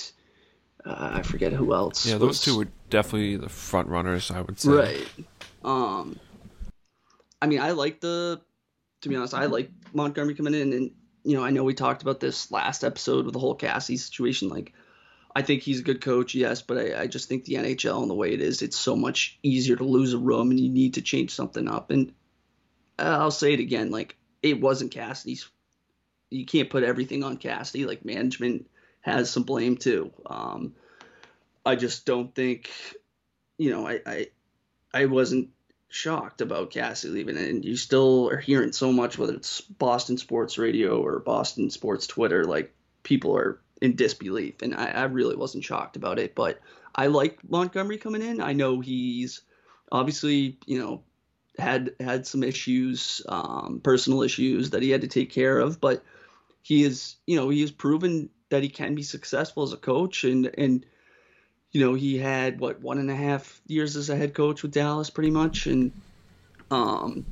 uh, 0.84 1.10
I 1.14 1.22
forget 1.22 1.52
who 1.52 1.74
else. 1.74 2.06
Yeah, 2.06 2.18
those 2.18 2.28
was, 2.28 2.40
two 2.42 2.58
were 2.58 2.68
definitely 2.90 3.36
the 3.36 3.48
front 3.48 3.88
runners. 3.88 4.30
I 4.30 4.40
would 4.40 4.58
say. 4.58 4.70
Right. 4.70 5.08
Um, 5.64 6.18
I 7.40 7.46
mean, 7.46 7.60
I 7.60 7.72
like 7.72 8.00
the. 8.00 8.40
To 9.02 9.08
be 9.08 9.16
honest, 9.16 9.34
I 9.34 9.46
like 9.46 9.70
Montgomery 9.92 10.34
coming 10.34 10.54
in, 10.54 10.72
and 10.72 10.90
you 11.26 11.36
know, 11.36 11.44
I 11.44 11.50
know 11.50 11.64
we 11.64 11.74
talked 11.74 12.02
about 12.02 12.20
this 12.20 12.50
last 12.50 12.84
episode 12.84 13.24
with 13.24 13.34
the 13.34 13.40
whole 13.40 13.54
Cassie 13.54 13.96
situation. 13.96 14.48
Like, 14.48 14.72
I 15.34 15.42
think 15.42 15.62
he's 15.62 15.80
a 15.80 15.84
good 15.84 16.00
coach, 16.00 16.34
yes, 16.34 16.62
but 16.62 16.78
I, 16.78 17.02
I, 17.02 17.06
just 17.08 17.28
think 17.28 17.44
the 17.44 17.54
NHL 17.54 18.00
and 18.00 18.08
the 18.08 18.14
way 18.14 18.32
it 18.32 18.40
is, 18.40 18.62
it's 18.62 18.78
so 18.78 18.94
much 18.94 19.38
easier 19.42 19.76
to 19.76 19.84
lose 19.84 20.14
a 20.14 20.18
room 20.18 20.50
and 20.50 20.58
you 20.58 20.70
need 20.70 20.94
to 20.94 21.02
change 21.02 21.32
something 21.32 21.68
up. 21.68 21.90
And 21.90 22.14
I'll 22.98 23.32
say 23.32 23.52
it 23.52 23.60
again, 23.60 23.90
like 23.90 24.16
it 24.42 24.60
wasn't 24.60 24.92
Cassidy's. 24.92 25.48
You 26.30 26.46
can't 26.46 26.70
put 26.70 26.84
everything 26.84 27.24
on 27.24 27.36
Cassidy. 27.36 27.86
Like 27.86 28.04
management 28.04 28.70
has 29.00 29.28
some 29.28 29.42
blame 29.42 29.76
too. 29.76 30.12
Um, 30.24 30.74
I 31.66 31.74
just 31.74 32.06
don't 32.06 32.34
think, 32.34 32.70
you 33.58 33.70
know, 33.70 33.86
I, 33.86 34.00
I, 34.06 34.26
I 34.94 35.04
wasn't 35.06 35.50
shocked 35.88 36.40
about 36.40 36.70
Cassie 36.70 37.08
leaving, 37.08 37.36
and 37.36 37.64
you 37.64 37.76
still 37.76 38.30
are 38.30 38.38
hearing 38.38 38.72
so 38.72 38.92
much, 38.92 39.18
whether 39.18 39.34
it's 39.34 39.60
Boston 39.60 40.16
Sports 40.16 40.58
Radio 40.58 41.02
or 41.02 41.18
Boston 41.18 41.70
Sports 41.70 42.06
Twitter, 42.06 42.44
like 42.44 42.72
people 43.02 43.36
are 43.36 43.60
in 43.82 43.96
disbelief, 43.96 44.62
and 44.62 44.74
I, 44.74 44.86
I 44.86 45.04
really 45.04 45.36
wasn't 45.36 45.64
shocked 45.64 45.96
about 45.96 46.18
it. 46.18 46.34
But 46.34 46.60
I 46.94 47.08
like 47.08 47.38
Montgomery 47.48 47.98
coming 47.98 48.22
in. 48.22 48.40
I 48.40 48.52
know 48.52 48.80
he's 48.80 49.42
obviously, 49.90 50.58
you 50.66 50.78
know, 50.78 51.02
had 51.58 51.94
had 51.98 52.26
some 52.26 52.42
issues, 52.42 53.22
um, 53.28 53.80
personal 53.82 54.22
issues 54.22 54.70
that 54.70 54.82
he 54.82 54.90
had 54.90 55.02
to 55.02 55.08
take 55.08 55.30
care 55.30 55.58
of, 55.58 55.80
but 55.80 56.04
he 56.62 56.84
is, 56.84 57.16
you 57.26 57.36
know, 57.36 57.48
he 57.48 57.60
has 57.62 57.70
proven 57.70 58.30
that 58.50 58.62
he 58.62 58.68
can 58.68 58.94
be 58.94 59.02
successful 59.02 59.64
as 59.64 59.72
a 59.72 59.76
coach, 59.76 60.24
and 60.24 60.50
and 60.56 60.86
you 61.76 61.84
know, 61.84 61.92
he 61.92 62.16
had 62.16 62.58
what 62.58 62.80
one 62.80 62.96
and 62.96 63.10
a 63.10 63.14
half 63.14 63.60
years 63.66 63.96
as 63.96 64.08
a 64.08 64.16
head 64.16 64.32
coach 64.32 64.62
with 64.62 64.72
Dallas, 64.72 65.10
pretty 65.10 65.30
much, 65.30 65.66
and 65.66 65.92
um, 66.70 67.26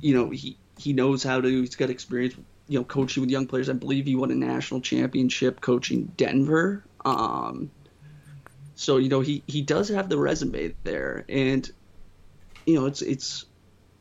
you 0.00 0.14
know, 0.14 0.30
he 0.30 0.56
he 0.76 0.92
knows 0.92 1.22
how 1.22 1.40
to. 1.40 1.48
He's 1.48 1.76
got 1.76 1.88
experience 1.88 2.34
you 2.66 2.80
know, 2.80 2.84
coaching 2.84 3.20
with 3.20 3.30
young 3.30 3.46
players. 3.46 3.68
I 3.68 3.74
believe 3.74 4.06
he 4.06 4.16
won 4.16 4.32
a 4.32 4.34
national 4.34 4.80
championship 4.80 5.60
coaching 5.60 6.12
Denver. 6.16 6.82
Um, 7.04 7.70
so 8.74 8.96
you 8.96 9.10
know 9.10 9.20
he 9.20 9.44
he 9.46 9.62
does 9.62 9.90
have 9.90 10.08
the 10.08 10.18
resume 10.18 10.74
there, 10.82 11.24
and 11.28 11.70
you 12.66 12.74
know 12.74 12.86
it's 12.86 13.00
it's 13.00 13.44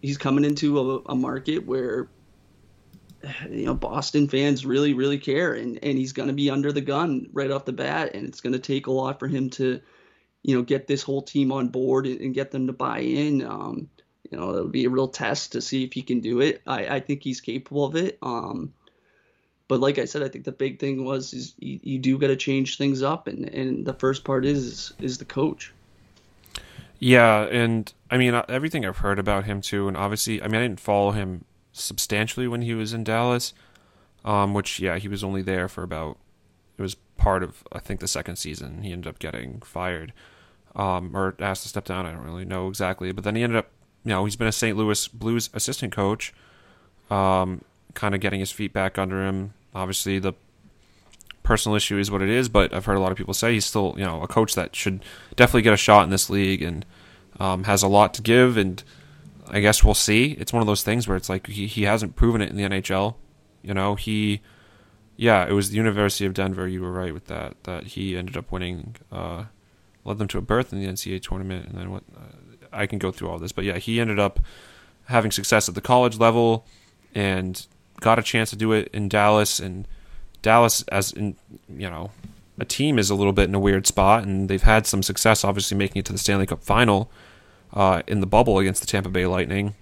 he's 0.02 0.18
coming 0.18 0.44
into 0.44 0.80
a, 0.80 1.02
a 1.06 1.16
market 1.16 1.68
where 1.68 2.08
you 3.50 3.66
know 3.66 3.74
Boston 3.74 4.28
fans 4.28 4.66
really 4.66 4.94
really 4.94 5.18
care, 5.18 5.54
and 5.54 5.80
and 5.84 5.98
he's 5.98 6.14
going 6.14 6.28
to 6.28 6.34
be 6.34 6.50
under 6.50 6.72
the 6.72 6.82
gun 6.82 7.30
right 7.34 7.52
off 7.52 7.66
the 7.66 7.74
bat, 7.74 8.12
and 8.14 8.28
it's 8.28 8.42
going 8.42 8.54
to 8.54 8.60
take 8.60 8.88
a 8.88 8.92
lot 8.92 9.20
for 9.20 9.28
him 9.28 9.50
to 9.52 9.80
you 10.44 10.56
know 10.56 10.64
get 10.64 10.88
this 10.88 11.04
whole 11.04 11.22
team 11.22 11.52
on 11.52 11.70
board 11.70 12.06
and, 12.06 12.22
and 12.22 12.34
get 12.34 12.52
them 12.52 12.68
to 12.68 12.74
buy 12.74 13.00
in. 13.00 13.44
Um, 13.44 13.90
you 14.32 14.38
know, 14.38 14.50
it'll 14.50 14.68
be 14.68 14.86
a 14.86 14.90
real 14.90 15.08
test 15.08 15.54
to 15.54 15.62
see 15.62 15.84
if 15.84 15.94
he 15.94 16.02
can 16.02 16.20
do 16.20 16.42
it. 16.42 16.62
I, 16.68 16.96
I 16.96 17.00
think 17.00 17.24
he's 17.24 17.40
capable 17.40 17.86
of 17.86 17.96
it. 17.96 18.18
Um, 18.22 18.74
but 19.68 19.80
like 19.80 20.00
I 20.00 20.06
said, 20.06 20.24
I 20.24 20.30
think 20.30 20.46
the 20.46 20.52
big 20.52 20.80
thing 20.80 21.04
was 21.04 21.34
is 21.34 21.54
you, 21.60 21.80
you 21.84 22.00
do 22.00 22.18
got 22.18 22.28
to 22.28 22.36
change 22.36 22.78
things 22.78 23.04
up, 23.04 23.28
and 23.28 23.46
and 23.50 23.86
the 23.86 23.94
first 23.94 24.24
part 24.24 24.46
is 24.46 24.94
is 25.00 25.18
the 25.18 25.26
coach. 25.26 25.74
Yeah, 27.00 27.44
and 27.44 27.92
I 28.10 28.18
mean 28.18 28.34
uh, 28.34 28.46
everything 28.48 28.86
I've 28.86 28.98
heard 28.98 29.20
about 29.20 29.46
him 29.46 29.62
too, 29.62 29.88
and 29.88 29.98
obviously, 29.98 30.42
I 30.42 30.48
mean 30.48 30.56
I 30.56 30.64
didn't 30.64 30.80
follow 30.80 31.12
him 31.12 31.46
substantially 31.80 32.48
when 32.48 32.62
he 32.62 32.74
was 32.74 32.94
in 32.94 33.04
Dallas, 33.04 33.54
um, 34.26 34.54
which 34.54 34.80
yeah 34.80 34.98
he 34.98 35.08
was 35.08 35.24
only 35.24 35.42
there 35.42 35.68
for 35.68 35.84
about 35.84 36.18
it 36.78 36.82
was 36.82 36.96
part 37.18 37.44
of 37.44 37.64
I 37.72 37.80
think 37.80 38.00
the 38.00 38.08
second 38.08 38.36
season. 38.38 38.84
He 38.84 38.92
ended 38.92 39.08
up 39.08 39.20
getting 39.20 39.62
fired 39.62 40.14
um, 40.76 41.16
or 41.16 41.36
asked 41.40 41.64
to 41.64 41.70
step 41.70 41.86
down. 41.86 42.06
I 42.06 42.12
don't 42.12 42.24
really 42.26 42.46
know 42.46 42.68
exactly, 42.68 43.12
but 43.12 43.24
then 43.24 43.36
he 43.36 43.44
ended 43.44 43.58
up 43.58 43.70
you 44.08 44.14
know, 44.14 44.24
he's 44.24 44.38
been 44.38 44.48
a 44.48 44.54
St. 44.54 44.78
Louis 44.78 45.06
Blues 45.10 45.50
assistant 45.54 45.92
coach, 45.92 46.34
um, 47.12 47.62
kind 47.94 48.16
of 48.16 48.22
getting 48.22 48.40
his 48.40 48.54
feet 48.54 48.72
back 48.72 48.98
under 48.98 49.26
him. 49.26 49.54
Obviously, 49.76 50.18
the 50.18 50.32
personal 51.44 51.76
issue 51.76 51.98
is 51.98 52.10
what 52.10 52.22
it 52.22 52.30
is, 52.30 52.48
but 52.48 52.74
I've 52.74 52.86
heard 52.86 52.96
a 52.96 53.02
lot 53.02 53.12
of 53.12 53.18
people 53.18 53.34
say 53.34 53.54
he's 53.54 53.66
still, 53.66 53.96
you 53.98 54.06
know, 54.06 54.22
a 54.22 54.28
coach 54.28 54.56
that 54.56 54.78
should 54.78 55.04
definitely 55.36 55.64
get 55.64 55.74
a 55.74 55.78
shot 55.78 56.06
in 56.06 56.10
this 56.10 56.30
league 56.30 56.62
and 56.62 56.86
um, 57.38 57.66
has 57.66 57.84
a 57.84 57.90
lot 57.90 58.14
to 58.14 58.22
give. 58.22 58.56
And 58.56 58.82
I 59.50 59.60
guess 59.60 59.84
we'll 59.84 59.94
see. 59.94 60.32
It's 60.40 60.54
one 60.54 60.62
of 60.62 60.68
those 60.68 60.84
things 60.84 61.08
where 61.08 61.18
it's 61.18 61.30
like 61.30 61.48
he, 61.48 61.68
he 61.68 61.84
hasn't 61.84 62.16
proven 62.16 62.42
it 62.42 62.50
in 62.50 62.58
the 62.58 62.64
NHL. 62.64 63.16
You 63.62 63.74
know, 63.74 63.96
he, 63.96 64.42
yeah, 65.16 65.46
it 65.48 65.54
was 65.54 65.70
the 65.70 65.78
University 65.78 66.26
of 66.26 66.34
Denver. 66.34 66.68
You 66.68 66.82
were 66.82 66.92
right 66.92 67.14
with 67.14 67.26
that. 67.26 67.62
That 67.64 67.84
he 67.88 68.18
ended 68.18 68.38
up 68.38 68.52
winning, 68.52 68.96
uh, 69.12 69.46
led 70.06 70.18
them 70.18 70.28
to 70.30 70.38
a 70.38 70.42
berth 70.42 70.74
in 70.74 70.80
the 70.80 70.88
NCAA 70.88 71.22
tournament, 71.22 71.68
and 71.68 71.78
then 71.78 71.92
what? 71.92 72.04
Uh, 72.16 72.56
I 72.72 72.86
can 72.86 73.00
go 73.00 73.12
through 73.12 73.30
all 73.30 73.40
this, 73.40 73.54
but 73.54 73.64
yeah, 73.64 73.78
he 73.78 74.00
ended 74.00 74.20
up 74.20 74.40
having 75.06 75.32
success 75.32 75.70
at 75.70 75.76
the 75.76 75.82
college 75.82 76.18
level 76.18 76.66
and 77.16 77.66
got 78.02 78.20
a 78.20 78.22
chance 78.22 78.50
to 78.50 78.56
do 78.56 78.74
it 78.74 78.90
in 78.94 79.08
Dallas. 79.08 79.60
And 79.60 79.88
Dallas, 80.42 80.84
as 80.90 81.14
in 81.14 81.36
you 81.70 81.90
know, 81.90 82.12
a 82.60 82.66
team 82.66 83.00
is 83.00 83.10
a 83.10 83.16
little 83.16 83.34
bit 83.34 83.48
in 83.48 83.56
a 83.56 83.60
weird 83.60 83.88
spot, 83.88 84.24
and 84.24 84.50
they've 84.50 84.62
had 84.62 84.86
some 84.86 85.02
success, 85.02 85.44
obviously 85.44 85.78
making 85.78 86.00
it 86.02 86.06
to 86.06 86.12
the 86.12 86.20
Stanley 86.20 86.46
Cup 86.46 86.64
final 86.64 87.10
uh, 87.74 88.02
in 88.08 88.20
the 88.22 88.28
bubble 88.28 88.60
against 88.60 88.82
the 88.82 88.88
Tampa 88.88 89.10
Bay 89.10 89.26
Lightning. 89.26 89.76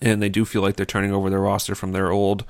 And 0.00 0.20
they 0.20 0.28
do 0.28 0.44
feel 0.44 0.62
like 0.62 0.76
they're 0.76 0.86
turning 0.86 1.12
over 1.12 1.30
their 1.30 1.40
roster 1.40 1.74
from 1.74 1.92
their 1.92 2.10
old 2.10 2.44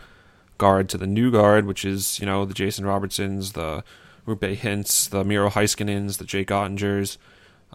guard 0.59 0.88
to 0.90 0.99
the 0.99 1.07
new 1.07 1.30
guard, 1.30 1.66
which 1.66 1.84
is 1.84 2.18
you 2.18 2.26
know 2.26 2.45
the 2.45 2.55
Jason 2.55 2.84
Robertsons, 2.84 3.53
the 3.53 3.84
Roope 4.26 4.57
Hintz, 4.57 5.09
the 5.11 5.24
Miro 5.24 5.51
Heiskanens, 5.51 6.18
the 6.18 6.24
Jake 6.24 6.49
Oettingers, 6.49 7.18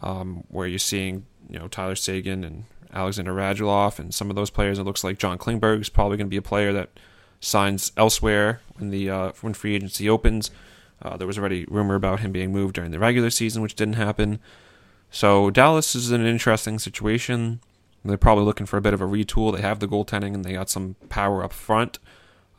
um, 0.01 0.43
where 0.49 0.68
you're 0.68 0.80
seeing 0.80 1.26
you 1.49 1.59
know 1.59 1.68
Tyler 1.68 1.95
Seguin 1.95 2.43
and 2.43 2.63
Alexander 2.93 3.34
Radulov 3.34 3.99
and 3.99 4.13
some 4.13 4.30
of 4.30 4.36
those 4.36 4.49
players. 4.49 4.80
It 4.80 4.84
looks 4.84 5.03
like 5.03 5.20
John 5.20 5.38
Klingberg 5.38 5.82
is 5.82 5.89
probably 5.89 6.18
going 6.18 6.28
to 6.28 6.32
be 6.32 6.38
a 6.38 6.41
player 6.41 6.74
that 6.74 6.89
signs 7.39 7.91
elsewhere 7.97 8.61
when 8.78 8.89
the 8.89 9.09
uh, 9.09 9.32
when 9.41 9.53
free 9.53 9.76
agency 9.76 10.09
opens. 10.09 10.49
Uh, 11.01 11.15
there 11.15 11.28
was 11.28 11.38
already 11.38 11.65
rumor 11.65 11.95
about 11.95 12.22
him 12.22 12.32
being 12.32 12.51
moved 12.51 12.74
during 12.74 12.91
the 12.91 12.99
regular 12.99 13.30
season, 13.30 13.61
which 13.61 13.76
didn't 13.76 13.93
happen. 13.95 14.39
So 15.10 15.49
Dallas 15.49 15.95
is 15.95 16.12
an 16.12 16.26
interesting 16.26 16.80
situation. 16.80 17.62
They're 18.03 18.18
probably 18.18 18.45
looking 18.45 18.66
for 18.66 18.78
a 18.78 18.82
bit 18.82 18.93
of 18.93 19.01
a 19.01 19.05
retool. 19.05 19.55
They 19.55 19.62
have 19.62 19.80
the 19.80 19.88
goaltending 19.88 20.34
and 20.34 20.45
they 20.45 20.53
got 20.53 20.70
some 20.70 20.95
power 21.10 21.43
up 21.43 21.53
front. 21.53 21.99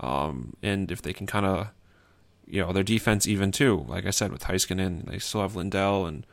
Um, 0.01 0.55
and 0.63 0.91
if 0.91 1.03
they 1.03 1.13
can 1.13 1.27
kind 1.27 1.47
of, 1.47 1.69
you 2.47 2.63
know, 2.63 2.73
their 2.73 2.83
defense 2.83 3.27
even 3.27 3.53
too. 3.53 3.85
Like 3.89 4.07
I 4.07 4.11
said, 4.11 4.33
with 4.33 4.45
Heiskanen, 4.45 5.07
they 5.11 5.19
still 5.19 5.43
have 5.43 5.57
Lindell 5.57 6.07
and 6.07 6.27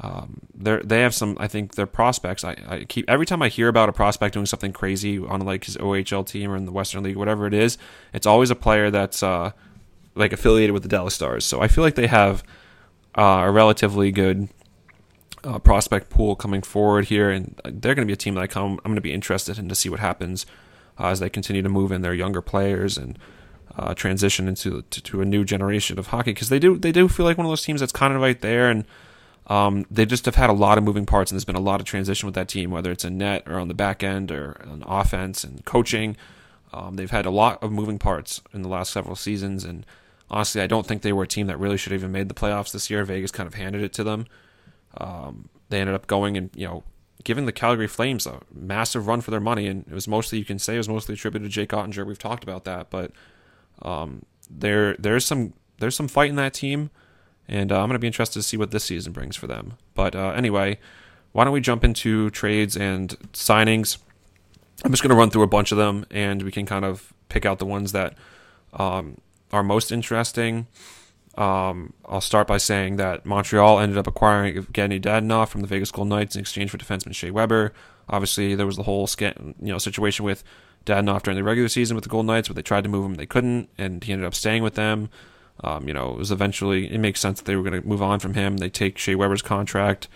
um, 0.00 0.40
they 0.54 0.78
they 0.82 1.00
have 1.00 1.14
some. 1.14 1.36
I 1.38 1.46
think 1.46 1.76
their 1.76 1.86
prospects. 1.86 2.42
I, 2.42 2.56
I 2.66 2.84
keep 2.84 3.08
every 3.08 3.26
time 3.26 3.40
I 3.40 3.48
hear 3.48 3.68
about 3.68 3.88
a 3.88 3.92
prospect 3.92 4.34
doing 4.34 4.46
something 4.46 4.72
crazy 4.72 5.18
on 5.18 5.42
like 5.42 5.64
his 5.64 5.76
OHL 5.76 6.26
team 6.26 6.50
or 6.50 6.56
in 6.56 6.64
the 6.64 6.72
Western 6.72 7.04
League, 7.04 7.16
whatever 7.16 7.46
it 7.46 7.54
is, 7.54 7.78
it's 8.12 8.26
always 8.26 8.50
a 8.50 8.56
player 8.56 8.90
that's 8.90 9.22
uh, 9.22 9.52
like 10.16 10.32
affiliated 10.32 10.72
with 10.72 10.82
the 10.82 10.88
Dallas 10.88 11.14
Stars. 11.14 11.44
So 11.44 11.60
I 11.60 11.68
feel 11.68 11.84
like 11.84 11.94
they 11.94 12.08
have 12.08 12.42
uh, 13.14 13.42
a 13.44 13.50
relatively 13.52 14.10
good 14.10 14.48
uh, 15.44 15.58
prospect 15.58 16.10
pool 16.10 16.36
coming 16.36 16.62
forward 16.62 17.06
here, 17.06 17.30
and 17.30 17.60
they're 17.64 17.94
going 17.94 18.06
to 18.06 18.10
be 18.10 18.12
a 18.12 18.16
team 18.16 18.34
that 18.34 18.42
I 18.42 18.46
come, 18.46 18.72
I'm 18.84 18.90
going 18.90 18.96
to 18.96 19.00
be 19.00 19.12
interested 19.12 19.58
in 19.58 19.68
to 19.68 19.74
see 19.74 19.88
what 19.88 20.00
happens 20.00 20.46
uh, 20.98 21.08
as 21.08 21.20
they 21.20 21.30
continue 21.30 21.62
to 21.62 21.68
move 21.68 21.92
in 21.92 22.02
their 22.02 22.14
younger 22.14 22.42
players 22.42 22.96
and 22.96 23.18
uh, 23.76 23.94
transition 23.94 24.48
into 24.48 24.82
to, 24.82 25.00
to, 25.00 25.20
a 25.22 25.24
new 25.24 25.44
generation 25.44 25.98
of 25.98 26.08
hockey 26.08 26.32
because 26.32 26.50
they 26.50 26.58
do 26.58 26.76
they 26.76 26.92
do 26.92 27.08
feel 27.08 27.24
like 27.24 27.38
one 27.38 27.46
of 27.46 27.50
those 27.50 27.62
teams 27.62 27.80
that's 27.80 27.92
kind 27.92 28.14
of 28.14 28.20
right 28.20 28.40
there 28.40 28.70
and. 28.70 28.84
Um, 29.48 29.86
they 29.90 30.06
just 30.06 30.24
have 30.26 30.36
had 30.36 30.50
a 30.50 30.54
lot 30.54 30.78
of 30.78 30.84
moving 30.84 31.04
parts, 31.04 31.32
and 31.32 31.36
there's 31.36 31.44
been 31.44 31.56
a 31.56 31.60
lot 31.60 31.80
of 31.80 31.84
transition 31.84 32.28
with 32.28 32.36
that 32.36 32.46
team, 32.46 32.70
whether 32.70 32.92
it's 32.92 33.04
in 33.04 33.18
net 33.18 33.42
or 33.48 33.58
on 33.58 33.66
the 33.66 33.74
back 33.74 34.04
end 34.04 34.30
or 34.30 34.64
on 34.64 34.84
offense 34.86 35.42
and 35.42 35.64
coaching. 35.64 36.16
Um, 36.72 36.94
they've 36.94 37.10
had 37.10 37.26
a 37.26 37.30
lot 37.30 37.60
of 37.60 37.72
moving 37.72 37.98
parts 37.98 38.40
in 38.52 38.62
the 38.62 38.68
last 38.68 38.92
several 38.92 39.16
seasons, 39.16 39.64
and 39.64 39.84
honestly, 40.30 40.62
I 40.62 40.68
don't 40.68 40.86
think 40.86 41.02
they 41.02 41.12
were 41.12 41.24
a 41.24 41.28
team 41.28 41.48
that 41.48 41.58
really 41.58 41.76
should 41.76 41.90
have 41.90 42.02
even 42.02 42.12
made 42.12 42.28
the 42.28 42.34
playoffs 42.34 42.72
this 42.72 42.88
year. 42.88 43.04
Vegas 43.04 43.32
kind 43.32 43.48
of 43.48 43.54
handed 43.54 43.82
it 43.82 43.92
to 43.94 44.04
them. 44.04 44.26
Um, 44.98 45.48
they 45.68 45.80
ended 45.80 45.94
up 45.94 46.06
going 46.06 46.36
and 46.36 46.50
you 46.54 46.66
know 46.66 46.84
giving 47.24 47.46
the 47.46 47.52
Calgary 47.52 47.86
Flames 47.86 48.26
a 48.26 48.40
massive 48.52 49.06
run 49.06 49.20
for 49.20 49.30
their 49.30 49.40
money, 49.40 49.66
and 49.66 49.86
it 49.86 49.94
was 49.94 50.08
mostly 50.08 50.38
you 50.38 50.44
can 50.44 50.58
say 50.58 50.74
it 50.74 50.78
was 50.78 50.88
mostly 50.88 51.14
attributed 51.14 51.48
to 51.48 51.54
Jake 51.54 51.70
Oettinger. 51.70 52.06
We've 52.06 52.18
talked 52.18 52.42
about 52.42 52.64
that, 52.64 52.90
but 52.90 53.12
um, 53.82 54.24
there 54.50 54.94
there's 54.98 55.24
some 55.24 55.54
there's 55.78 55.96
some 55.96 56.08
fight 56.08 56.30
in 56.30 56.36
that 56.36 56.54
team, 56.54 56.90
and 57.48 57.72
uh, 57.72 57.76
I'm 57.76 57.88
going 57.88 57.94
to 57.94 57.98
be 57.98 58.06
interested 58.06 58.38
to 58.38 58.42
see 58.42 58.56
what 58.56 58.70
this 58.70 58.84
season 58.84 59.12
brings 59.12 59.36
for 59.36 59.46
them. 59.46 59.74
But 59.94 60.14
uh, 60.14 60.30
anyway, 60.30 60.78
why 61.32 61.44
don't 61.44 61.52
we 61.52 61.60
jump 61.60 61.84
into 61.84 62.30
trades 62.30 62.76
and 62.76 63.10
signings? 63.32 63.98
I'm 64.84 64.90
just 64.90 65.02
going 65.02 65.10
to 65.10 65.16
run 65.16 65.30
through 65.30 65.42
a 65.42 65.48
bunch 65.48 65.72
of 65.72 65.78
them, 65.78 66.06
and 66.10 66.42
we 66.42 66.50
can 66.50 66.66
kind 66.66 66.84
of 66.84 67.12
pick 67.28 67.46
out 67.46 67.58
the 67.58 67.66
ones 67.66 67.92
that 67.92 68.14
um, 68.74 69.18
are 69.52 69.62
most 69.62 69.92
interesting. 69.92 70.66
Um, 71.36 71.94
I'll 72.06 72.20
start 72.20 72.46
by 72.46 72.58
saying 72.58 72.96
that 72.96 73.24
Montreal 73.24 73.78
ended 73.78 73.96
up 73.96 74.06
acquiring 74.06 74.54
Evgeny 74.54 75.00
Dadonov 75.00 75.48
from 75.48 75.62
the 75.62 75.66
Vegas 75.66 75.90
Golden 75.90 76.10
Knights 76.10 76.36
in 76.36 76.40
exchange 76.40 76.70
for 76.70 76.78
defenseman 76.78 77.14
Shea 77.14 77.30
Weber. 77.30 77.72
Obviously, 78.08 78.54
there 78.54 78.66
was 78.66 78.76
the 78.76 78.82
whole 78.82 79.08
you 79.18 79.54
know 79.60 79.78
situation 79.78 80.24
with 80.24 80.44
Dadonov 80.84 81.22
during 81.22 81.36
the 81.36 81.44
regular 81.44 81.68
season 81.68 81.94
with 81.94 82.04
the 82.04 82.10
Golden 82.10 82.26
Knights, 82.26 82.48
where 82.48 82.54
they 82.54 82.62
tried 82.62 82.84
to 82.84 82.90
move 82.90 83.06
him, 83.06 83.14
they 83.14 83.26
couldn't, 83.26 83.68
and 83.78 84.02
he 84.04 84.12
ended 84.12 84.26
up 84.26 84.34
staying 84.34 84.62
with 84.62 84.74
them. 84.74 85.08
Um, 85.62 85.86
you 85.86 85.94
know, 85.94 86.10
it 86.12 86.18
was 86.18 86.30
eventually 86.30 86.92
it 86.92 86.98
makes 86.98 87.20
sense 87.20 87.38
that 87.38 87.46
they 87.46 87.56
were 87.56 87.62
going 87.62 87.80
to 87.80 87.86
move 87.86 88.02
on 88.02 88.18
from 88.18 88.34
him. 88.34 88.58
They 88.58 88.70
take 88.70 88.98
Shea 88.98 89.14
Weber's 89.14 89.42
contract. 89.42 90.08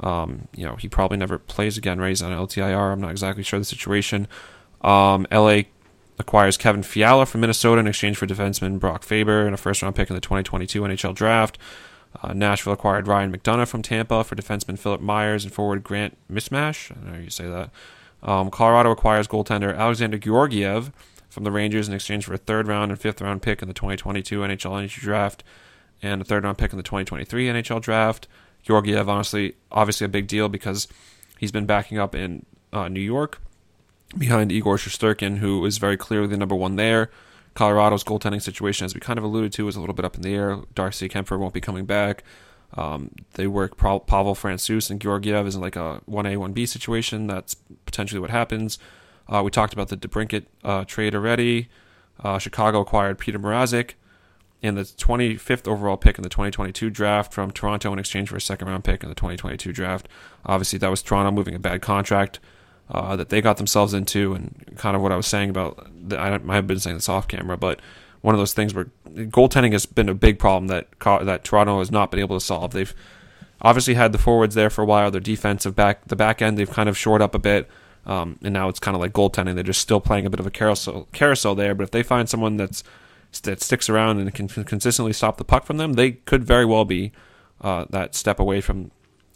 Um, 0.00 0.48
you 0.56 0.64
know, 0.64 0.76
he 0.76 0.88
probably 0.88 1.18
never 1.18 1.38
plays 1.38 1.76
again. 1.76 2.00
Raised 2.00 2.22
on 2.22 2.32
LTIR. 2.32 2.92
I'm 2.92 3.00
not 3.00 3.10
exactly 3.10 3.42
sure 3.42 3.58
the 3.58 3.64
situation. 3.64 4.28
Um, 4.82 5.26
LA 5.30 5.62
acquires 6.18 6.56
Kevin 6.56 6.82
Fiala 6.82 7.26
from 7.26 7.40
Minnesota 7.40 7.80
in 7.80 7.86
exchange 7.86 8.16
for 8.16 8.26
defenseman 8.26 8.78
Brock 8.78 9.02
Faber 9.02 9.46
and 9.46 9.54
a 9.54 9.56
first 9.56 9.82
round 9.82 9.96
pick 9.96 10.10
in 10.10 10.14
the 10.14 10.20
2022 10.20 10.82
NHL 10.82 11.14
draft. 11.14 11.58
Uh, 12.22 12.32
Nashville 12.32 12.74
acquired 12.74 13.08
Ryan 13.08 13.36
McDonagh 13.36 13.66
from 13.66 13.82
Tampa 13.82 14.22
for 14.22 14.36
defenseman 14.36 14.78
Philippe 14.78 15.02
Myers 15.02 15.44
and 15.44 15.52
forward 15.52 15.82
Grant 15.82 16.16
Mismash. 16.30 16.92
I 16.96 17.10
know 17.10 17.18
you 17.18 17.30
say 17.30 17.48
that. 17.48 17.70
Um, 18.22 18.50
Colorado 18.50 18.92
acquires 18.92 19.26
goaltender 19.26 19.76
Alexander 19.76 20.16
Georgiev 20.16 20.92
from 21.28 21.44
the 21.44 21.50
Rangers 21.50 21.88
in 21.88 21.94
exchange 21.94 22.24
for 22.24 22.34
a 22.34 22.38
third 22.38 22.68
round 22.68 22.92
and 22.92 23.00
fifth 23.00 23.20
round 23.20 23.42
pick 23.42 23.60
in 23.60 23.68
the 23.68 23.74
2022 23.74 24.40
NHL 24.40 24.88
draft 24.92 25.42
and 26.00 26.22
a 26.22 26.24
third 26.24 26.44
round 26.44 26.56
pick 26.56 26.72
in 26.72 26.76
the 26.76 26.82
2023 26.82 27.46
NHL 27.48 27.80
draft. 27.80 28.28
Georgiev, 28.62 29.08
honestly, 29.08 29.56
obviously 29.70 30.04
a 30.04 30.08
big 30.08 30.26
deal 30.26 30.48
because 30.48 30.88
he's 31.38 31.52
been 31.52 31.66
backing 31.66 31.98
up 31.98 32.14
in 32.14 32.46
uh, 32.72 32.88
New 32.88 33.00
York 33.00 33.40
behind 34.18 34.52
Igor 34.52 34.76
Shesterkin, 34.76 35.38
who 35.38 35.64
is 35.64 35.78
very 35.78 35.96
clearly 35.96 36.28
the 36.28 36.36
number 36.36 36.54
one 36.54 36.76
there. 36.76 37.10
Colorado's 37.54 38.04
goaltending 38.04 38.42
situation, 38.42 38.84
as 38.84 38.94
we 38.94 39.00
kind 39.00 39.18
of 39.18 39.24
alluded 39.24 39.52
to, 39.52 39.68
is 39.68 39.76
a 39.76 39.80
little 39.80 39.94
bit 39.94 40.04
up 40.04 40.16
in 40.16 40.22
the 40.22 40.34
air. 40.34 40.58
Darcy 40.74 41.08
Kuemper 41.08 41.38
won't 41.38 41.54
be 41.54 41.60
coming 41.60 41.86
back. 41.86 42.24
Um, 42.76 43.12
they 43.34 43.46
work 43.46 43.76
Pavel 43.76 44.34
Francouz 44.34 44.90
and 44.90 45.00
Georgiev 45.00 45.46
is 45.46 45.54
in 45.54 45.60
like 45.60 45.76
a 45.76 46.00
1A, 46.10 46.36
1B 46.36 46.66
situation. 46.66 47.28
That's 47.28 47.54
potentially 47.86 48.20
what 48.20 48.30
happens. 48.30 48.78
Uh, 49.28 49.42
we 49.44 49.50
talked 49.50 49.72
about 49.72 49.88
the 49.88 49.96
DeBrincat 49.96 50.46
uh, 50.64 50.84
trade 50.84 51.14
already. 51.14 51.68
Uh, 52.22 52.38
Chicago 52.38 52.80
acquired 52.80 53.18
Petr 53.18 53.36
Mrazek 53.36 53.92
and 54.62 54.76
the 54.76 54.82
25th 54.82 55.68
overall 55.68 55.96
pick 55.96 56.18
in 56.18 56.22
the 56.22 56.28
2022 56.28 56.90
draft 56.90 57.32
from 57.32 57.50
Toronto 57.50 57.92
in 57.92 57.98
exchange 57.98 58.30
for 58.30 58.36
a 58.36 58.40
second 58.40 58.66
round 58.68 58.82
pick 58.82 59.02
in 59.02 59.08
the 59.08 59.14
2022 59.14 59.72
draft. 59.72 60.08
Obviously, 60.44 60.78
that 60.78 60.90
was 60.90 61.02
Toronto 61.02 61.30
moving 61.30 61.54
a 61.54 61.58
bad 61.58 61.82
contract 61.82 62.40
uh, 62.90 63.16
that 63.16 63.28
they 63.28 63.40
got 63.40 63.56
themselves 63.56 63.94
into, 63.94 64.34
and 64.34 64.74
kind 64.76 64.96
of 64.96 65.02
what 65.02 65.12
I 65.12 65.16
was 65.16 65.26
saying 65.26 65.50
about. 65.50 65.86
The, 66.08 66.18
I 66.18 66.36
might 66.38 66.56
have 66.56 66.66
been 66.66 66.78
saying 66.78 66.96
this 66.96 67.08
off 67.08 67.28
camera, 67.28 67.56
but 67.56 67.80
one 68.20 68.34
of 68.34 68.38
those 68.38 68.54
things 68.54 68.74
where 68.74 68.86
goaltending 69.06 69.72
has 69.72 69.86
been 69.86 70.08
a 70.08 70.14
big 70.14 70.38
problem 70.38 70.68
that 70.68 70.88
that 71.00 71.44
Toronto 71.44 71.78
has 71.78 71.90
not 71.90 72.10
been 72.10 72.20
able 72.20 72.36
to 72.38 72.44
solve. 72.44 72.72
They've 72.72 72.94
obviously 73.60 73.94
had 73.94 74.12
the 74.12 74.18
forwards 74.18 74.54
there 74.54 74.70
for 74.70 74.82
a 74.82 74.86
while. 74.86 75.10
Their 75.10 75.20
defensive 75.20 75.74
back, 75.74 76.06
the 76.06 76.16
back 76.16 76.42
end, 76.42 76.58
they've 76.58 76.70
kind 76.70 76.88
of 76.88 76.96
shored 76.96 77.22
up 77.22 77.34
a 77.34 77.38
bit. 77.38 77.68
Um, 78.06 78.38
and 78.42 78.52
now 78.52 78.68
it's 78.68 78.78
kind 78.78 78.94
of 78.94 79.00
like 79.00 79.12
goaltending. 79.12 79.54
They're 79.54 79.64
just 79.64 79.80
still 79.80 80.00
playing 80.00 80.26
a 80.26 80.30
bit 80.30 80.40
of 80.40 80.46
a 80.46 80.50
carousel, 80.50 81.08
carousel 81.12 81.54
there. 81.54 81.74
But 81.74 81.84
if 81.84 81.90
they 81.90 82.02
find 82.02 82.28
someone 82.28 82.56
that's 82.56 82.84
that 83.42 83.60
sticks 83.60 83.88
around 83.88 84.20
and 84.20 84.32
can 84.32 84.46
consistently 84.46 85.12
stop 85.12 85.38
the 85.38 85.44
puck 85.44 85.64
from 85.64 85.78
them, 85.78 85.94
they 85.94 86.12
could 86.12 86.44
very 86.44 86.64
well 86.64 86.84
be 86.84 87.12
uh, 87.60 87.84
that 87.90 88.14
step 88.14 88.38
away 88.38 88.60
from 88.60 88.90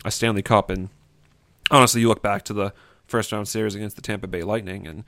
a 0.04 0.10
Stanley 0.10 0.42
Cup. 0.42 0.70
And 0.70 0.90
honestly, 1.70 2.02
you 2.02 2.08
look 2.08 2.22
back 2.22 2.44
to 2.44 2.52
the 2.52 2.72
first 3.08 3.32
round 3.32 3.48
series 3.48 3.74
against 3.74 3.96
the 3.96 4.02
Tampa 4.02 4.28
Bay 4.28 4.42
Lightning, 4.42 4.86
and 4.86 5.04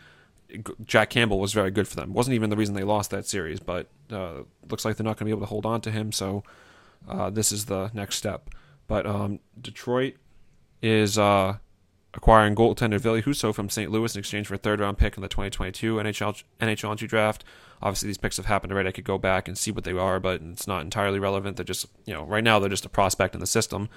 Jack 0.85 1.11
Campbell 1.11 1.39
was 1.39 1.53
very 1.53 1.71
good 1.71 1.87
for 1.87 1.97
them. 1.97 2.13
wasn't 2.13 2.35
even 2.35 2.51
the 2.51 2.57
reason 2.57 2.75
they 2.75 2.83
lost 2.83 3.11
that 3.11 3.27
series, 3.27 3.61
but 3.61 3.89
uh, 4.11 4.43
looks 4.69 4.85
like 4.85 4.97
they're 4.97 5.05
not 5.05 5.17
going 5.17 5.19
to 5.19 5.25
be 5.27 5.31
able 5.31 5.43
to 5.43 5.47
hold 5.47 5.67
on 5.67 5.81
to 5.83 5.91
him. 5.91 6.13
So 6.13 6.43
uh, 7.09 7.31
this 7.31 7.53
is 7.53 7.67
the 7.67 7.91
next 7.95 8.17
step. 8.17 8.51
But 8.89 9.07
um, 9.07 9.39
Detroit 9.61 10.15
is 10.83 11.17
uh, 11.17 11.59
acquiring 12.15 12.55
goaltender 12.55 12.99
Ville 12.99 13.23
Husso 13.23 13.55
from 13.55 13.69
St. 13.69 13.91
Louis 13.91 14.15
in 14.15 14.19
exchange 14.19 14.49
for 14.49 14.55
a 14.55 14.59
third 14.59 14.81
round 14.81 14.99
pick 14.99 15.17
in 15.17 15.23
the 15.23 15.29
2022 15.29 15.97
NHL 15.97 16.43
NHL 16.61 16.91
entry 16.91 17.07
draft. 17.07 17.45
Obviously, 17.83 18.09
these 18.09 18.19
picks 18.19 18.37
have 18.37 18.47
happened 18.47 18.73
already. 18.73 18.89
I 18.89 18.93
could 18.93 19.05
go 19.05 19.19
back 19.19 19.49
and 19.49 19.57
see 19.57 19.71
what 19.71 19.85
they 19.85 19.93
are, 19.93 20.21
but 20.21 20.43
it's 20.43 20.67
not 20.67 20.83
entirely 20.83 21.19
relevant. 21.19 21.57
They're 21.57 21.65
just 21.65 21.87
you 22.05 22.15
know 22.15 22.25
right 22.25 22.45
now 22.45 22.59
they're 22.59 22.69
just 22.69 22.85
a 22.85 22.91
prospect 22.91 23.35
in 23.35 23.41
the 23.41 23.47
system. 23.47 23.89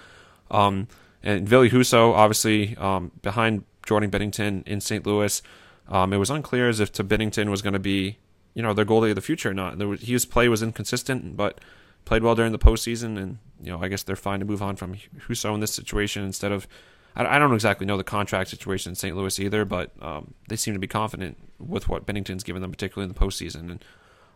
Um, 0.52 0.88
and 1.24 1.48
Ville 1.48 1.70
Husso, 1.70 2.14
obviously 2.14 2.76
um, 2.78 3.12
behind 3.22 3.64
Jordan 3.86 4.12
Binnington 4.12 4.68
in 4.68 4.82
St. 4.82 5.06
Louis. 5.06 5.42
Um, 5.88 6.14
it 6.14 6.18
was 6.18 6.30
unclear 6.30 6.70
as 6.70 6.80
if 6.80 6.92
to 6.94 7.04
Binnington 7.04 7.50
was 7.50 7.62
going 7.62 7.74
to 7.74 7.80
be, 7.80 8.18
you 8.54 8.64
know, 8.64 8.74
their 8.74 8.86
goalie 8.86 9.10
of 9.10 9.16
the 9.16 9.22
future 9.22 9.50
or 9.50 9.54
not. 9.54 9.78
Was, 9.78 10.02
his 10.02 10.26
play 10.26 10.48
was 10.48 10.64
inconsistent, 10.64 11.36
but 11.36 11.60
played 12.06 12.24
well 12.24 12.36
during 12.36 12.52
the 12.52 12.60
postseason, 12.60 13.18
and 13.18 13.38
you 13.62 13.72
know, 13.72 13.82
I 13.82 13.88
guess 13.88 14.04
they're 14.04 14.16
fine 14.16 14.40
to 14.40 14.46
move 14.46 14.62
on 14.62 14.76
from 14.76 14.96
Husso 15.28 15.54
in 15.54 15.60
this 15.60 15.74
situation 15.74 16.24
instead 16.24 16.52
of. 16.52 16.68
I, 17.16 17.36
I 17.36 17.40
don't 17.40 17.54
exactly 17.54 17.86
know 17.86 17.98
the 17.98 18.04
contract 18.04 18.50
situation 18.50 18.92
in 18.92 18.96
St. 18.96 19.16
Louis 19.16 19.40
either, 19.40 19.66
but 19.66 19.92
um, 20.02 20.34
they 20.48 20.56
seem 20.56 20.74
to 20.74 20.80
be 20.80 20.88
confident 20.88 21.38
with 21.60 21.90
what 21.90 22.06
Binnington's 22.06 22.44
given 22.44 22.62
them, 22.62 22.72
particularly 22.72 23.10
in 23.10 23.14
the 23.14 23.20
postseason. 23.20 23.70
And 23.70 23.86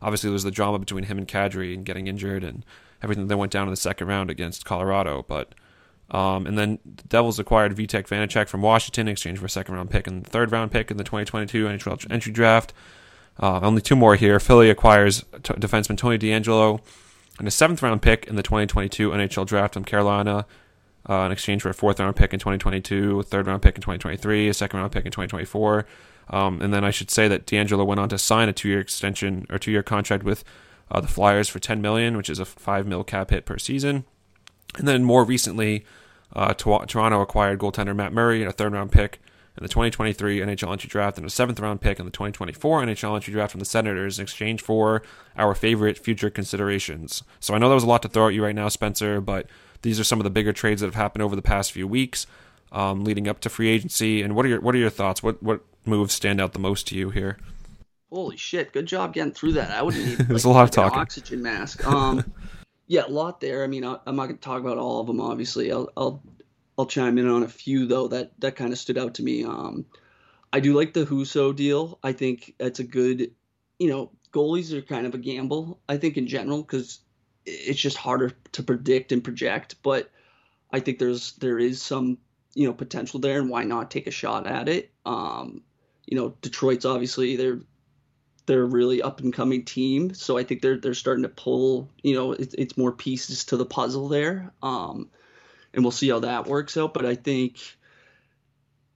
obviously, 0.02 0.30
there 0.30 0.34
was 0.34 0.44
the 0.44 0.52
drama 0.52 0.80
between 0.80 1.06
him 1.06 1.18
and 1.18 1.28
Kadri 1.28 1.74
and 1.74 1.86
getting 1.86 2.08
injured 2.08 2.44
and 2.44 2.66
everything 3.02 3.28
that 3.28 3.38
went 3.38 3.52
down 3.52 3.68
in 3.68 3.72
the 3.72 3.78
second 3.78 4.08
round 4.08 4.30
against 4.30 4.66
Colorado, 4.66 5.24
but. 5.28 5.54
Um, 6.10 6.48
and 6.48 6.58
then 6.58 6.80
the 6.86 7.04
Devils 7.04 7.38
acquired 7.38 7.76
Vitek 7.76 8.08
Vanacek 8.08 8.48
from 8.48 8.62
Washington 8.62 9.08
in 9.08 9.12
exchange 9.12 9.40
for 9.40 9.46
a 9.46 9.50
second 9.50 9.76
round 9.76 9.90
pick 9.90 10.08
and 10.08 10.26
third 10.26 10.52
round 10.52 10.72
pick 10.72 10.90
in 10.90 10.98
the 10.98 11.04
2022 11.04 11.66
NHL 11.66 12.12
entry 12.12 12.32
draft. 12.32 12.74
Uh, 13.40 13.60
only 13.62 13.82
two 13.82 13.96
more 13.96 14.16
here. 14.16 14.40
Philly 14.40 14.70
acquires 14.70 15.24
t- 15.44 15.54
defenseman 15.54 15.98
Tony 15.98 16.18
DeAngelo 16.18 16.82
and 17.40 17.48
a 17.48 17.52
seventh 17.52 17.84
round 17.84 18.02
pick 18.02 18.26
in 18.26 18.36
the 18.36 18.44
2022 18.44 19.12
NHL 19.12 19.46
draft 19.46 19.74
from 19.74 19.84
Carolina 19.84 20.46
uh, 21.10 21.22
in 21.26 21.32
exchange 21.32 21.62
for 21.62 21.70
a 21.70 21.74
fourth 21.74 22.00
round 22.00 22.16
pick 22.16 22.34
in 22.34 22.40
2022, 22.40 23.20
a 23.20 23.24
third 23.24 23.48
round 23.48 23.62
pick 23.62 23.76
in 23.76 23.82
2023, 23.82 24.50
a 24.50 24.54
second 24.54 24.80
round 24.80 24.92
pick 24.92 25.06
in 25.06 25.12
2024. 25.12 25.86
Um, 26.30 26.62
and 26.62 26.74
then 26.74 26.84
I 26.84 26.92
should 26.92 27.10
say 27.10 27.28
that 27.28 27.46
DeAngelo 27.46 27.86
went 27.86 28.00
on 28.00 28.10
to 28.10 28.18
sign 28.18 28.50
a 28.50 28.54
two 28.54 28.68
year 28.70 28.80
extension 28.80 29.46
or 29.50 29.58
two 29.58 29.72
year 29.72 29.84
contract 29.84 30.24
with 30.24 30.44
uh, 30.92 31.00
the 31.00 31.08
Flyers 31.08 31.48
for 31.48 31.60
10 31.60 31.82
million, 31.82 32.18
which 32.18 32.30
is 32.30 32.40
a 32.40 32.46
five 32.46 32.86
mil 32.86 33.04
cap 33.04 33.30
hit 33.30 33.46
per 33.46 33.58
season. 33.58 34.06
And 34.76 34.88
then 34.88 35.04
more 35.04 35.24
recently, 35.24 35.86
uh, 36.34 36.54
Toronto 36.54 37.22
acquired 37.22 37.60
goaltender 37.60 37.96
Matt 37.96 38.14
Murray 38.14 38.42
and 38.42 38.50
a 38.50 38.54
third 38.54 38.74
round 38.74 38.92
pick 38.92 39.20
in 39.58 39.64
the 39.64 39.70
2023 39.70 40.40
NHL 40.40 40.72
entry 40.72 40.88
draft 40.88 41.18
and 41.18 41.26
a 41.26 41.30
seventh 41.30 41.60
round 41.60 41.82
pick 41.82 42.00
in 42.00 42.06
the 42.06 42.12
2024 42.12 42.84
NHL 42.84 43.16
entry 43.16 43.34
draft 43.34 43.52
from 43.52 43.60
the 43.60 43.66
Senators 43.66 44.20
in 44.20 44.24
exchange 44.24 44.62
for 44.62 45.02
our 45.36 45.56
favorite 45.56 45.98
future 45.98 46.30
considerations. 46.30 47.24
So 47.40 47.56
I 47.56 47.58
know 47.58 47.70
that 47.70 47.76
was 47.76 47.84
a 47.84 47.88
lot 47.88 48.04
to 48.04 48.10
throw 48.10 48.28
at 48.28 48.34
you 48.34 48.44
right 48.44 48.54
now, 48.56 48.70
Spencer, 48.70 49.20
but 49.20 49.48
these 49.82 50.00
are 50.00 50.04
some 50.04 50.20
of 50.20 50.26
the 50.26 50.30
bigger 50.30 50.54
trades 50.54 50.82
that 50.82 50.88
have 50.88 50.96
happened 50.96 51.24
over 51.24 51.36
the 51.36 51.42
past 51.42 51.72
few 51.72 51.88
weeks, 51.88 52.28
um, 52.72 53.04
leading 53.04 53.28
up 53.28 53.40
to 53.42 53.50
free 53.50 53.70
agency. 53.70 54.22
And 54.22 54.36
what 54.36 54.46
are 54.46 54.50
your 54.50 54.62
what 54.62 54.76
are 54.76 54.80
your 54.80 54.90
thoughts? 54.90 55.24
What 55.24 55.42
what 55.42 55.62
moves 55.86 56.14
stand 56.14 56.40
out 56.42 56.54
the 56.54 56.60
most 56.60 56.88
to 56.90 56.96
you 56.96 57.10
here? 57.10 57.38
Holy 58.12 58.38
shit! 58.38 58.74
Good 58.74 58.86
job 58.86 59.14
getting 59.14 59.34
through 59.34 59.54
that. 59.54 59.72
I 59.72 59.82
would 59.82 59.96
need 59.98 60.18
There's 60.20 60.46
a 60.46 60.50
lot 60.50 60.62
of 60.62 60.70
like, 60.70 60.72
talking. 60.72 61.00
oxygen 61.00 61.42
mask. 61.42 61.86
Um, 61.88 62.32
yeah, 62.88 63.06
a 63.06 63.10
lot 63.10 63.42
there. 63.42 63.64
I 63.64 63.68
mean, 63.68 63.86
I, 63.86 63.98
I'm 64.06 64.16
not 64.16 64.28
gonna 64.28 64.38
talk 64.38 64.62
about 64.62 64.78
all 64.78 65.02
of 65.02 65.08
them. 65.08 65.22
Obviously, 65.22 65.72
I'll 65.72 65.90
I'll 65.96 66.24
I'll 66.78 66.86
chime 66.86 67.18
in 67.18 67.28
on 67.28 67.44
a 67.44 67.48
few 67.48 67.86
though 67.86 68.08
that 68.08 68.40
that 68.40 68.56
kind 68.56 68.72
of 68.72 68.80
stood 68.80 68.98
out 68.98 69.16
to 69.16 69.24
me. 69.24 69.44
Um, 69.44 69.86
I 70.54 70.60
do 70.60 70.74
like 70.74 70.94
the 70.94 71.06
Husso 71.06 71.56
deal. 71.56 72.00
I 72.04 72.14
think 72.14 72.56
that's 72.58 72.80
a 72.80 72.86
good, 72.86 73.32
you 73.80 73.90
know, 73.90 74.12
goalies 74.32 74.72
are 74.72 74.82
kind 74.82 75.06
of 75.06 75.14
a 75.14 75.18
gamble. 75.18 75.80
I 75.90 75.98
think 75.98 76.18
in 76.18 76.28
general 76.28 76.62
because 76.62 77.00
it's 77.46 77.80
just 77.80 77.98
harder 77.98 78.32
to 78.54 78.64
predict 78.64 79.12
and 79.12 79.24
project. 79.24 79.76
But 79.84 80.10
I 80.72 80.80
think 80.80 81.00
there's 81.00 81.34
there 81.34 81.60
is 81.60 81.82
some 81.82 82.18
you 82.54 82.68
know 82.68 82.74
potential 82.74 83.20
there, 83.20 83.40
and 83.40 83.50
why 83.50 83.64
not 83.64 83.92
take 83.92 84.08
a 84.08 84.12
shot 84.12 84.48
at 84.48 84.70
it? 84.70 84.92
Um, 85.06 85.62
you 86.06 86.16
know, 86.16 86.36
Detroit's 86.42 86.86
obviously 86.86 87.36
they're 87.36 87.60
they're 88.48 88.64
a 88.64 88.66
really 88.66 89.02
up 89.02 89.20
and 89.20 89.32
coming 89.34 89.64
team, 89.64 90.14
so 90.14 90.38
I 90.38 90.44
think 90.44 90.62
they're 90.62 90.78
they're 90.78 90.94
starting 90.94 91.24
to 91.24 91.30
pull. 91.30 91.90
You 92.02 92.16
know, 92.16 92.32
it's 92.32 92.56
it's 92.56 92.78
more 92.78 92.92
pieces 92.92 93.46
to 93.46 93.58
the 93.58 93.66
puzzle 93.66 94.08
there. 94.08 94.52
Um, 94.64 95.10
and 95.74 95.84
we'll 95.84 95.92
see 95.92 96.10
how 96.10 96.20
that 96.20 96.48
works 96.48 96.76
out. 96.76 96.94
But 96.94 97.06
I 97.06 97.16
think 97.16 97.60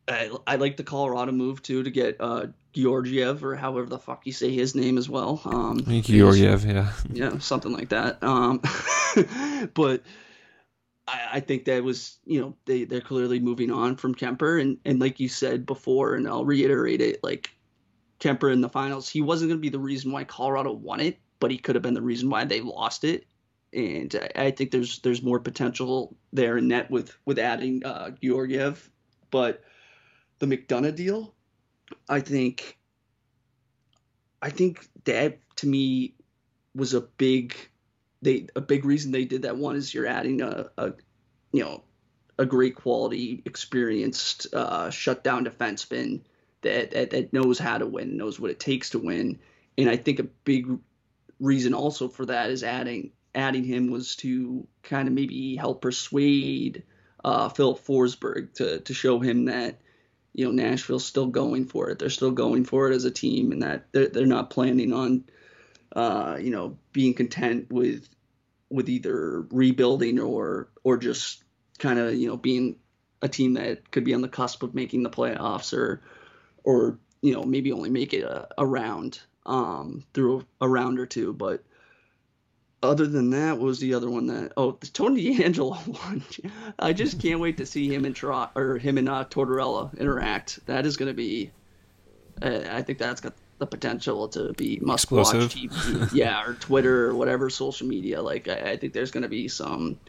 I, 0.07 0.31
I 0.47 0.55
like 0.55 0.77
the 0.77 0.83
Colorado 0.83 1.31
move 1.31 1.61
too 1.61 1.83
to 1.83 1.91
get 1.91 2.17
uh, 2.19 2.47
Georgiev 2.73 3.43
or 3.43 3.55
however 3.55 3.87
the 3.87 3.99
fuck 3.99 4.25
you 4.25 4.33
say 4.33 4.51
his 4.51 4.73
name 4.73 4.97
as 4.97 5.07
well. 5.07 5.41
Um, 5.45 5.83
Georgiev, 6.19 6.65
yeah, 6.65 6.93
yeah, 7.11 7.37
something 7.39 7.71
like 7.71 7.89
that. 7.89 8.23
Um, 8.23 8.61
but 9.73 10.03
I, 11.07 11.27
I 11.33 11.39
think 11.39 11.65
that 11.65 11.83
was 11.83 12.17
you 12.25 12.41
know 12.41 12.55
they 12.65 12.85
they're 12.85 13.01
clearly 13.01 13.39
moving 13.39 13.71
on 13.71 13.95
from 13.95 14.15
Kuemper 14.15 14.59
and 14.59 14.77
and 14.83 14.99
like 14.99 15.19
you 15.19 15.29
said 15.29 15.65
before, 15.65 16.15
and 16.15 16.27
I'll 16.27 16.45
reiterate 16.45 17.01
it, 17.01 17.23
like 17.23 17.51
Kuemper 18.21 18.53
in 18.53 18.61
the 18.61 18.69
finals, 18.69 19.09
he 19.09 19.21
wasn't 19.21 19.49
going 19.49 19.57
to 19.57 19.61
be 19.61 19.69
the 19.69 19.79
reason 19.79 20.11
why 20.11 20.23
Colorado 20.23 20.71
won 20.71 21.01
it, 21.01 21.19
but 21.39 21.51
he 21.51 21.57
could 21.57 21.75
have 21.75 21.81
been 21.81 21.93
the 21.93 22.01
reason 22.01 22.29
why 22.29 22.45
they 22.45 22.61
lost 22.61 23.03
it 23.03 23.25
and 23.73 24.15
I, 24.35 24.45
I 24.45 24.51
think 24.51 24.71
there's 24.71 24.99
there's 24.99 25.21
more 25.21 25.39
potential 25.39 26.15
there 26.33 26.57
in 26.57 26.67
net 26.67 26.89
with 26.91 27.15
with 27.25 27.39
adding 27.39 27.85
uh, 27.85 28.11
Georgiev, 28.21 28.89
but 29.29 29.63
the 30.39 30.45
McDonagh 30.45 30.95
deal, 30.95 31.33
I 32.09 32.19
think, 32.19 32.77
I 34.41 34.49
think 34.49 34.87
that 35.05 35.39
to 35.57 35.67
me 35.67 36.15
was 36.75 36.93
a 36.93 37.01
big 37.01 37.55
they 38.21 38.47
a 38.55 38.61
big 38.61 38.85
reason 38.85 39.11
they 39.11 39.25
did 39.25 39.43
that. 39.43 39.57
One 39.57 39.75
is 39.75 39.93
you're 39.93 40.07
adding 40.07 40.41
a, 40.41 40.69
a 40.77 40.93
you 41.51 41.63
know 41.63 41.83
a 42.37 42.45
great 42.45 42.75
quality, 42.75 43.41
experienced 43.45 44.47
uh, 44.53 44.89
shutdown 44.89 45.45
defenseman 45.45 46.21
that, 46.61 46.91
that 46.91 47.09
that 47.11 47.33
knows 47.33 47.59
how 47.59 47.77
to 47.77 47.85
win, 47.85 48.17
knows 48.17 48.39
what 48.39 48.51
it 48.51 48.59
takes 48.59 48.91
to 48.91 48.99
win, 48.99 49.39
and 49.77 49.89
I 49.89 49.97
think 49.97 50.19
a 50.19 50.23
big 50.23 50.67
reason 51.39 51.73
also 51.73 52.07
for 52.07 52.25
that 52.27 52.49
is 52.49 52.63
adding 52.63 53.11
adding 53.33 53.63
him 53.63 53.89
was 53.89 54.15
to 54.17 54.67
kind 54.83 55.07
of 55.07 55.13
maybe 55.13 55.55
help 55.55 55.81
persuade 55.81 56.83
uh, 57.23 57.49
Filip 57.49 57.83
Forsberg 57.85 58.53
to 58.55 58.79
to 58.81 58.93
show 58.93 59.19
him 59.19 59.45
that 59.45 59.79
you 60.33 60.45
know 60.45 60.51
Nashville's 60.51 61.05
still 61.05 61.27
going 61.27 61.65
for 61.65 61.89
it. 61.89 61.99
They're 61.99 62.09
still 62.09 62.31
going 62.31 62.65
for 62.65 62.89
it 62.89 62.95
as 62.95 63.05
a 63.05 63.11
team, 63.11 63.51
and 63.51 63.63
that 63.63 63.87
they're, 63.91 64.07
they're 64.07 64.25
not 64.25 64.49
planning 64.49 64.93
on 64.93 65.25
uh, 65.95 66.37
you 66.39 66.51
know 66.51 66.77
being 66.93 67.13
content 67.13 67.71
with 67.71 68.07
with 68.69 68.89
either 68.89 69.41
rebuilding 69.51 70.19
or 70.19 70.69
or 70.83 70.97
just 70.97 71.43
kind 71.77 71.99
of 71.99 72.13
you 72.15 72.27
know 72.27 72.37
being 72.37 72.77
a 73.21 73.27
team 73.27 73.53
that 73.53 73.91
could 73.91 74.03
be 74.03 74.13
on 74.13 74.21
the 74.21 74.27
cusp 74.27 74.63
of 74.63 74.73
making 74.73 75.03
the 75.03 75.09
playoffs 75.09 75.77
or 75.77 76.01
or 76.63 76.97
you 77.21 77.33
know 77.33 77.43
maybe 77.43 77.71
only 77.71 77.89
make 77.89 78.13
it 78.13 78.23
a, 78.23 78.47
a 78.57 78.65
round 78.65 79.19
um, 79.45 80.03
through 80.13 80.45
a 80.59 80.67
round 80.67 80.99
or 80.99 81.05
two, 81.05 81.33
but 81.33 81.63
other 82.83 83.05
than 83.05 83.29
that, 83.31 83.59
was 83.59 83.79
the 83.79 83.93
other 83.93 84.09
one 84.09 84.27
that? 84.27 84.53
Oh, 84.57 84.77
the 84.79 84.87
Tony 84.87 85.35
DeAngelo 85.37 85.87
one. 85.87 86.23
I 86.79 86.93
just 86.93 87.21
can't 87.21 87.39
wait 87.39 87.57
to 87.57 87.65
see 87.65 87.93
him 87.93 88.05
and 88.05 88.15
Tro- 88.15 88.49
or 88.55 88.77
him 88.77 88.97
and 88.97 89.09
uh, 89.09 89.25
Tortorella 89.25 89.97
interact. 89.99 90.65
That 90.65 90.85
is 90.85 90.97
going 90.97 91.07
to 91.09 91.13
be. 91.13 91.51
Uh, 92.41 92.61
I 92.71 92.81
think 92.81 92.97
that's 92.97 93.21
got 93.21 93.33
the 93.59 93.67
potential 93.67 94.27
to 94.29 94.53
be 94.53 94.79
must 94.81 95.11
watch 95.11 95.27
TV. 95.27 96.11
yeah, 96.13 96.43
or 96.43 96.55
Twitter 96.55 97.07
or 97.07 97.15
whatever 97.15 97.49
social 97.49 97.87
media. 97.87 98.21
Like 98.21 98.47
I, 98.47 98.71
I 98.71 98.77
think 98.77 98.93
there's 98.93 99.11
going 99.11 99.23
to 99.23 99.29
be 99.29 99.47
some. 99.47 99.99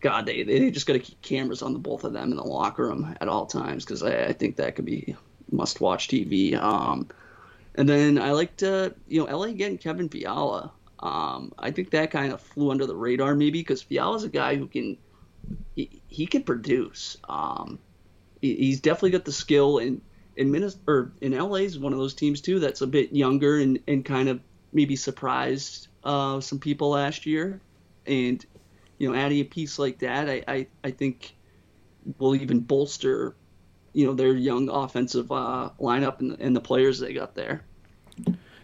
God, 0.00 0.26
they 0.26 0.44
they 0.44 0.70
just 0.70 0.86
got 0.86 0.94
to 0.94 1.00
keep 1.00 1.20
cameras 1.20 1.60
on 1.60 1.72
the 1.72 1.78
both 1.78 2.04
of 2.04 2.12
them 2.12 2.30
in 2.30 2.36
the 2.36 2.44
locker 2.44 2.86
room 2.86 3.16
at 3.20 3.28
all 3.28 3.46
times 3.46 3.84
because 3.84 4.02
I, 4.02 4.26
I 4.26 4.32
think 4.32 4.56
that 4.56 4.76
could 4.76 4.84
be 4.84 5.16
must 5.50 5.80
watch 5.80 6.08
TV. 6.08 6.54
Um, 6.54 7.08
and 7.74 7.88
then 7.88 8.18
I 8.18 8.32
liked 8.32 8.62
uh, 8.62 8.90
you 9.06 9.24
know 9.24 9.36
LA 9.36 9.48
getting 9.48 9.78
Kevin 9.78 10.08
Fiala. 10.08 10.72
Um, 11.00 11.52
I 11.58 11.70
think 11.70 11.90
that 11.90 12.10
kind 12.10 12.32
of 12.32 12.40
flew 12.40 12.70
under 12.70 12.86
the 12.86 12.96
radar 12.96 13.34
maybe 13.36 13.60
because 13.60 13.82
Fiala's 13.82 14.24
a 14.24 14.28
guy 14.28 14.56
who 14.56 14.66
can 14.66 14.96
he, 15.76 16.02
he 16.08 16.26
can 16.26 16.42
produce. 16.42 17.16
Um, 17.28 17.78
he, 18.40 18.54
he's 18.56 18.80
definitely 18.80 19.10
got 19.10 19.24
the 19.24 19.32
skill 19.32 19.78
and 19.78 20.00
in 20.36 20.50
Minnesota 20.50 20.82
or 20.86 21.12
in 21.20 21.36
LA 21.36 21.56
is 21.56 21.78
one 21.78 21.92
of 21.92 21.98
those 21.98 22.14
teams 22.14 22.40
too 22.40 22.60
that's 22.60 22.80
a 22.80 22.86
bit 22.86 23.12
younger 23.12 23.58
and, 23.58 23.78
and 23.88 24.04
kind 24.04 24.28
of 24.28 24.40
maybe 24.72 24.96
surprised 24.96 25.88
uh, 26.04 26.40
some 26.40 26.58
people 26.58 26.90
last 26.90 27.26
year. 27.26 27.60
And 28.06 28.44
you 28.98 29.10
know, 29.10 29.18
adding 29.18 29.40
a 29.40 29.44
piece 29.44 29.78
like 29.78 29.98
that, 30.00 30.28
I, 30.28 30.42
I, 30.48 30.66
I 30.82 30.90
think 30.90 31.34
will 32.18 32.34
even 32.34 32.60
bolster 32.60 33.34
you 33.92 34.06
know 34.06 34.14
their 34.14 34.34
young 34.34 34.68
offensive 34.68 35.30
uh, 35.32 35.70
lineup 35.80 36.20
and, 36.20 36.38
and 36.40 36.54
the 36.54 36.60
players 36.60 36.98
they 36.98 37.12
got 37.12 37.34
there. 37.34 37.62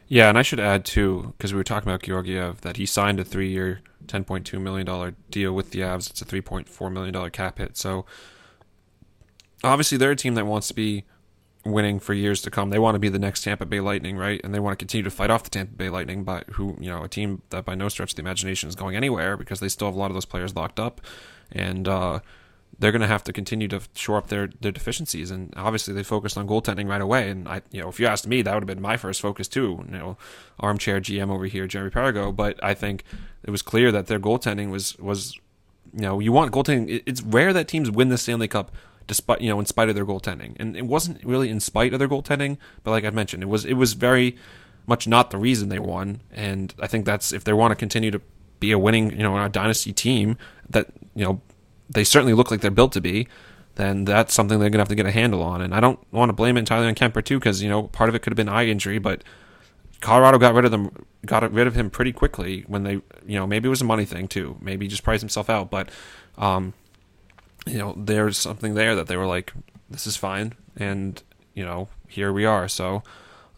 Yeah, 0.06 0.28
and 0.28 0.36
I 0.36 0.42
should 0.42 0.60
add 0.60 0.84
too, 0.84 1.32
because 1.36 1.52
we 1.52 1.56
were 1.56 1.64
talking 1.64 1.88
about 1.88 2.02
Georgiev, 2.02 2.60
that 2.60 2.76
he 2.76 2.86
signed 2.86 3.18
a 3.18 3.24
three-year, 3.24 3.80
ten 4.06 4.24
point 4.24 4.46
two 4.46 4.60
million 4.60 4.86
dollar 4.86 5.14
deal 5.30 5.52
with 5.52 5.70
the 5.70 5.80
Avs. 5.80 6.10
It's 6.10 6.20
a 6.20 6.24
three 6.24 6.42
point 6.42 6.68
four 6.68 6.90
million 6.90 7.14
dollar 7.14 7.30
cap 7.30 7.58
hit. 7.58 7.76
So 7.76 8.04
obviously, 9.62 9.98
they're 9.98 10.10
a 10.10 10.16
team 10.16 10.34
that 10.34 10.46
wants 10.46 10.68
to 10.68 10.74
be 10.74 11.04
winning 11.64 11.98
for 11.98 12.12
years 12.12 12.42
to 12.42 12.50
come. 12.50 12.68
They 12.68 12.78
want 12.78 12.94
to 12.94 12.98
be 12.98 13.08
the 13.08 13.18
next 13.18 13.42
Tampa 13.42 13.64
Bay 13.64 13.80
Lightning, 13.80 14.18
right? 14.18 14.38
And 14.44 14.54
they 14.54 14.60
want 14.60 14.72
to 14.72 14.76
continue 14.76 15.04
to 15.04 15.10
fight 15.10 15.30
off 15.30 15.42
the 15.42 15.50
Tampa 15.50 15.74
Bay 15.74 15.88
Lightning, 15.88 16.22
but 16.22 16.44
who 16.50 16.76
you 16.78 16.90
know, 16.90 17.02
a 17.02 17.08
team 17.08 17.40
that 17.48 17.64
by 17.64 17.74
no 17.74 17.88
stretch 17.88 18.12
of 18.12 18.16
the 18.16 18.22
imagination 18.22 18.68
is 18.68 18.74
going 18.74 18.96
anywhere 18.96 19.38
because 19.38 19.60
they 19.60 19.70
still 19.70 19.88
have 19.88 19.94
a 19.94 19.98
lot 19.98 20.10
of 20.10 20.14
those 20.14 20.26
players 20.26 20.54
locked 20.54 20.78
up, 20.78 21.00
and 21.50 21.88
uh, 21.88 22.20
they're 22.78 22.92
going 22.92 23.02
to 23.02 23.08
have 23.08 23.24
to 23.24 23.32
continue 23.32 23.68
to 23.68 23.80
shore 23.94 24.16
up 24.16 24.28
their, 24.28 24.48
their 24.60 24.72
deficiencies. 24.72 25.30
And 25.30 25.52
obviously, 25.56 25.94
they 25.94 26.02
focused 26.02 26.36
on 26.36 26.48
goaltending 26.48 26.88
right 26.88 27.00
away. 27.00 27.30
And 27.30 27.48
I, 27.48 27.62
you 27.70 27.80
know, 27.80 27.88
if 27.88 28.00
you 28.00 28.06
asked 28.06 28.26
me, 28.26 28.42
that 28.42 28.52
would 28.54 28.62
have 28.62 28.66
been 28.66 28.82
my 28.82 28.96
first 28.96 29.20
focus 29.20 29.48
too. 29.48 29.84
You 29.90 29.98
know, 29.98 30.16
armchair 30.58 31.00
GM 31.00 31.30
over 31.30 31.46
here, 31.46 31.66
Jeremy 31.66 31.90
Perigo. 31.90 32.34
But 32.34 32.62
I 32.62 32.74
think 32.74 33.04
it 33.42 33.50
was 33.50 33.62
clear 33.62 33.92
that 33.92 34.06
their 34.06 34.18
goaltending 34.18 34.70
was 34.70 34.98
was, 34.98 35.34
you 35.92 36.02
know, 36.02 36.20
you 36.20 36.32
want 36.32 36.52
goaltending. 36.52 37.02
It's 37.06 37.22
rare 37.22 37.52
that 37.52 37.68
teams 37.68 37.90
win 37.90 38.08
the 38.08 38.18
Stanley 38.18 38.48
Cup 38.48 38.72
despite 39.06 39.40
you 39.40 39.48
know 39.48 39.60
in 39.60 39.66
spite 39.66 39.88
of 39.88 39.94
their 39.94 40.06
goaltending. 40.06 40.56
And 40.58 40.76
it 40.76 40.86
wasn't 40.86 41.24
really 41.24 41.50
in 41.50 41.60
spite 41.60 41.92
of 41.92 41.98
their 41.98 42.08
goaltending, 42.08 42.58
but 42.82 42.90
like 42.90 43.04
I 43.04 43.10
mentioned, 43.10 43.42
it 43.42 43.46
was 43.46 43.64
it 43.64 43.74
was 43.74 43.92
very 43.94 44.36
much 44.86 45.06
not 45.06 45.30
the 45.30 45.38
reason 45.38 45.68
they 45.68 45.78
won. 45.78 46.20
And 46.30 46.74
I 46.80 46.86
think 46.86 47.04
that's 47.06 47.32
if 47.32 47.44
they 47.44 47.52
want 47.52 47.72
to 47.72 47.76
continue 47.76 48.10
to 48.10 48.20
be 48.60 48.72
a 48.72 48.78
winning, 48.78 49.10
you 49.12 49.22
know, 49.22 49.42
a 49.42 49.48
dynasty 49.48 49.92
team 49.92 50.36
that 50.70 50.88
you 51.14 51.24
know 51.24 51.40
they 51.94 52.04
certainly 52.04 52.34
look 52.34 52.50
like 52.50 52.60
they're 52.60 52.70
built 52.70 52.92
to 52.92 53.00
be, 53.00 53.26
then 53.76 54.04
that's 54.04 54.34
something 54.34 54.60
they're 54.60 54.70
gonna 54.70 54.82
have 54.82 54.88
to 54.88 54.94
get 54.94 55.06
a 55.06 55.10
handle 55.10 55.42
on. 55.42 55.60
And 55.60 55.74
I 55.74 55.80
don't 55.80 55.98
want 56.12 56.28
to 56.28 56.34
blame 56.34 56.56
it 56.56 56.60
entirely 56.60 56.86
on 56.86 56.94
Kuemper 56.94 57.24
too, 57.24 57.38
because 57.38 57.62
you 57.62 57.68
know 57.68 57.84
part 57.84 58.08
of 58.08 58.14
it 58.14 58.20
could 58.20 58.32
have 58.32 58.36
been 58.36 58.48
eye 58.48 58.66
injury, 58.66 58.98
but 58.98 59.24
Colorado 60.00 60.36
got 60.36 60.54
rid 60.54 60.66
of 60.66 60.70
them, 60.70 61.06
got 61.24 61.50
rid 61.50 61.66
of 61.66 61.74
him 61.74 61.88
pretty 61.88 62.12
quickly 62.12 62.64
when 62.66 62.82
they, 62.82 62.94
you 63.26 63.38
know, 63.38 63.46
maybe 63.46 63.68
it 63.68 63.70
was 63.70 63.80
a 63.80 63.86
money 63.86 64.04
thing 64.04 64.28
too. 64.28 64.56
Maybe 64.60 64.84
he 64.84 64.90
just 64.90 65.02
priced 65.02 65.22
himself 65.22 65.48
out, 65.48 65.70
but, 65.70 65.88
um, 66.36 66.74
you 67.66 67.78
know, 67.78 67.94
there's 67.96 68.36
something 68.36 68.74
there 68.74 68.94
that 68.96 69.06
they 69.06 69.16
were 69.16 69.26
like, 69.26 69.54
this 69.88 70.06
is 70.06 70.14
fine, 70.14 70.52
and 70.76 71.22
you 71.54 71.64
know, 71.64 71.88
here 72.06 72.34
we 72.34 72.44
are. 72.44 72.68
So, 72.68 73.02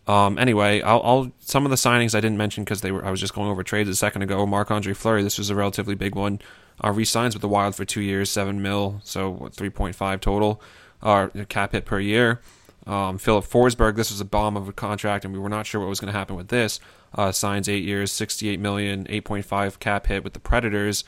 um, 0.07 0.39
anyway, 0.39 0.83
I'll, 0.83 1.03
I'll, 1.03 1.33
some 1.41 1.65
of 1.65 1.71
the 1.71 1.77
signings 1.77 2.15
I 2.15 2.21
didn't 2.21 2.39
mention 2.39 2.63
because 2.63 2.81
they 2.81 2.93
were 2.93 3.05
I 3.05 3.11
was 3.11 3.21
just 3.21 3.35
going 3.35 3.51
over 3.51 3.65
trades 3.65 3.89
a 3.89 3.97
second 3.97 4.23
ago. 4.23 4.47
Marc 4.47 4.71
Andre 4.71 4.95
Fleury, 4.95 5.25
this 5.25 5.39
was 5.39 5.51
a 5.51 5.57
relatively 5.57 5.97
big 5.97 6.15
one. 6.15 6.39
Uh, 6.85 6.91
re-signs 6.91 7.35
with 7.35 7.41
the 7.41 7.49
Wild 7.49 7.75
for 7.75 7.85
two 7.85 8.03
years, 8.03 8.31
seven 8.31 8.61
mil, 8.61 9.01
so 9.03 9.49
three 9.53 9.71
point 9.71 9.97
five 9.97 10.21
total, 10.21 10.61
uh, 11.03 11.29
cap 11.49 11.73
hit 11.73 11.85
per 11.85 11.99
year. 11.99 12.41
Um, 12.87 13.19
Filip 13.19 13.45
Forsberg, 13.45 13.97
this 13.97 14.11
was 14.11 14.21
a 14.21 14.25
bomb 14.25 14.57
of 14.57 14.69
a 14.69 14.73
contract, 14.73 15.25
and 15.25 15.35
we 15.35 15.41
were 15.41 15.49
not 15.49 15.67
sure 15.67 15.81
what 15.81 15.89
was 15.89 15.99
going 15.99 16.13
to 16.13 16.19
happen 16.19 16.37
with 16.37 16.49
this. 16.49 16.79
Uh, 17.15 17.33
signs 17.33 17.69
eight 17.69 17.83
years, 17.83 18.13
sixty-eight 18.13 18.61
million, 18.61 19.07
eight 19.09 19.25
point 19.25 19.45
five 19.45 19.81
cap 19.81 20.07
hit 20.07 20.23
with 20.23 20.35
the 20.35 20.41
Predators. 20.41 21.03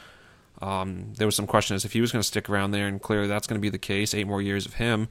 Um, 0.60 1.12
there 1.18 1.26
was 1.26 1.36
some 1.36 1.46
question 1.46 1.76
as 1.76 1.84
if 1.84 1.92
he 1.92 2.00
was 2.00 2.10
going 2.10 2.22
to 2.22 2.26
stick 2.26 2.48
around 2.50 2.72
there, 2.72 2.88
and 2.88 3.00
clearly 3.00 3.28
that's 3.28 3.46
going 3.46 3.60
to 3.60 3.62
be 3.62 3.68
the 3.68 3.78
case. 3.78 4.14
Eight 4.14 4.26
more 4.26 4.42
years 4.42 4.66
of 4.66 4.74
him. 4.74 5.08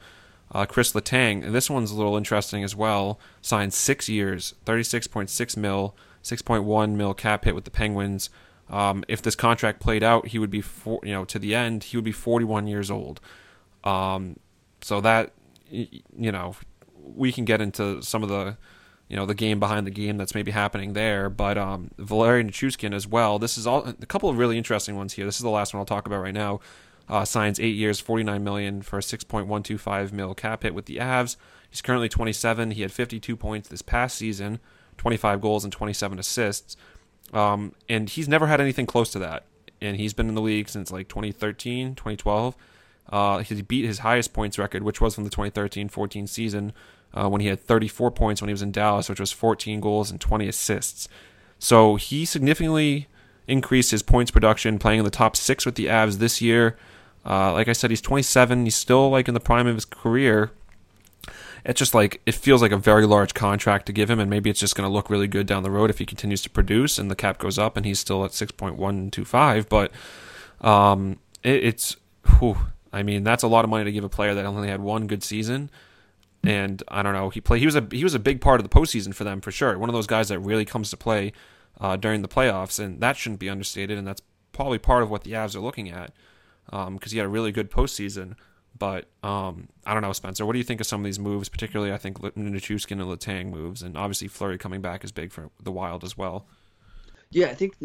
Uh, 0.52 0.66
Chris 0.66 0.94
Letang, 0.94 1.46
and 1.46 1.54
this 1.54 1.70
one's 1.70 1.92
a 1.92 1.96
little 1.96 2.18
interesting 2.18 2.64
as 2.64 2.76
well. 2.76 3.20
Signed 3.42 3.74
six 3.74 4.10
years, 4.10 4.56
thirty-six 4.66 5.06
point 5.08 5.30
six 5.30 5.56
mil, 5.56 5.96
six 6.22 6.42
point 6.42 6.64
one 6.64 6.98
mil 6.98 7.14
cap 7.14 7.46
hit 7.46 7.56
with 7.56 7.64
the 7.64 7.72
Penguins. 7.72 8.30
Um, 8.70 9.04
if 9.08 9.22
this 9.22 9.36
contract 9.36 9.80
played 9.80 10.04
out, 10.04 10.28
he 10.28 10.40
would 10.40 10.50
be, 10.50 10.62
four, 10.62 11.00
you 11.04 11.14
know, 11.14 11.26
to 11.26 11.40
the 11.40 11.56
end, 11.56 11.86
he 11.86 11.98
would 11.98 12.04
be 12.04 12.12
forty-one 12.12 12.68
years 12.68 12.92
old. 12.92 13.22
Um, 13.84 14.38
so 14.82 15.02
that, 15.02 15.34
you 15.70 16.32
know, 16.32 16.56
we 17.02 17.32
can 17.32 17.46
get 17.46 17.62
into 17.62 18.02
some 18.02 18.24
of 18.24 18.30
the, 18.30 18.58
you 19.08 19.16
know, 19.16 19.26
the 19.26 19.34
game 19.34 19.60
behind 19.60 19.88
the 19.88 19.92
game 19.92 20.18
that's 20.18 20.36
maybe 20.36 20.52
happening 20.52 20.94
there. 20.94 21.30
But 21.30 21.58
um, 21.58 21.92
Valeri 21.98 22.44
Nichushkin 22.44 22.94
as 22.94 23.08
well. 23.08 23.40
This 23.40 23.58
is 23.58 23.66
all 23.66 23.88
a 23.88 24.06
couple 24.06 24.30
of 24.30 24.38
really 24.38 24.58
interesting 24.58 24.96
ones 24.96 25.14
here. 25.14 25.26
This 25.26 25.38
is 25.38 25.44
the 25.44 25.50
last 25.50 25.74
one 25.74 25.80
I'll 25.80 25.86
talk 25.86 26.06
about 26.06 26.22
right 26.22 26.34
now 26.34 26.60
uh, 27.10 27.26
signs 27.26 27.60
eight 27.60 27.76
years, 27.76 28.00
49 28.00 28.44
million 28.44 28.82
for 28.82 29.00
a 29.00 29.02
6.125 29.02 30.12
mil 30.12 30.36
cap 30.36 30.64
hit 30.64 30.74
with 30.74 30.86
the 30.86 30.98
Avs. 30.98 31.38
He's 31.70 31.82
currently 31.82 32.10
27. 32.10 32.72
He 32.72 32.82
had 32.82 32.92
52 32.92 33.36
points 33.36 33.70
this 33.70 33.82
past 33.82 34.18
season, 34.18 34.60
25 34.98 35.42
goals 35.42 35.64
and 35.64 35.72
27 35.72 36.20
assists. 36.20 36.76
Um, 37.34 37.74
and 37.90 38.10
he's 38.10 38.28
never 38.28 38.48
had 38.48 38.62
anything 38.62 38.86
close 38.86 39.12
to 39.12 39.20
that. 39.20 39.44
And 39.82 39.98
he's 39.98 40.14
been 40.14 40.30
in 40.30 40.36
the 40.36 40.42
league 40.42 40.70
since 40.70 40.92
like 40.92 41.08
2013, 41.08 41.96
2012. 41.96 42.56
Uh, 43.10 43.38
he 43.40 43.62
beat 43.62 43.86
his 43.86 44.00
highest 44.00 44.34
points 44.34 44.58
record, 44.58 44.84
which 44.84 45.00
was 45.00 45.16
from 45.16 45.24
the 45.24 45.30
2013-14 45.30 46.28
season, 46.28 46.74
uh, 47.14 47.30
when 47.30 47.42
he 47.42 47.48
had 47.48 47.60
34 47.60 48.12
points 48.12 48.42
when 48.42 48.50
he 48.50 48.54
was 48.54 48.62
in 48.62 48.72
Dallas, 48.72 49.08
which 49.10 49.20
was 49.20 49.32
14 49.32 49.80
goals 49.80 50.12
and 50.12 50.20
20 50.20 50.48
assists. 50.48 51.08
So 51.60 51.96
he 51.96 52.26
significantly 52.26 53.08
increased 53.48 53.92
his 53.92 54.04
points 54.04 54.30
production, 54.30 54.78
playing 54.78 55.00
in 55.00 55.06
the 55.06 55.12
top 55.12 55.36
six 55.36 55.66
with 55.66 55.76
the 55.76 55.86
Avs 55.86 56.18
this 56.18 56.42
year. 56.42 56.78
Uh, 57.26 57.54
like 57.54 57.68
I 57.68 57.74
said, 57.74 57.90
he's 57.90 58.02
27. 58.02 58.66
He's 58.66 58.76
still 58.76 59.10
like 59.10 59.28
in 59.28 59.34
the 59.34 59.40
prime 59.40 59.68
of 59.68 59.76
his 59.76 59.86
career. 59.86 60.52
It's 61.68 61.78
just 61.78 61.94
like 61.94 62.22
it 62.26 62.34
feels 62.34 62.62
like 62.62 62.72
a 62.72 62.78
very 62.78 63.06
large 63.06 63.34
contract 63.34 63.88
to 63.88 63.92
give 63.92 64.10
him, 64.10 64.22
and 64.22 64.30
maybe 64.30 64.50
it's 64.50 64.62
just 64.62 64.74
going 64.76 64.88
to 64.88 64.94
look 64.94 65.10
really 65.10 65.28
good 65.28 65.46
down 65.46 65.64
the 65.64 65.70
road 65.70 65.90
if 65.90 66.00
he 66.00 66.06
continues 66.06 66.42
to 66.44 66.50
produce 66.50 66.98
and 66.98 67.12
the 67.12 67.16
cap 67.16 67.40
goes 67.40 67.60
up 67.60 67.76
and 67.76 67.86
he's 67.86 68.00
still 68.00 68.24
at 68.24 68.32
6.125. 68.32 69.68
But 69.68 69.92
um, 70.66 71.20
it, 71.44 71.66
it's, 71.66 71.98
whew, 72.40 72.58
I 72.94 73.04
mean, 73.04 73.26
that's 73.26 73.44
a 73.44 73.50
lot 73.50 73.66
of 73.66 73.70
money 73.70 73.84
to 73.84 73.92
give 73.92 74.06
a 74.06 74.10
player 74.10 74.34
that 74.34 74.46
only 74.46 74.70
had 74.70 74.80
one 74.80 75.08
good 75.08 75.24
season. 75.24 75.70
And 76.42 76.82
I 76.88 77.04
don't 77.04 77.14
know, 77.14 77.30
he 77.30 77.42
played. 77.42 77.60
He 77.60 77.66
was 77.66 77.76
a 77.76 77.86
he 77.92 78.04
was 78.04 78.14
a 78.14 78.20
big 78.20 78.40
part 78.40 78.62
of 78.62 78.70
the 78.70 78.74
postseason 78.74 79.14
for 79.14 79.26
them 79.26 79.42
for 79.42 79.52
sure. 79.52 79.78
One 79.78 79.90
of 79.90 79.94
those 79.94 80.08
guys 80.08 80.30
that 80.30 80.40
really 80.40 80.64
comes 80.64 80.90
to 80.92 80.98
play 80.98 81.34
uh, 81.82 81.98
during 81.98 82.22
the 82.22 82.30
playoffs, 82.30 82.80
and 82.80 83.02
that 83.02 83.18
shouldn't 83.18 83.42
be 83.42 83.50
understated. 83.50 83.98
And 83.98 84.08
that's 84.08 84.22
probably 84.54 84.78
part 84.78 85.04
of 85.04 85.10
what 85.10 85.24
the 85.24 85.34
Avs 85.34 85.56
are 85.56 85.60
looking 85.60 85.90
at 85.90 86.14
because 86.66 86.88
um, 86.88 87.00
he 87.10 87.18
had 87.18 87.26
a 87.26 87.30
really 87.30 87.52
good 87.52 87.70
postseason. 87.70 88.36
But 88.78 89.06
um, 89.24 89.70
I 89.86 89.94
don't 89.94 90.02
know, 90.02 90.14
Spencer. 90.14 90.46
What 90.46 90.54
do 90.54 90.60
you 90.60 90.64
think 90.64 90.82
of 90.82 90.88
some 90.88 91.02
of 91.02 91.06
these 91.06 91.20
moves? 91.20 91.50
Particularly, 91.50 91.94
I 91.94 91.98
think 91.98 92.20
Nichushkin 92.20 93.00
and 93.02 93.02
Letang 93.02 93.50
moves, 93.50 93.82
and 93.82 93.98
obviously 93.98 94.28
Fleury 94.28 94.58
coming 94.58 94.82
back 94.82 95.04
is 95.04 95.12
big 95.12 95.32
for 95.32 95.50
the 95.62 95.72
Wild 95.72 96.04
as 96.04 96.18
well. 96.18 96.46
Yeah, 97.32 97.48
I 97.48 97.56
think 97.56 97.76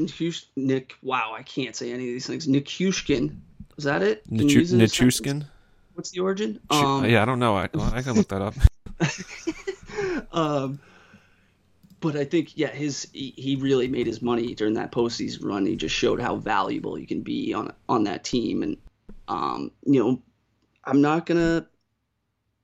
Nick. 0.57 0.95
Wow, 1.03 1.35
I 1.37 1.43
can't 1.43 1.75
say 1.75 1.93
any 1.93 2.09
of 2.09 2.13
these 2.13 2.27
things. 2.27 2.47
Nichushkin, 2.47 3.39
is 3.77 3.85
that 3.85 4.03
it? 4.03 4.29
Nichushkin. 4.31 5.47
What's 5.95 6.11
the 6.11 6.21
origin? 6.21 6.59
Um, 6.71 7.05
yeah, 7.05 7.23
I 7.23 7.25
don't 7.25 7.39
know. 7.39 7.57
I, 7.57 7.65
I 7.65 8.03
can 8.03 8.15
look 8.15 8.29
that 8.29 8.41
up. 8.43 8.55
um, 10.33 10.81
but 12.01 12.17
I 12.17 12.25
think 12.25 12.57
yeah, 12.57 12.71
his 12.71 13.09
he, 13.13 13.33
he 13.37 13.57
really 13.57 13.89
made 13.89 14.07
his 14.07 14.23
money 14.23 14.55
during 14.55 14.75
that 14.75 14.93
postseason 14.93 15.45
run. 15.45 15.67
He 15.67 15.77
just 15.77 15.95
showed 15.95 16.21
how 16.21 16.37
valuable 16.37 16.95
he 16.95 17.07
can 17.07 17.23
be 17.23 17.55
on 17.55 17.73
on 17.89 18.05
that 18.05 18.25
team, 18.25 18.63
and 18.63 18.77
um, 19.29 19.71
you 19.87 20.03
know, 20.03 20.23
I'm 20.85 21.01
not 21.01 21.27
gonna 21.27 21.67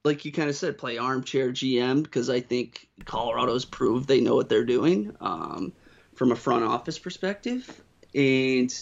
like 0.05 0.25
you 0.25 0.33
kind 0.33 0.49
of 0.49 0.57
said 0.57 0.79
play 0.79 0.99
armchair 0.99 1.51
GM 1.51 2.03
because 2.03 2.31
I 2.31 2.41
think 2.41 2.89
Colorado's 3.05 3.65
proved 3.65 4.09
they 4.09 4.21
know 4.21 4.35
what 4.35 4.49
they're 4.49 4.65
doing 4.65 5.15
um, 5.21 5.73
from 6.15 6.33
a 6.33 6.37
front 6.37 6.65
office 6.65 6.99
perspective, 6.99 7.83
and 8.15 8.75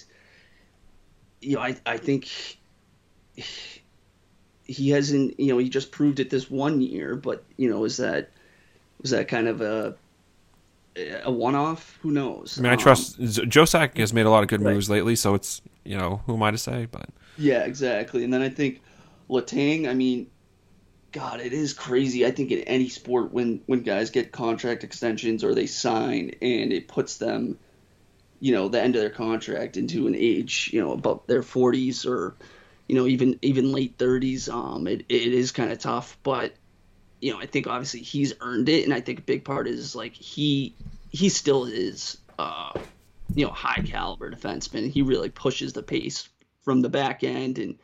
you 1.41 1.57
know 1.57 1.63
I 1.63 1.77
I 1.85 1.97
think 1.97 2.29
he 4.65 4.91
hasn't 4.91 5.39
you 5.39 5.49
know 5.49 5.59
he 5.59 5.69
just 5.69 5.91
proved 5.91 6.21
it 6.21 6.31
this 6.31 6.51
one 6.51 6.81
year, 6.81 7.17
but 7.17 7.45
you 7.57 7.69
know 7.69 7.85
is 7.85 7.97
that 7.99 8.31
was 9.01 9.11
that 9.11 9.29
kind 9.29 9.49
of 9.49 9.61
a 9.61 9.97
a 11.25 11.31
one-off. 11.31 11.99
Who 12.03 12.11
knows? 12.11 12.59
I 12.59 12.63
mean, 12.63 12.73
I 12.73 12.77
trust 12.77 13.19
um, 13.19 13.27
Joe 13.27 13.65
Sakic 13.65 13.99
has 13.99 14.13
made 14.13 14.27
a 14.27 14.31
lot 14.31 14.43
of 14.43 14.49
good 14.49 14.63
right. 14.63 14.75
moves 14.75 14.89
lately, 14.89 15.17
so 15.17 15.35
it's 15.35 15.61
you 15.85 15.97
know 15.97 16.23
who 16.27 16.35
am 16.35 16.43
I 16.43 16.51
to 16.51 16.59
say? 16.59 16.87
But 16.91 17.09
yeah, 17.37 17.65
exactly. 17.65 18.25
And 18.25 18.33
then 18.33 18.43
I 18.43 18.49
think 18.49 18.81
Letang. 19.31 19.89
I 19.89 19.95
mean, 19.95 20.31
God, 21.13 21.41
it 21.41 21.53
is 21.53 21.73
crazy. 21.73 22.27
I 22.27 22.31
think 22.31 22.51
in 22.53 22.61
any 22.61 22.89
sport, 22.89 23.33
when 23.33 23.63
when 23.67 23.83
guys 23.83 24.11
get 24.11 24.33
contract 24.33 24.85
extensions 24.85 25.45
or 25.45 25.55
they 25.55 25.67
sign, 25.67 26.33
and 26.43 26.73
it 26.73 26.89
puts 26.89 27.19
them, 27.19 27.59
you 28.41 28.53
know, 28.53 28.69
the 28.69 28.83
end 28.83 28.97
of 28.97 29.03
their 29.03 29.11
contract 29.11 29.77
into 29.77 30.07
an 30.07 30.15
age, 30.15 30.71
you 30.73 30.81
know, 30.81 30.93
about 30.93 31.27
their 31.27 31.43
40s 31.43 32.07
or, 32.07 32.37
you 32.89 32.95
know, 32.97 33.07
even 33.07 33.39
even 33.43 33.73
late 33.73 33.99
30s. 33.99 34.53
Um, 34.53 34.87
it 34.87 35.07
it 35.09 35.33
is 35.33 35.53
kind 35.53 35.73
of 35.73 35.79
tough, 35.79 36.19
but 36.23 36.55
you 37.21 37.33
know, 37.33 37.41
I 37.41 37.47
think 37.47 37.67
obviously 37.67 38.01
he's 38.01 38.35
earned 38.41 38.69
it, 38.69 38.85
and 38.85 38.93
I 38.93 39.01
think 39.01 39.21
a 39.21 39.23
big 39.23 39.45
part 39.45 39.69
is 39.69 39.97
like 39.97 40.15
he 40.15 40.77
he 41.11 41.29
still 41.29 41.65
is 41.65 42.19
uh, 42.39 42.75
you 43.35 43.47
know 43.47 43.53
high 43.53 43.83
caliber 43.85 44.31
defenseman. 44.31 44.91
He 44.91 45.03
really 45.03 45.31
pushes 45.31 45.73
the 45.73 45.83
pace 45.83 46.29
from 46.63 46.83
the 46.83 46.89
back 46.89 47.25
end, 47.25 47.59
and 47.59 47.79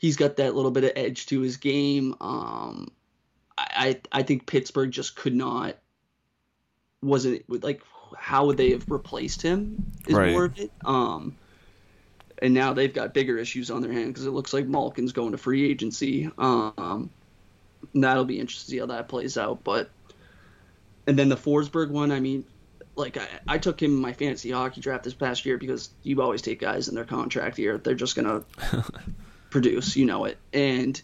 he's 0.00 0.16
got 0.16 0.36
that 0.36 0.56
little 0.56 0.72
bit 0.72 0.82
of 0.82 0.92
edge 0.96 1.26
to 1.26 1.40
his 1.40 1.58
game. 1.58 2.16
Um, 2.20 2.90
I 3.56 4.00
I 4.10 4.24
think 4.24 4.46
Pittsburgh 4.46 4.90
just 4.90 5.14
could 5.14 5.34
not 5.34 5.76
wasn't 7.02 7.44
like 7.62 7.82
how 8.16 8.46
would 8.46 8.56
they 8.56 8.70
have 8.70 8.90
replaced 8.90 9.42
him 9.42 9.92
is 10.08 10.14
right. 10.14 10.32
more 10.32 10.46
of 10.46 10.58
it. 10.58 10.72
Um, 10.84 11.36
and 12.42 12.54
now 12.54 12.72
they've 12.72 12.92
got 12.92 13.14
bigger 13.14 13.36
issues 13.38 13.70
on 13.70 13.82
their 13.82 13.92
hand 13.92 14.08
because 14.08 14.26
it 14.26 14.30
looks 14.30 14.52
like 14.52 14.66
Malkin's 14.66 15.12
going 15.12 15.32
to 15.32 15.38
free 15.38 15.70
agency. 15.70 16.30
Um, 16.38 17.10
that'll 17.94 18.24
be 18.24 18.40
interesting 18.40 18.66
to 18.66 18.70
see 18.70 18.78
how 18.78 18.86
that 18.86 19.08
plays 19.08 19.36
out. 19.36 19.62
But 19.62 19.90
and 21.06 21.18
then 21.18 21.28
the 21.28 21.36
Forsberg 21.36 21.90
one, 21.90 22.10
I 22.10 22.20
mean, 22.20 22.44
like 22.96 23.18
I, 23.18 23.26
I 23.46 23.58
took 23.58 23.80
him 23.82 23.92
in 23.92 24.00
my 24.00 24.14
fantasy 24.14 24.50
hockey 24.50 24.80
draft 24.80 25.04
this 25.04 25.14
past 25.14 25.44
year 25.44 25.58
because 25.58 25.90
you 26.02 26.20
always 26.22 26.40
take 26.40 26.60
guys 26.60 26.88
in 26.88 26.94
their 26.94 27.04
contract 27.04 27.58
year. 27.58 27.76
They're 27.76 27.94
just 27.94 28.16
gonna 28.16 28.42
produce, 29.50 29.96
you 29.96 30.06
know 30.06 30.24
it. 30.24 30.38
And 30.52 31.00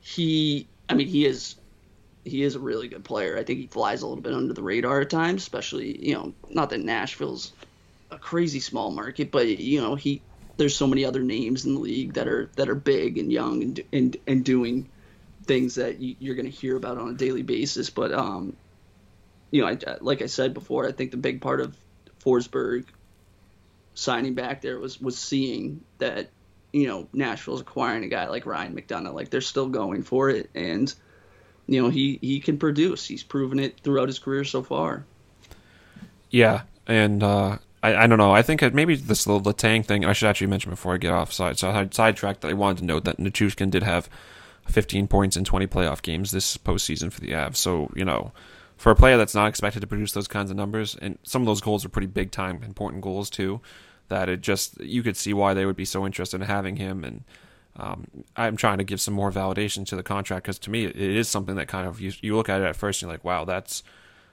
he 0.00 0.66
I 0.88 0.94
mean 0.94 1.06
he 1.06 1.26
is 1.26 1.56
he 2.24 2.42
is 2.42 2.54
a 2.54 2.60
really 2.60 2.88
good 2.88 3.04
player. 3.04 3.36
I 3.36 3.44
think 3.44 3.60
he 3.60 3.66
flies 3.66 4.02
a 4.02 4.06
little 4.06 4.22
bit 4.22 4.34
under 4.34 4.52
the 4.52 4.62
radar 4.62 5.00
at 5.00 5.10
times, 5.10 5.42
especially, 5.42 6.06
you 6.06 6.14
know, 6.14 6.34
not 6.50 6.70
that 6.70 6.80
Nashville's 6.80 7.52
a 8.10 8.18
crazy 8.18 8.60
small 8.60 8.90
market, 8.90 9.30
but 9.30 9.46
you 9.46 9.80
know, 9.80 9.94
he 9.94 10.22
there's 10.56 10.76
so 10.76 10.86
many 10.86 11.04
other 11.04 11.22
names 11.22 11.64
in 11.64 11.74
the 11.74 11.80
league 11.80 12.14
that 12.14 12.26
are 12.26 12.50
that 12.56 12.68
are 12.68 12.74
big 12.74 13.18
and 13.18 13.32
young 13.32 13.62
and 13.62 13.80
and, 13.92 14.16
and 14.26 14.44
doing 14.44 14.88
things 15.44 15.76
that 15.76 16.00
you, 16.00 16.30
are 16.30 16.34
going 16.34 16.50
to 16.50 16.56
hear 16.56 16.76
about 16.76 16.98
on 16.98 17.08
a 17.08 17.14
daily 17.14 17.42
basis. 17.42 17.90
But 17.90 18.12
um, 18.12 18.56
you 19.50 19.62
know, 19.62 19.68
I, 19.68 19.78
like 20.00 20.22
I 20.22 20.26
said 20.26 20.54
before, 20.54 20.86
I 20.86 20.92
think 20.92 21.10
the 21.10 21.16
big 21.16 21.40
part 21.40 21.60
of 21.60 21.76
Forsberg 22.24 22.84
signing 23.94 24.34
back 24.34 24.60
there 24.60 24.78
was 24.78 25.00
was 25.00 25.18
seeing 25.18 25.82
that 25.98 26.30
you 26.72 26.86
know 26.86 27.08
Nashville's 27.12 27.60
acquiring 27.60 28.04
a 28.04 28.08
guy 28.08 28.28
like 28.28 28.46
Ryan 28.46 28.74
McDonagh, 28.74 29.14
like 29.14 29.30
they're 29.30 29.40
still 29.40 29.68
going 29.68 30.02
for 30.02 30.30
it, 30.30 30.50
and 30.54 30.92
you 31.66 31.82
know 31.82 31.88
he 31.88 32.18
he 32.20 32.40
can 32.40 32.58
produce. 32.58 33.06
He's 33.06 33.22
proven 33.22 33.58
it 33.58 33.80
throughout 33.80 34.08
his 34.08 34.18
career 34.18 34.44
so 34.44 34.62
far. 34.62 35.04
Yeah, 36.30 36.62
and 36.86 37.22
uh, 37.22 37.58
I, 37.82 37.94
I 37.94 38.06
don't 38.06 38.18
know. 38.18 38.32
I 38.32 38.42
think 38.42 38.62
maybe 38.74 38.96
this 38.96 39.26
little 39.26 39.40
Letang 39.42 39.84
thing. 39.84 40.04
I 40.04 40.12
should 40.12 40.28
actually 40.28 40.48
mention 40.48 40.70
before 40.70 40.94
I 40.94 40.98
get 40.98 41.12
off 41.12 41.32
side. 41.32 41.58
So 41.58 41.70
I 41.70 41.88
sidetracked 41.90 42.42
that 42.42 42.50
I 42.50 42.54
wanted 42.54 42.78
to 42.78 42.84
note 42.84 43.04
that 43.04 43.18
Nichushkin 43.18 43.70
did 43.70 43.82
have 43.82 44.08
15 44.66 45.08
points 45.08 45.36
in 45.36 45.44
20 45.44 45.66
playoff 45.66 46.02
games 46.02 46.30
this 46.30 46.56
postseason 46.58 47.12
for 47.12 47.20
the 47.20 47.28
Avs. 47.28 47.56
So, 47.56 47.90
you 47.94 48.04
know, 48.04 48.32
for 48.76 48.90
a 48.90 48.96
player 48.96 49.16
that's 49.16 49.34
not 49.34 49.48
expected 49.48 49.80
to 49.80 49.86
produce 49.86 50.12
those 50.12 50.28
kinds 50.28 50.50
of 50.50 50.56
numbers, 50.56 50.96
and 51.00 51.18
some 51.22 51.42
of 51.42 51.46
those 51.46 51.60
goals 51.60 51.84
are 51.84 51.88
pretty 51.88 52.06
big 52.06 52.30
time, 52.30 52.62
important 52.62 53.02
goals 53.02 53.30
too, 53.30 53.60
that 54.08 54.28
it 54.28 54.40
just, 54.40 54.80
you 54.80 55.02
could 55.02 55.16
see 55.16 55.34
why 55.34 55.54
they 55.54 55.66
would 55.66 55.76
be 55.76 55.84
so 55.84 56.04
interested 56.06 56.40
in 56.40 56.46
having 56.46 56.76
him. 56.76 57.04
And 57.04 57.24
um, 57.76 58.06
I'm 58.36 58.56
trying 58.56 58.78
to 58.78 58.84
give 58.84 59.00
some 59.00 59.14
more 59.14 59.30
validation 59.30 59.86
to 59.86 59.96
the 59.96 60.02
contract 60.02 60.44
because 60.44 60.58
to 60.60 60.70
me, 60.70 60.84
it 60.84 60.96
is 60.96 61.28
something 61.28 61.56
that 61.56 61.68
kind 61.68 61.86
of, 61.86 62.00
you, 62.00 62.12
you 62.20 62.36
look 62.36 62.48
at 62.48 62.60
it 62.60 62.64
at 62.64 62.76
first 62.76 63.02
and 63.02 63.08
you're 63.08 63.14
like, 63.14 63.24
wow, 63.24 63.44
that's, 63.44 63.82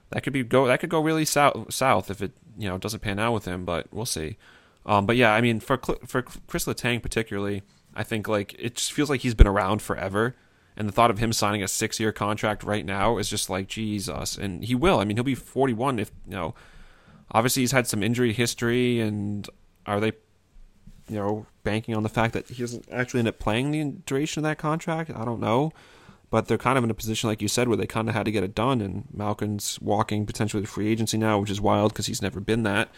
that 0.10 0.24
could 0.24 0.34
be 0.34 0.44
go, 0.44 0.68
that 0.68 0.80
could 0.80 0.90
go 0.90 1.00
really 1.00 1.26
south, 1.26 1.74
south 1.74 2.10
if 2.10 2.22
it, 2.22 2.32
you 2.58 2.70
know, 2.70 2.78
doesn't 2.78 3.02
pan 3.02 3.20
out 3.20 3.34
with 3.34 3.46
him, 3.46 3.66
but 3.66 3.88
we'll 3.92 4.06
see. 4.06 4.38
Um, 4.86 5.06
but 5.06 5.16
yeah, 5.16 5.34
I 5.34 5.42
mean, 5.42 5.60
for, 5.60 5.78
for 6.06 6.22
Chris 6.22 6.66
Letang 6.66 7.02
particularly, 7.02 7.64
I 7.96 8.04
think 8.04 8.28
like 8.28 8.56
it 8.60 8.76
just 8.76 8.94
feels 8.94 9.10
like 9.10 9.22
he's 9.22 9.34
been 9.34 9.48
around 9.48 9.82
forever. 9.82 10.36
And 10.78 10.88
the 10.88 10.92
thought 10.92 11.10
of 11.10 11.20
him 11.20 11.32
signing 11.32 11.64
a 11.64 11.68
six 11.68 12.00
year 12.00 12.12
contract 12.12 12.64
right 12.64 12.86
now 12.86 13.18
is 13.18 13.30
just 13.30 13.50
like 13.50 13.68
Jesus. 13.68 14.38
And 14.38 14.64
he 14.64 14.76
will. 14.76 15.00
I 15.00 15.06
mean, 15.06 15.16
he'll 15.16 15.24
be 15.24 15.36
41 15.36 16.00
if, 16.00 16.12
you 16.28 16.36
know, 16.36 16.54
obviously 17.32 17.64
he's 17.64 17.72
had 17.72 17.88
some 17.88 18.04
injury 18.04 18.34
history. 18.34 19.00
And 19.00 19.50
are 19.86 20.00
they, 20.00 20.14
you 21.10 21.16
know, 21.18 21.46
banking 21.64 21.96
on 21.96 22.04
the 22.04 22.10
fact 22.10 22.34
that 22.34 22.48
he 22.48 22.62
doesn't 22.62 22.86
actually 22.92 23.20
end 23.20 23.28
up 23.28 23.40
playing 23.40 23.72
the 23.72 23.84
duration 24.06 24.40
of 24.40 24.50
that 24.50 24.58
contract? 24.58 25.12
I 25.12 25.26
don't 25.26 25.40
know. 25.40 25.72
but 26.30 26.48
they're 26.48 26.58
kind 26.58 26.78
of 26.78 26.84
in 26.84 26.90
a 26.90 26.94
position, 26.94 27.30
like 27.30 27.42
you 27.42 27.48
said, 27.48 27.68
where 27.68 27.78
they 27.78 27.86
kind 27.88 28.10
of 28.10 28.16
had 28.16 28.26
to 28.26 28.32
get 28.32 28.44
it 28.44 28.54
done. 28.56 28.82
And 28.82 29.06
Malkin's 29.14 29.80
walking 29.82 30.26
potentially 30.26 30.66
free 30.66 30.88
agency 30.90 31.18
now, 31.18 31.40
which 31.40 31.50
is 31.50 31.62
wild 31.62 31.94
because 31.94 32.08
he's 32.08 32.22
never 32.22 32.40
been 32.40 32.64
that 32.64 32.90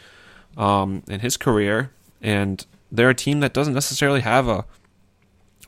um, 0.58 1.04
in 1.08 1.20
his 1.20 1.38
career. 1.38 1.92
And 2.22 2.66
they're 2.92 3.12
a 3.12 3.16
team 3.16 3.42
that 3.42 3.54
doesn't 3.54 3.74
necessarily 3.74 4.22
have 4.22 4.48
a 4.48 4.66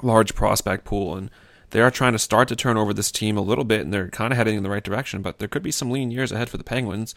large 0.02 0.34
prospect 0.34 0.86
pool, 0.86 1.16
and 1.16 1.30
they 1.72 1.82
are 1.82 1.92
trying 1.92 2.14
to 2.14 2.20
start 2.20 2.48
to 2.48 2.56
turn 2.56 2.78
over 2.78 2.94
this 2.94 3.12
team 3.12 3.38
a 3.38 3.42
little 3.42 3.66
bit, 3.66 3.82
and 3.82 3.94
they're 3.94 4.10
kind 4.10 4.34
of 4.34 4.38
heading 4.38 4.56
in 4.56 4.64
the 4.64 4.70
right 4.70 4.84
direction. 4.84 5.22
But 5.22 5.38
there 5.38 5.48
could 5.48 5.62
be 5.62 5.72
some 5.72 5.92
lean 5.92 6.10
years 6.10 6.32
ahead 6.32 6.50
for 6.50 6.58
the 6.58 6.64
Penguins, 6.64 7.14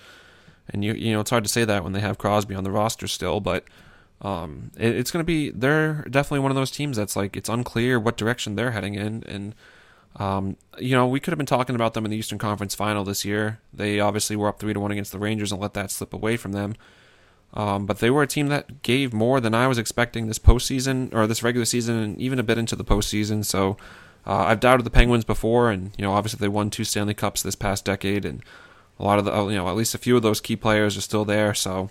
and 0.68 0.84
you 0.84 0.92
you 0.92 1.12
know 1.12 1.20
it's 1.20 1.30
hard 1.30 1.44
to 1.44 1.50
say 1.50 1.64
that 1.64 1.84
when 1.84 1.92
they 1.92 2.00
have 2.00 2.18
Crosby 2.18 2.54
on 2.54 2.64
the 2.64 2.70
roster 2.70 3.06
still, 3.08 3.40
but. 3.40 3.64
Um, 4.22 4.70
it, 4.78 4.94
it's 4.94 5.10
going 5.10 5.22
to 5.22 5.26
be. 5.26 5.50
They're 5.50 6.06
definitely 6.08 6.40
one 6.40 6.50
of 6.50 6.56
those 6.56 6.70
teams 6.70 6.96
that's 6.96 7.16
like 7.16 7.36
it's 7.36 7.48
unclear 7.48 7.98
what 7.98 8.16
direction 8.16 8.54
they're 8.54 8.70
heading 8.70 8.94
in, 8.94 9.24
and 9.26 9.54
um, 10.16 10.56
you 10.78 10.94
know, 10.94 11.06
we 11.06 11.20
could 11.20 11.32
have 11.32 11.38
been 11.38 11.46
talking 11.46 11.74
about 11.74 11.94
them 11.94 12.04
in 12.04 12.10
the 12.10 12.16
Eastern 12.16 12.38
Conference 12.38 12.74
Final 12.74 13.04
this 13.04 13.24
year. 13.24 13.60
They 13.72 14.00
obviously 14.00 14.36
were 14.36 14.48
up 14.48 14.58
three 14.58 14.72
to 14.72 14.80
one 14.80 14.90
against 14.90 15.12
the 15.12 15.18
Rangers 15.18 15.52
and 15.52 15.60
let 15.60 15.74
that 15.74 15.90
slip 15.90 16.12
away 16.12 16.36
from 16.36 16.52
them. 16.52 16.74
Um, 17.54 17.84
but 17.84 17.98
they 17.98 18.10
were 18.10 18.22
a 18.22 18.26
team 18.26 18.48
that 18.48 18.82
gave 18.82 19.12
more 19.12 19.40
than 19.40 19.54
I 19.54 19.66
was 19.66 19.78
expecting 19.78 20.26
this 20.26 20.38
postseason 20.38 21.12
or 21.14 21.26
this 21.26 21.42
regular 21.42 21.64
season, 21.64 21.96
and 21.96 22.18
even 22.18 22.38
a 22.38 22.42
bit 22.42 22.58
into 22.58 22.76
the 22.76 22.84
postseason. 22.84 23.44
So 23.44 23.76
uh, 24.26 24.44
I've 24.44 24.60
doubted 24.60 24.84
the 24.84 24.90
Penguins 24.90 25.24
before, 25.24 25.70
and 25.70 25.92
you 25.96 26.04
know, 26.04 26.12
obviously 26.12 26.38
they 26.38 26.48
won 26.48 26.70
two 26.70 26.84
Stanley 26.84 27.14
Cups 27.14 27.42
this 27.42 27.54
past 27.54 27.84
decade, 27.84 28.24
and 28.24 28.42
a 28.98 29.04
lot 29.04 29.18
of 29.18 29.24
the 29.24 29.46
you 29.46 29.56
know 29.56 29.68
at 29.68 29.76
least 29.76 29.94
a 29.94 29.98
few 29.98 30.16
of 30.16 30.22
those 30.22 30.40
key 30.40 30.56
players 30.56 30.96
are 30.96 31.02
still 31.02 31.24
there. 31.24 31.54
So 31.54 31.90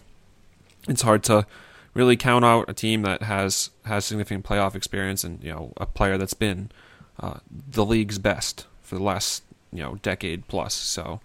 it's 0.88 1.01
hard 1.01 1.23
to 1.25 1.45
really 1.93 2.15
count 2.15 2.45
out 2.45 2.69
a 2.69 2.73
team 2.73 3.01
that 3.03 3.23
has 3.23 3.69
has 3.85 4.05
significant 4.05 4.45
playoff 4.45 4.75
experience 4.75 5.23
and 5.23 5.43
you 5.43 5.51
know 5.51 5.73
a 5.77 5.85
player 5.85 6.17
that's 6.17 6.33
been 6.33 6.71
uh, 7.19 7.39
the 7.49 7.85
league's 7.85 8.17
best 8.17 8.65
for 8.81 8.95
the 8.95 9.03
last 9.03 9.43
you 9.71 9.81
know 9.81 9.95
decade 10.01 10.47
plus. 10.47 10.73
So 10.73 11.19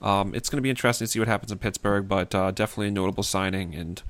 um, 0.00 0.34
it's 0.34 0.48
going 0.48 0.58
to 0.58 0.62
be 0.62 0.70
interesting 0.70 1.06
to 1.06 1.10
see 1.10 1.18
what 1.18 1.28
happens 1.28 1.52
in 1.52 1.58
Pittsburgh, 1.58 2.08
but 2.08 2.34
uh, 2.34 2.50
definitely 2.50 2.88
a 2.88 2.90
notable 2.90 3.22
signing. 3.22 3.74
And 3.74 4.02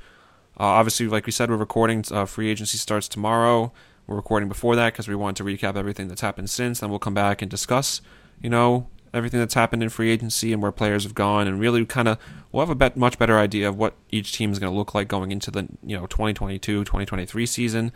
uh, 0.59 0.65
obviously, 0.65 1.07
like 1.07 1.27
we 1.27 1.33
said, 1.33 1.51
we're 1.51 1.57
recording. 1.57 2.05
Uh, 2.11 2.25
free 2.25 2.51
agency 2.51 2.79
starts 2.79 3.09
tomorrow. 3.09 3.73
We're 4.07 4.17
recording 4.17 4.49
before 4.49 4.75
that 4.77 4.93
because 4.93 5.07
we 5.07 5.15
want 5.15 5.37
to 5.37 5.45
recap 5.45 5.77
everything 5.77 6.09
that's 6.09 6.23
happened 6.23 6.51
since. 6.51 6.81
Then 6.81 6.91
we'll 6.91 6.99
come 6.99 7.15
back 7.15 7.43
and 7.43 7.51
discuss, 7.51 8.01
you 8.41 8.51
know, 8.51 8.89
everything 9.15 9.41
that's 9.41 9.55
happened 9.55 9.83
in 9.83 9.89
free 9.89 10.11
agency 10.11 10.53
and 10.53 10.63
where 10.63 10.73
players 10.73 11.05
have 11.05 11.15
gone, 11.15 11.47
and 11.47 11.61
really 11.61 11.85
kind 11.85 12.09
of 12.09 12.19
we'll 12.51 12.65
have 12.65 12.71
a 12.71 12.75
bet, 12.75 12.97
much 12.97 13.19
better 13.19 13.39
idea 13.39 13.69
of 13.69 13.77
what 13.77 13.95
each 14.11 14.33
team 14.33 14.53
is 14.53 14.59
going 14.59 14.73
to 14.73 14.77
look 14.77 14.95
like 14.95 15.09
going 15.09 15.33
into 15.33 15.51
the 15.51 15.69
you 15.85 15.97
know 15.97 16.07
2022 16.07 16.85
2023 16.85 17.47
season. 17.47 17.93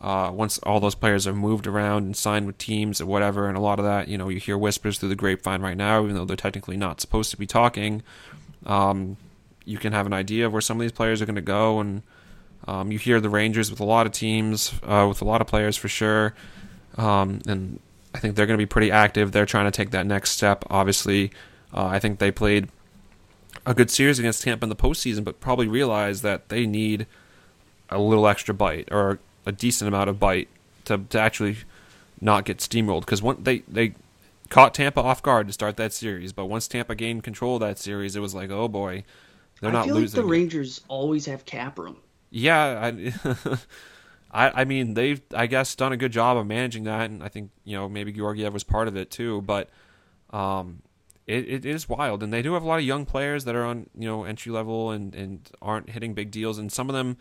Uh, 0.00 0.30
once 0.32 0.58
all 0.60 0.80
those 0.80 0.94
players 0.94 1.26
have 1.26 1.36
moved 1.36 1.66
around 1.66 2.04
and 2.04 2.16
signed 2.16 2.46
with 2.46 2.56
teams 2.56 3.02
or 3.02 3.06
whatever, 3.06 3.48
and 3.48 3.56
a 3.56 3.60
lot 3.60 3.78
of 3.78 3.84
that, 3.84 4.08
you 4.08 4.16
know, 4.16 4.30
you 4.30 4.40
hear 4.40 4.56
whispers 4.56 4.96
through 4.96 5.10
the 5.10 5.14
grapevine 5.14 5.60
right 5.60 5.76
now, 5.76 6.02
even 6.02 6.14
though 6.16 6.24
they're 6.24 6.36
technically 6.36 6.76
not 6.76 7.02
supposed 7.02 7.30
to 7.30 7.36
be 7.36 7.46
talking. 7.46 8.02
Um, 8.64 9.18
you 9.66 9.76
can 9.76 9.92
have 9.92 10.06
an 10.06 10.14
idea 10.14 10.46
of 10.46 10.52
where 10.52 10.62
some 10.62 10.78
of 10.78 10.80
these 10.80 10.92
players 10.92 11.20
are 11.20 11.26
going 11.26 11.36
to 11.36 11.42
go, 11.42 11.80
and 11.80 12.02
um, 12.66 12.90
you 12.90 12.98
hear 12.98 13.20
the 13.20 13.28
Rangers 13.28 13.70
with 13.70 13.78
a 13.78 13.84
lot 13.84 14.06
of 14.06 14.12
teams, 14.12 14.72
uh, 14.84 15.04
with 15.06 15.20
a 15.20 15.24
lot 15.26 15.42
of 15.42 15.46
players 15.46 15.76
for 15.76 15.88
sure, 15.88 16.34
um, 16.96 17.40
and 17.46 17.78
I 18.14 18.18
think 18.18 18.34
they're 18.34 18.46
going 18.46 18.58
to 18.58 18.62
be 18.62 18.66
pretty 18.66 18.90
active. 18.90 19.32
They're 19.32 19.46
trying 19.46 19.66
to 19.66 19.70
take 19.70 19.90
that 19.90 20.06
next 20.06 20.30
step. 20.30 20.64
Obviously, 20.68 21.30
uh, 21.72 21.86
I 21.86 21.98
think 21.98 22.18
they 22.18 22.30
played 22.30 22.68
a 23.66 23.74
good 23.74 23.90
series 23.90 24.18
against 24.18 24.42
Tampa 24.42 24.64
in 24.64 24.68
the 24.68 24.76
postseason, 24.76 25.24
but 25.24 25.40
probably 25.40 25.68
realized 25.68 26.22
that 26.22 26.48
they 26.48 26.66
need 26.66 27.06
a 27.88 27.98
little 27.98 28.26
extra 28.26 28.54
bite 28.54 28.88
or 28.90 29.18
a 29.46 29.52
decent 29.52 29.88
amount 29.88 30.10
of 30.10 30.18
bite 30.18 30.48
to, 30.86 30.98
to 31.10 31.20
actually 31.20 31.58
not 32.20 32.44
get 32.44 32.58
steamrolled 32.58 33.00
because 33.00 33.22
they 33.42 33.58
they 33.68 33.94
caught 34.48 34.74
Tampa 34.74 35.00
off 35.00 35.22
guard 35.22 35.46
to 35.46 35.52
start 35.52 35.76
that 35.76 35.92
series, 35.92 36.32
but 36.32 36.46
once 36.46 36.68
Tampa 36.68 36.94
gained 36.94 37.22
control 37.22 37.54
of 37.54 37.60
that 37.60 37.78
series, 37.78 38.16
it 38.16 38.20
was 38.20 38.34
like, 38.34 38.50
oh 38.50 38.68
boy, 38.68 39.04
they're 39.60 39.72
not. 39.72 39.78
I 39.78 39.80
not 39.80 39.86
feel 39.86 39.94
losing. 39.96 40.18
Like 40.18 40.26
the 40.26 40.30
Rangers 40.30 40.80
always 40.88 41.26
have 41.26 41.44
cap 41.44 41.78
room. 41.78 41.96
Yeah, 42.30 42.92
I, 42.92 43.12
I, 44.30 44.62
I 44.62 44.64
mean 44.64 44.94
they've 44.94 45.20
I 45.34 45.46
guess 45.46 45.74
done 45.74 45.92
a 45.92 45.96
good 45.96 46.12
job 46.12 46.36
of 46.36 46.46
managing 46.46 46.84
that, 46.84 47.10
and 47.10 47.22
I 47.22 47.28
think 47.28 47.50
you 47.64 47.76
know 47.76 47.88
maybe 47.88 48.12
Georgiev 48.12 48.52
was 48.52 48.64
part 48.64 48.88
of 48.88 48.96
it 48.96 49.10
too, 49.10 49.42
but 49.42 49.68
um, 50.30 50.82
it, 51.26 51.48
it 51.48 51.64
is 51.64 51.88
wild, 51.88 52.22
and 52.22 52.32
they 52.32 52.42
do 52.42 52.54
have 52.54 52.62
a 52.62 52.66
lot 52.66 52.78
of 52.78 52.84
young 52.84 53.06
players 53.06 53.44
that 53.44 53.54
are 53.54 53.64
on 53.64 53.88
you 53.98 54.08
know 54.08 54.24
entry 54.24 54.52
level 54.52 54.90
and 54.90 55.14
and 55.14 55.50
aren't 55.60 55.90
hitting 55.90 56.14
big 56.14 56.30
deals, 56.30 56.58
and 56.58 56.70
some 56.70 56.88
of 56.88 56.94
them 56.94 57.16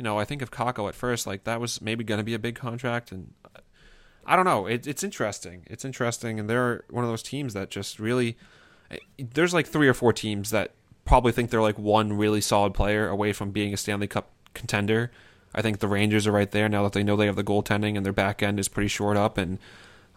you 0.00 0.04
know, 0.04 0.18
I 0.18 0.24
think 0.24 0.40
of 0.40 0.50
Kakko 0.50 0.88
at 0.88 0.94
first, 0.94 1.26
like 1.26 1.44
that 1.44 1.60
was 1.60 1.82
maybe 1.82 2.04
going 2.04 2.16
to 2.16 2.24
be 2.24 2.32
a 2.32 2.38
big 2.38 2.54
contract, 2.54 3.12
and 3.12 3.34
I 4.24 4.34
don't 4.34 4.46
know. 4.46 4.64
It, 4.64 4.86
it's 4.86 5.02
interesting. 5.02 5.64
It's 5.66 5.84
interesting, 5.84 6.40
and 6.40 6.48
they're 6.48 6.84
one 6.88 7.04
of 7.04 7.10
those 7.10 7.22
teams 7.22 7.52
that 7.52 7.68
just 7.70 7.98
really. 7.98 8.38
There's 9.18 9.52
like 9.52 9.66
three 9.66 9.88
or 9.88 9.92
four 9.92 10.14
teams 10.14 10.52
that 10.52 10.72
probably 11.04 11.32
think 11.32 11.50
they're 11.50 11.60
like 11.60 11.78
one 11.78 12.14
really 12.14 12.40
solid 12.40 12.72
player 12.72 13.08
away 13.08 13.34
from 13.34 13.50
being 13.50 13.74
a 13.74 13.76
Stanley 13.76 14.06
Cup 14.06 14.30
contender. 14.54 15.12
I 15.54 15.62
think 15.62 15.80
the 15.80 15.88
Rangers 15.88 16.26
are 16.26 16.32
right 16.32 16.50
there 16.50 16.68
now 16.68 16.82
that 16.84 16.92
they 16.92 17.02
know 17.02 17.16
they 17.16 17.26
have 17.26 17.36
the 17.36 17.44
goaltending 17.44 17.96
and 17.96 18.04
their 18.06 18.12
back 18.12 18.42
end 18.42 18.60
is 18.60 18.68
pretty 18.68 18.88
short 18.88 19.16
up, 19.16 19.36
and 19.36 19.58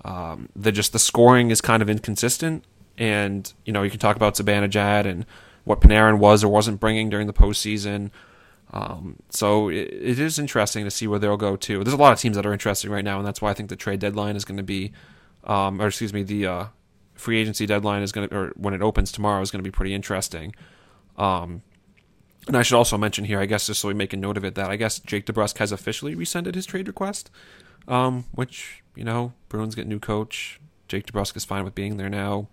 um, 0.06 0.50
the 0.56 0.72
just 0.72 0.94
the 0.94 1.00
scoring 1.00 1.52
is 1.52 1.62
kind 1.62 1.82
of 1.82 1.90
inconsistent. 1.90 2.64
And 2.98 3.52
you 3.66 3.74
know, 3.74 3.84
you 3.84 3.90
can 3.90 4.00
talk 4.00 4.16
about 4.16 4.36
Zibanejad 4.36 5.06
and 5.06 5.26
what 5.64 5.82
Panarin 5.82 6.20
was 6.20 6.44
or 6.44 6.50
wasn't 6.50 6.80
bringing 6.80 7.10
during 7.10 7.28
the 7.28 7.34
postseason. 7.34 8.12
Um, 8.72 9.18
so 9.30 9.70
it, 9.70 9.90
it 9.92 10.20
is 10.20 10.40
interesting 10.40 10.84
to 10.84 10.92
see 10.92 11.08
where 11.08 11.20
they'll 11.20 11.38
go 11.38 11.56
too. 11.56 11.84
There's 11.84 11.94
a 11.94 11.98
lot 11.98 12.12
of 12.12 12.20
teams 12.20 12.36
that 12.36 12.46
are 12.46 12.54
interesting 12.54 12.92
right 12.92 13.04
now, 13.04 13.18
and 13.18 13.28
that's 13.28 13.42
why 13.42 13.52
I 13.52 13.54
think 13.54 13.70
the 13.70 13.76
trade 13.76 14.00
deadline 14.00 14.36
is 14.36 14.46
going 14.46 14.58
to 14.58 14.64
be, 14.64 14.92
um, 15.44 15.82
or 15.82 15.88
excuse 15.88 16.14
me, 16.14 16.24
the 16.24 16.48
uh, 16.48 16.66
free 17.14 17.40
agency 17.40 17.66
deadline 17.66 18.02
is 18.02 18.12
going 18.12 18.28
to, 18.28 18.36
or 18.36 18.54
when 18.56 18.74
it 18.74 18.82
opens 18.82 19.12
tomorrow, 19.12 19.42
is 19.42 19.52
going 19.52 19.64
to 19.64 19.68
be 19.68 19.72
pretty 19.72 19.94
interesting. 19.94 20.56
Um, 21.18 21.62
and 22.48 22.58
I 22.58 22.64
should 22.64 22.78
also 22.78 22.98
mention 22.98 23.26
here, 23.26 23.40
I 23.40 23.46
guess, 23.46 23.68
just 23.68 23.82
so 23.82 23.88
we 23.88 23.94
make 23.94 24.14
a 24.14 24.18
note 24.18 24.38
of 24.38 24.46
it, 24.46 24.56
that 24.56 24.70
I 24.70 24.76
guess 24.76 25.00
Jake 25.00 25.26
DeBrusk 25.26 25.58
has 25.60 25.72
officially 25.72 26.16
rescinded 26.16 26.56
his 26.56 26.66
trade 26.66 26.88
request, 26.88 27.30
um, 27.88 28.26
which 28.34 28.84
you 28.96 29.04
know, 29.04 29.34
Bruins 29.50 29.76
get 29.76 29.88
new 29.88 30.00
coach. 30.00 30.60
Jake 30.88 31.08
DeBrusk 31.08 31.36
is 31.36 31.46
fine 31.46 31.64
with 31.64 31.76
being 31.76 31.98
there 31.98 32.10
now. 32.10 32.48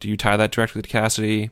Do 0.00 0.08
you 0.08 0.16
tie 0.16 0.36
that 0.36 0.50
directly 0.50 0.82
to 0.82 0.88
Cassidy? 0.88 1.50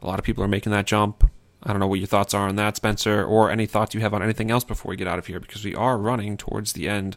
A 0.00 0.06
lot 0.06 0.18
of 0.18 0.24
people 0.24 0.44
are 0.44 0.48
making 0.48 0.72
that 0.72 0.86
jump. 0.86 1.28
I 1.62 1.72
don't 1.72 1.80
know 1.80 1.86
what 1.86 2.00
your 2.00 2.08
thoughts 2.08 2.34
are 2.34 2.48
on 2.48 2.56
that, 2.56 2.76
Spencer, 2.76 3.24
or 3.24 3.50
any 3.50 3.66
thoughts 3.66 3.94
you 3.94 4.00
have 4.00 4.14
on 4.14 4.22
anything 4.22 4.50
else 4.50 4.64
before 4.64 4.90
we 4.90 4.96
get 4.96 5.06
out 5.06 5.18
of 5.18 5.26
here, 5.26 5.40
because 5.40 5.64
we 5.64 5.74
are 5.74 5.96
running 5.96 6.36
towards 6.36 6.72
the 6.72 6.88
end 6.88 7.16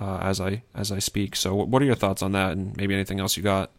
uh, 0.00 0.18
as 0.22 0.40
I 0.40 0.62
as 0.74 0.92
I 0.92 0.98
speak. 0.98 1.34
So, 1.34 1.54
what 1.54 1.82
are 1.82 1.84
your 1.84 1.96
thoughts 1.96 2.22
on 2.22 2.32
that, 2.32 2.52
and 2.52 2.76
maybe 2.76 2.94
anything 2.94 3.20
else 3.20 3.36
you 3.36 3.42
got? 3.42 3.70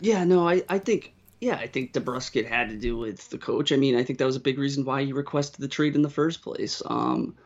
Yeah, 0.00 0.24
no, 0.24 0.48
I, 0.48 0.62
I 0.70 0.78
think 0.78 1.12
yeah, 1.40 1.56
I 1.56 1.66
think 1.66 1.92
DeBrusk 1.92 2.46
had 2.46 2.68
to 2.68 2.76
do 2.76 2.98
with 2.98 3.30
the 3.30 3.38
coach. 3.38 3.72
I 3.72 3.76
mean, 3.76 3.96
I 3.96 4.04
think 4.04 4.18
that 4.18 4.26
was 4.26 4.36
a 4.36 4.40
big 4.40 4.58
reason 4.58 4.84
why 4.84 5.04
he 5.04 5.12
requested 5.12 5.60
the 5.60 5.68
trade 5.68 5.94
in 5.94 6.02
the 6.02 6.10
first 6.10 6.42
place. 6.42 6.82
Um, 6.84 7.36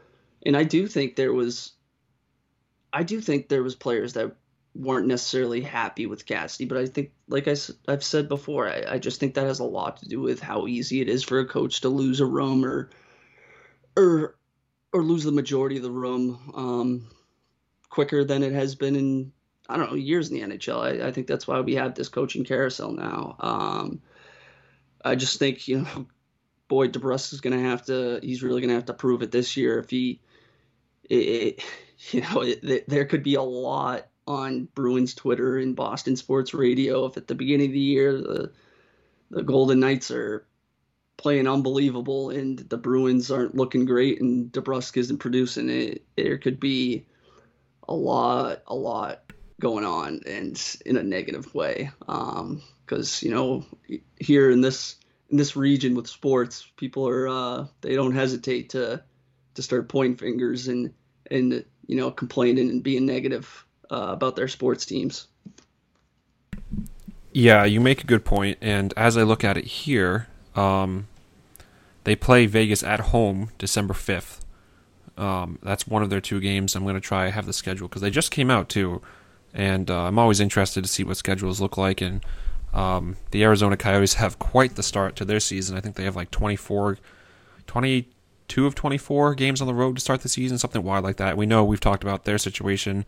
and 0.45 0.57
I 0.57 0.65
do 0.65 0.89
think 0.89 1.15
there 1.15 1.33
was, 1.33 1.73
I 2.93 3.05
do 3.05 3.21
think 3.21 3.49
there 3.49 3.63
was 3.63 3.77
players 3.77 4.15
that 4.15 4.35
weren't 4.75 5.07
necessarily 5.07 5.61
happy 5.61 6.07
with 6.07 6.27
Cassidy, 6.27 6.65
but 6.65 6.79
I 6.79 6.87
think, 6.87 7.13
like 7.29 7.47
I, 7.47 7.55
I've 7.87 8.03
said 8.03 8.29
before, 8.29 8.69
I, 8.69 8.85
I 8.95 8.99
just 8.99 9.21
think 9.21 9.35
that 9.35 9.47
has 9.47 9.61
a 9.61 9.65
lot 9.65 9.99
to 9.99 10.09
do 10.09 10.21
with 10.21 10.41
how 10.41 10.67
easy 10.67 11.01
it 11.01 11.09
is 11.09 11.23
for 11.23 11.39
a 11.39 11.47
coach 11.47 11.83
to 11.83 11.89
lose 11.89 12.21
a 12.21 12.27
room 12.27 12.65
or, 12.65 12.91
or, 13.97 14.37
or 14.93 15.05
lose 15.05 15.23
the 15.23 15.31
majority 15.31 15.77
of 15.77 15.85
the 15.85 15.91
room 15.93 16.53
um, 16.57 17.09
quicker 17.91 18.25
than 18.25 18.43
it 18.43 18.53
has 18.53 18.75
been 18.75 18.97
in 18.97 19.33
I 19.69 19.77
don't 19.77 19.91
know 19.91 19.97
years 19.97 20.31
in 20.31 20.35
the 20.35 20.57
NHL. 20.57 21.03
I, 21.03 21.09
I 21.09 21.13
think 21.13 21.27
that's 21.27 21.47
why 21.47 21.61
we 21.61 21.75
have 21.77 21.95
this 21.95 22.09
coaching 22.09 22.45
carousel 22.45 22.93
now. 22.93 23.37
Um, 23.41 24.03
I 25.05 25.15
just 25.15 25.39
think 25.39 25.69
you 25.69 25.83
know, 25.83 26.07
boy, 26.69 26.89
DeBrusk 26.89 27.33
is 27.33 27.41
going 27.41 27.57
to 27.57 27.69
have 27.69 27.87
to. 27.87 28.21
He's 28.23 28.43
really 28.43 28.61
going 28.61 28.69
to 28.69 28.75
have 28.75 28.87
to 28.87 28.95
prove 28.95 29.23
it 29.23 29.31
this 29.31 29.57
year. 29.57 29.79
If 29.79 29.91
he, 29.91 30.21
it, 31.05 31.63
you 32.11 32.21
know, 32.23 32.43
it, 32.43 32.89
there 32.89 33.07
could 33.07 33.23
be 33.23 33.35
a 33.35 33.43
lot 33.43 34.09
on 34.27 34.69
Bruins 34.75 35.15
Twitter 35.15 35.59
and 35.59 35.77
Boston 35.77 36.17
Sports 36.17 36.55
Radio 36.55 37.05
if 37.05 37.17
at 37.17 37.27
the 37.27 37.35
beginning 37.35 37.67
of 37.67 37.73
the 37.73 37.79
year 37.79 38.13
the 38.13 38.53
the 39.31 39.43
Golden 39.43 39.81
Knights 39.81 40.11
are 40.11 40.47
playing 41.17 41.47
unbelievable 41.47 42.31
and 42.31 42.59
the 42.59 42.77
Bruins 42.77 43.31
aren't 43.31 43.55
looking 43.55 43.85
great 43.85 44.21
and 44.21 44.53
DeBrusk 44.53 44.97
isn't 44.97 45.19
producing 45.19 45.69
it, 45.71 46.05
there 46.17 46.39
could 46.39 46.61
be 46.61 47.07
a 47.89 47.95
lot, 47.95 48.63
a 48.67 48.75
lot 48.75 49.24
going 49.61 49.85
on 49.85 50.21
and 50.27 50.61
in 50.85 50.97
a 50.97 51.03
negative 51.03 51.55
way. 51.55 51.91
Because 51.99 53.23
um, 53.23 53.27
you 53.27 53.31
know 53.31 53.65
here 54.19 54.51
in 54.51 54.61
this 54.61 54.97
in 55.31 55.37
this 55.37 55.57
region 55.57 55.95
with 55.95 56.07
sports, 56.07 56.67
people 56.77 57.09
are 57.09 57.29
uh, 57.29 57.67
they 57.81 57.95
don't 57.95 58.15
hesitate 58.15 58.71
to 58.71 59.03
to 59.55 59.63
start 59.63 59.89
pointing 59.89 60.17
fingers 60.17 60.69
and 60.69 60.93
and 61.31 61.65
you 61.87 61.97
know 61.97 62.11
complaining 62.11 62.71
and 62.71 62.83
being 62.83 63.07
negative 63.07 63.65
uh, 63.91 64.09
about 64.11 64.37
their 64.37 64.49
sports 64.49 64.87
teams. 64.87 65.27
Yeah, 67.33 67.65
you 67.65 67.81
make 67.81 68.05
a 68.05 68.07
good. 68.07 68.23
And 68.61 68.95
as 68.97 69.17
I 69.17 69.25
look 69.25 69.43
at 69.43 69.57
it 69.57 69.65
here, 69.65 70.29
um, 70.55 71.09
they 72.05 72.15
play 72.15 72.47
Vegas 72.47 72.85
at 72.85 73.01
home 73.01 73.51
December 73.59 73.93
5th. 73.93 74.41
Um, 75.19 75.59
that's 75.63 75.87
one 75.87 76.03
of 76.03 76.11
their 76.11 76.21
two 76.21 76.41
games. 76.41 76.77
I'm 76.77 76.85
going 76.85 76.95
to 76.95 77.01
try 77.01 77.29
have 77.31 77.47
the 77.47 77.53
schedule 77.53 77.89
because 77.89 78.03
they 78.03 78.11
just 78.11 78.31
came 78.31 78.51
out 78.51 78.69
too. 78.69 79.03
And 79.55 79.91
uh, 79.91 80.03
I'm 80.03 80.19
always 80.19 80.41
interested 80.41 80.83
to 80.83 80.89
see 80.89 81.05
what 81.05 81.17
schedules 81.17 81.61
look 81.61 81.79
like. 81.79 82.01
And 82.01 82.25
um, 82.73 83.17
the 83.31 83.45
Arizona 83.45 83.77
Coyotes 83.77 84.15
have 84.23 84.39
quite 84.39 84.75
the 84.75 84.83
start 84.83 85.17
to 85.17 85.25
their 85.25 85.41
season. 85.41 85.77
I 85.77 85.81
think 85.81 85.95
they 85.95 86.05
have 86.05 86.17
like 86.17 86.31
24, 86.31 86.99
22 87.67 88.67
of 88.67 88.75
24 88.75 89.35
games 89.37 89.61
on 89.61 89.67
the 89.67 89.75
road 89.75 89.95
to 89.95 90.01
start 90.03 90.23
the 90.23 90.29
season, 90.29 90.59
something 90.59 90.83
wild 90.83 91.05
like 91.05 91.17
that. 91.17 91.37
We 91.37 91.47
know 91.47 91.65
we've 91.65 91.81
talked 91.81 92.03
about 92.03 92.25
their 92.25 92.39
situation 92.39 93.07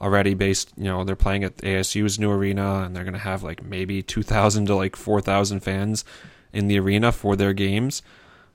already 0.00 0.34
based 0.34 0.72
you 0.76 0.84
know 0.84 1.04
they're 1.04 1.16
playing 1.16 1.44
at 1.44 1.56
ASU's 1.58 2.18
new 2.18 2.30
arena 2.30 2.82
and 2.84 2.94
they're 2.94 3.04
going 3.04 3.14
to 3.14 3.18
have 3.18 3.42
like 3.42 3.62
maybe 3.62 4.02
2000 4.02 4.66
to 4.66 4.74
like 4.74 4.96
4000 4.96 5.60
fans 5.60 6.04
in 6.52 6.66
the 6.66 6.78
arena 6.78 7.12
for 7.12 7.36
their 7.36 7.52
games 7.52 8.02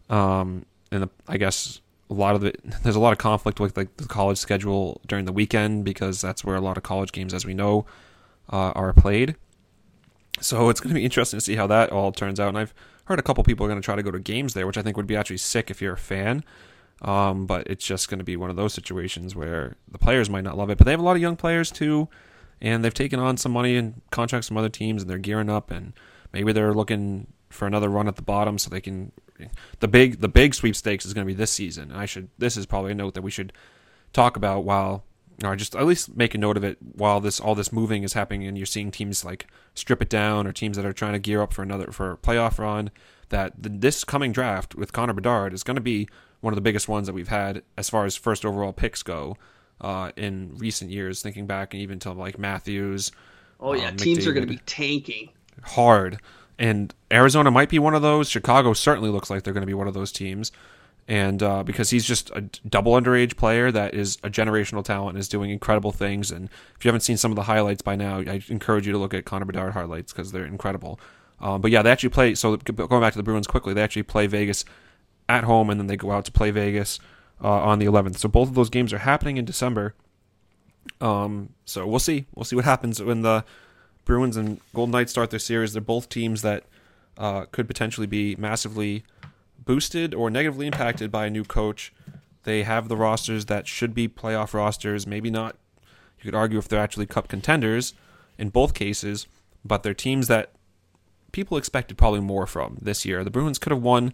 um, 0.10 0.66
and 0.92 1.04
the, 1.04 1.10
I 1.28 1.38
guess 1.38 1.80
a 2.10 2.14
lot 2.14 2.36
of 2.36 2.44
it 2.44 2.60
there's 2.84 2.96
a 2.96 3.00
lot 3.00 3.12
of 3.12 3.18
conflict 3.18 3.60
with 3.60 3.76
like 3.78 3.96
the 3.98 4.08
college 4.08 4.38
schedule 4.38 5.02
during 5.08 5.26
the 5.26 5.34
weekend 5.34 5.86
because 5.86 6.22
that's 6.22 6.44
where 6.44 6.56
a 6.56 6.62
lot 6.62 6.78
of 6.78 6.84
college 6.84 7.12
games 7.12 7.34
as 7.34 7.46
we 7.46 7.54
know 7.54 7.86
uh, 8.52 8.72
are 8.72 8.94
played 8.94 9.36
so 10.42 10.70
it's 10.70 10.80
going 10.80 10.90
to 10.90 10.96
be 10.96 11.04
interesting 11.04 11.38
to 11.38 11.44
see 11.44 11.56
how 11.56 11.68
that 11.68 11.92
all 11.92 12.12
turns 12.12 12.40
out 12.40 12.50
and 12.50 12.58
I've 12.58 12.74
heard 13.06 13.20
a 13.20 13.24
couple 13.24 13.44
people 13.44 13.66
are 13.66 13.70
going 13.70 13.82
to 13.82 13.86
try 13.86 13.96
to 13.96 14.04
go 14.04 14.12
to 14.12 14.20
games 14.20 14.54
there 14.54 14.68
which 14.68 14.78
I 14.78 14.82
think 14.82 14.98
would 14.98 15.08
be 15.08 15.16
actually 15.16 15.38
sick 15.38 15.70
if 15.70 15.82
you're 15.82 15.94
a 15.94 15.98
fan 15.98 16.44
um, 17.02 17.46
but 17.46 17.68
it's 17.68 17.86
just 17.86 18.10
going 18.10 18.20
to 18.20 18.26
be 18.26 18.36
one 18.36 18.50
of 18.50 18.56
those 18.56 18.74
situations 18.74 19.36
where 19.36 19.76
the 19.90 19.98
players 19.98 20.30
might 20.30 20.44
not 20.44 20.58
love 20.58 20.70
it. 20.70 20.78
But 20.78 20.86
they 20.86 20.92
have 20.92 21.00
a 21.00 21.04
lot 21.04 21.16
of 21.16 21.22
young 21.22 21.36
players 21.36 21.72
too, 21.72 22.10
and 22.62 22.84
they've 22.84 22.94
taken 22.94 23.20
on 23.20 23.38
some 23.38 23.52
money 23.52 23.78
and 23.78 24.02
contracts 24.12 24.48
from 24.48 24.58
other 24.58 24.70
teams, 24.70 25.02
and 25.02 25.10
they're 25.10 25.18
gearing 25.18 25.50
up, 25.50 25.72
and 25.72 25.94
maybe 26.34 26.52
they're 26.52 26.74
looking 26.74 27.28
for 27.50 27.68
another 27.68 27.90
run 27.90 28.08
at 28.08 28.16
the 28.16 28.22
bottom 28.22 28.58
so 28.58 28.70
they 28.70 28.82
can. 28.82 29.12
The 29.80 29.88
big 29.88 30.20
the 30.20 30.28
big 30.28 30.54
sweepstakes 30.54 31.06
is 31.06 31.14
going 31.14 31.26
to 31.26 31.32
be 31.32 31.38
this 31.38 31.52
season. 31.52 31.92
I 31.92 32.06
should 32.06 32.30
this 32.38 32.58
is 32.58 32.66
probably 32.66 32.92
a 32.92 32.96
note 32.96 33.14
that 33.14 33.22
we 33.22 33.32
should 33.32 33.54
talk 34.12 34.36
about 34.36 34.64
while 34.64 35.04
or 35.44 35.56
just 35.56 35.76
at 35.76 35.86
least 35.86 36.18
make 36.18 36.36
a 36.36 36.38
note 36.38 36.58
of 36.58 36.64
it 36.66 36.78
while 36.82 37.22
this 37.22 37.40
all 37.40 37.56
this 37.56 37.72
moving 37.72 38.04
is 38.04 38.14
happening 38.14 38.46
and 38.46 38.58
you're 38.58 38.66
seeing 38.66 38.92
teams 38.92 39.24
like 39.24 39.48
strip 39.74 40.02
it 40.02 40.10
down 40.10 40.46
or 40.46 40.52
teams 40.52 40.76
that 40.76 40.86
are 40.86 40.92
trying 40.92 41.14
to 41.14 41.20
gear 41.20 41.42
up 41.42 41.54
for 41.54 41.64
another 41.64 41.92
for 41.92 42.12
a 42.12 42.18
playoff 42.18 42.60
run 42.60 42.92
that 43.30 43.54
this 43.58 44.04
coming 44.04 44.32
draft 44.32 44.76
with 44.76 44.92
Connor 44.92 45.14
Bedard 45.14 45.54
is 45.54 45.64
going 45.64 45.76
to 45.76 45.82
be 45.82 46.10
one 46.42 46.54
of 46.54 46.56
the 46.56 46.62
biggest 46.62 46.88
ones 46.88 47.08
that 47.08 47.14
we've 47.14 47.30
had 47.30 47.64
as 47.78 47.90
far 47.90 48.06
as 48.06 48.16
first 48.16 48.46
overall 48.46 48.74
picks 48.74 49.04
go 49.04 49.38
uh, 49.82 50.12
in 50.16 50.56
recent 50.58 50.92
years. 50.92 51.22
Thinking 51.22 51.48
back 51.48 51.74
and 51.74 51.82
even 51.82 52.00
to 52.00 52.12
like 52.12 52.38
Matthews. 52.38 53.12
Oh 53.60 53.74
yeah, 53.74 53.90
uh, 53.90 53.92
teams 53.92 54.26
are 54.26 54.34
going 54.34 54.46
to 54.46 54.52
be 54.52 54.62
tanking 54.66 55.30
hard, 55.64 56.20
and 56.60 56.94
Arizona 57.12 57.50
might 57.50 57.70
be 57.70 57.80
one 57.80 57.96
of 57.96 58.02
those. 58.02 58.30
Chicago 58.30 58.74
certainly 58.74 59.10
looks 59.10 59.30
like 59.30 59.44
they're 59.44 59.54
going 59.54 59.62
to 59.62 59.68
be 59.68 59.74
one 59.74 59.88
of 59.88 59.94
those 59.94 60.12
teams. 60.12 60.52
And 61.08 61.42
uh, 61.42 61.64
because 61.64 61.90
he's 61.90 62.06
just 62.06 62.30
a 62.32 62.42
double 62.42 62.92
underage 62.92 63.36
player 63.36 63.72
that 63.72 63.96
is 63.96 64.18
a 64.24 64.30
generational 64.30 64.84
talent 64.84 65.16
and 65.16 65.18
is 65.18 65.28
doing 65.28 65.50
incredible 65.50 65.92
things. 65.92 66.30
And 66.30 66.50
if 66.78 66.86
you 66.86 66.90
haven't 66.90 67.02
seen 67.02 67.18
some 67.18 67.32
of 67.32 67.36
the 67.36 67.44
highlights 67.44 67.82
by 67.82 67.96
now, 67.96 68.20
I 68.20 68.44
encourage 68.50 68.86
you 68.86 68.92
to 68.92 69.00
look 69.00 69.16
at 69.16 69.26
Connor 69.26 69.46
Bedard 69.46 69.74
highlights 69.74 70.12
because 70.14 70.32
they're 70.32 70.46
incredible. 70.46 71.00
Um, 71.40 71.62
but 71.62 71.72
yeah, 71.72 71.82
they 71.82 71.90
actually 71.90 72.10
play. 72.10 72.36
So 72.36 72.58
going 72.58 73.02
back 73.02 73.14
to 73.14 73.18
the 73.18 73.24
Bruins 73.24 73.48
quickly, 73.48 73.74
they 73.74 73.82
actually 73.82 74.04
play 74.04 74.28
Vegas 74.28 74.66
at 75.28 75.46
home, 75.46 75.70
and 75.70 75.80
then 75.80 75.88
they 75.88 75.98
go 75.98 76.12
out 76.12 76.26
to 76.26 76.32
play 76.32 76.52
Vegas 76.52 77.00
uh, 77.42 77.48
on 77.48 77.80
the 77.80 77.86
11th. 77.86 78.18
So 78.18 78.28
both 78.28 78.50
of 78.50 78.56
those 78.56 78.70
games 78.70 78.92
are 78.92 79.00
happening 79.00 79.38
in 79.38 79.46
December. 79.46 79.96
Um, 81.02 81.54
so 81.66 81.88
we'll 81.88 82.00
see. 82.00 82.28
We'll 82.36 82.44
see 82.44 82.56
what 82.56 82.66
happens 82.66 83.02
when 83.02 83.22
the 83.22 83.46
Bruins 84.10 84.38
and 84.38 84.60
Golden 84.74 84.94
Knights 84.94 85.12
start 85.12 85.30
their 85.30 85.38
series. 85.38 85.74
They're 85.74 85.84
both 85.84 86.10
teams 86.10 86.42
that 86.42 86.64
uh, 87.16 87.46
could 87.52 87.68
potentially 87.68 88.08
be 88.08 88.36
massively 88.38 89.04
boosted 89.64 90.16
or 90.16 90.32
negatively 90.32 90.66
impacted 90.66 91.12
by 91.12 91.28
a 91.28 91.30
new 91.30 91.44
coach. 91.44 91.94
They 92.42 92.64
have 92.64 92.88
the 92.88 92.98
rosters 92.98 93.46
that 93.46 93.68
should 93.68 93.94
be 93.94 94.08
playoff 94.08 94.56
rosters. 94.56 95.06
Maybe 95.06 95.30
not. 95.30 95.58
You 96.18 96.24
could 96.24 96.34
argue 96.34 96.58
if 96.58 96.68
they're 96.68 96.80
actually 96.80 97.06
cup 97.06 97.28
contenders 97.28 97.94
in 98.40 98.50
both 98.50 98.74
cases, 98.74 99.28
but 99.64 99.84
they're 99.84 99.94
teams 99.94 100.28
that 100.28 100.54
people 101.32 101.56
expected 101.56 101.96
probably 101.96 102.20
more 102.20 102.48
from 102.48 102.80
this 102.82 103.06
year. 103.06 103.24
The 103.24 103.30
Bruins 103.30 103.60
could 103.60 103.72
have 103.72 103.84
won 103.84 104.12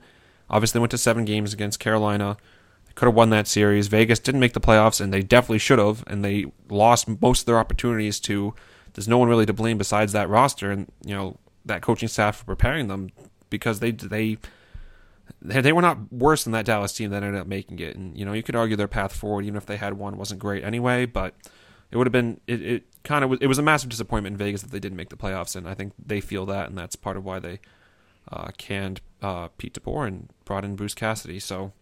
Obviously, 0.49 0.77
they 0.77 0.81
went 0.81 0.91
to 0.91 0.97
seven 0.97 1.23
games 1.23 1.53
against 1.53 1.79
Carolina. 1.79 2.35
They 2.85 2.93
could 2.93 3.05
have 3.05 3.15
won 3.15 3.29
that 3.29 3.47
series. 3.47 3.87
Vegas 3.87 4.19
didn't 4.19 4.41
make 4.41 4.53
the 4.53 4.59
playoffs, 4.59 4.99
and 4.99 5.13
they 5.13 5.21
definitely 5.21 5.59
should 5.59 5.79
have. 5.79 6.03
And 6.05 6.23
they 6.23 6.45
lost 6.69 7.07
most 7.21 7.41
of 7.41 7.45
their 7.45 7.59
opportunities 7.59 8.19
to. 8.21 8.53
There's 8.95 9.07
no 9.07 9.17
one 9.17 9.29
really 9.29 9.45
to 9.45 9.53
blame 9.53 9.77
besides 9.77 10.13
that 10.13 10.29
roster 10.29 10.71
and 10.71 10.91
you 11.05 11.13
know 11.13 11.37
that 11.65 11.81
coaching 11.81 12.07
staff 12.07 12.37
for 12.37 12.45
preparing 12.45 12.87
them 12.87 13.09
because 13.49 13.79
they 13.79 13.91
they 13.91 14.37
they 15.41 15.73
were 15.73 15.81
not 15.81 16.11
worse 16.11 16.43
than 16.43 16.53
that 16.53 16.65
Dallas 16.65 16.93
team 16.93 17.11
that 17.11 17.23
ended 17.23 17.39
up 17.39 17.47
making 17.47 17.79
it. 17.79 17.95
And 17.95 18.17
you 18.17 18.25
know 18.25 18.33
you 18.33 18.43
could 18.43 18.55
argue 18.55 18.75
their 18.75 18.87
path 18.87 19.15
forward, 19.15 19.45
even 19.45 19.57
if 19.57 19.65
they 19.65 19.77
had 19.77 19.93
one, 19.93 20.17
wasn't 20.17 20.39
great 20.39 20.63
anyway. 20.63 21.05
But 21.05 21.35
it 21.91 21.97
would 21.97 22.07
have 22.07 22.11
been 22.11 22.39
it, 22.47 22.61
it 22.61 22.83
kind 23.03 23.23
of 23.23 23.33
it 23.41 23.47
was 23.47 23.59
a 23.59 23.63
massive 23.63 23.89
disappointment 23.89 24.33
in 24.33 24.37
Vegas 24.37 24.61
that 24.61 24.71
they 24.71 24.79
didn't 24.79 24.97
make 24.97 25.09
the 25.09 25.17
playoffs, 25.17 25.55
and 25.55 25.67
I 25.67 25.73
think 25.73 25.93
they 26.03 26.21
feel 26.21 26.45
that, 26.47 26.69
and 26.69 26.77
that's 26.77 26.95
part 26.95 27.17
of 27.17 27.25
why 27.25 27.39
they 27.39 27.59
uh, 28.31 28.49
canned 28.57 29.01
uh, 29.21 29.49
Pete 29.57 29.73
DeBoer 29.73 30.07
and 30.07 30.29
brought 30.45 30.65
in 30.65 30.75
Bruce 30.75 30.93
Cassidy. 30.93 31.39
So 31.39 31.73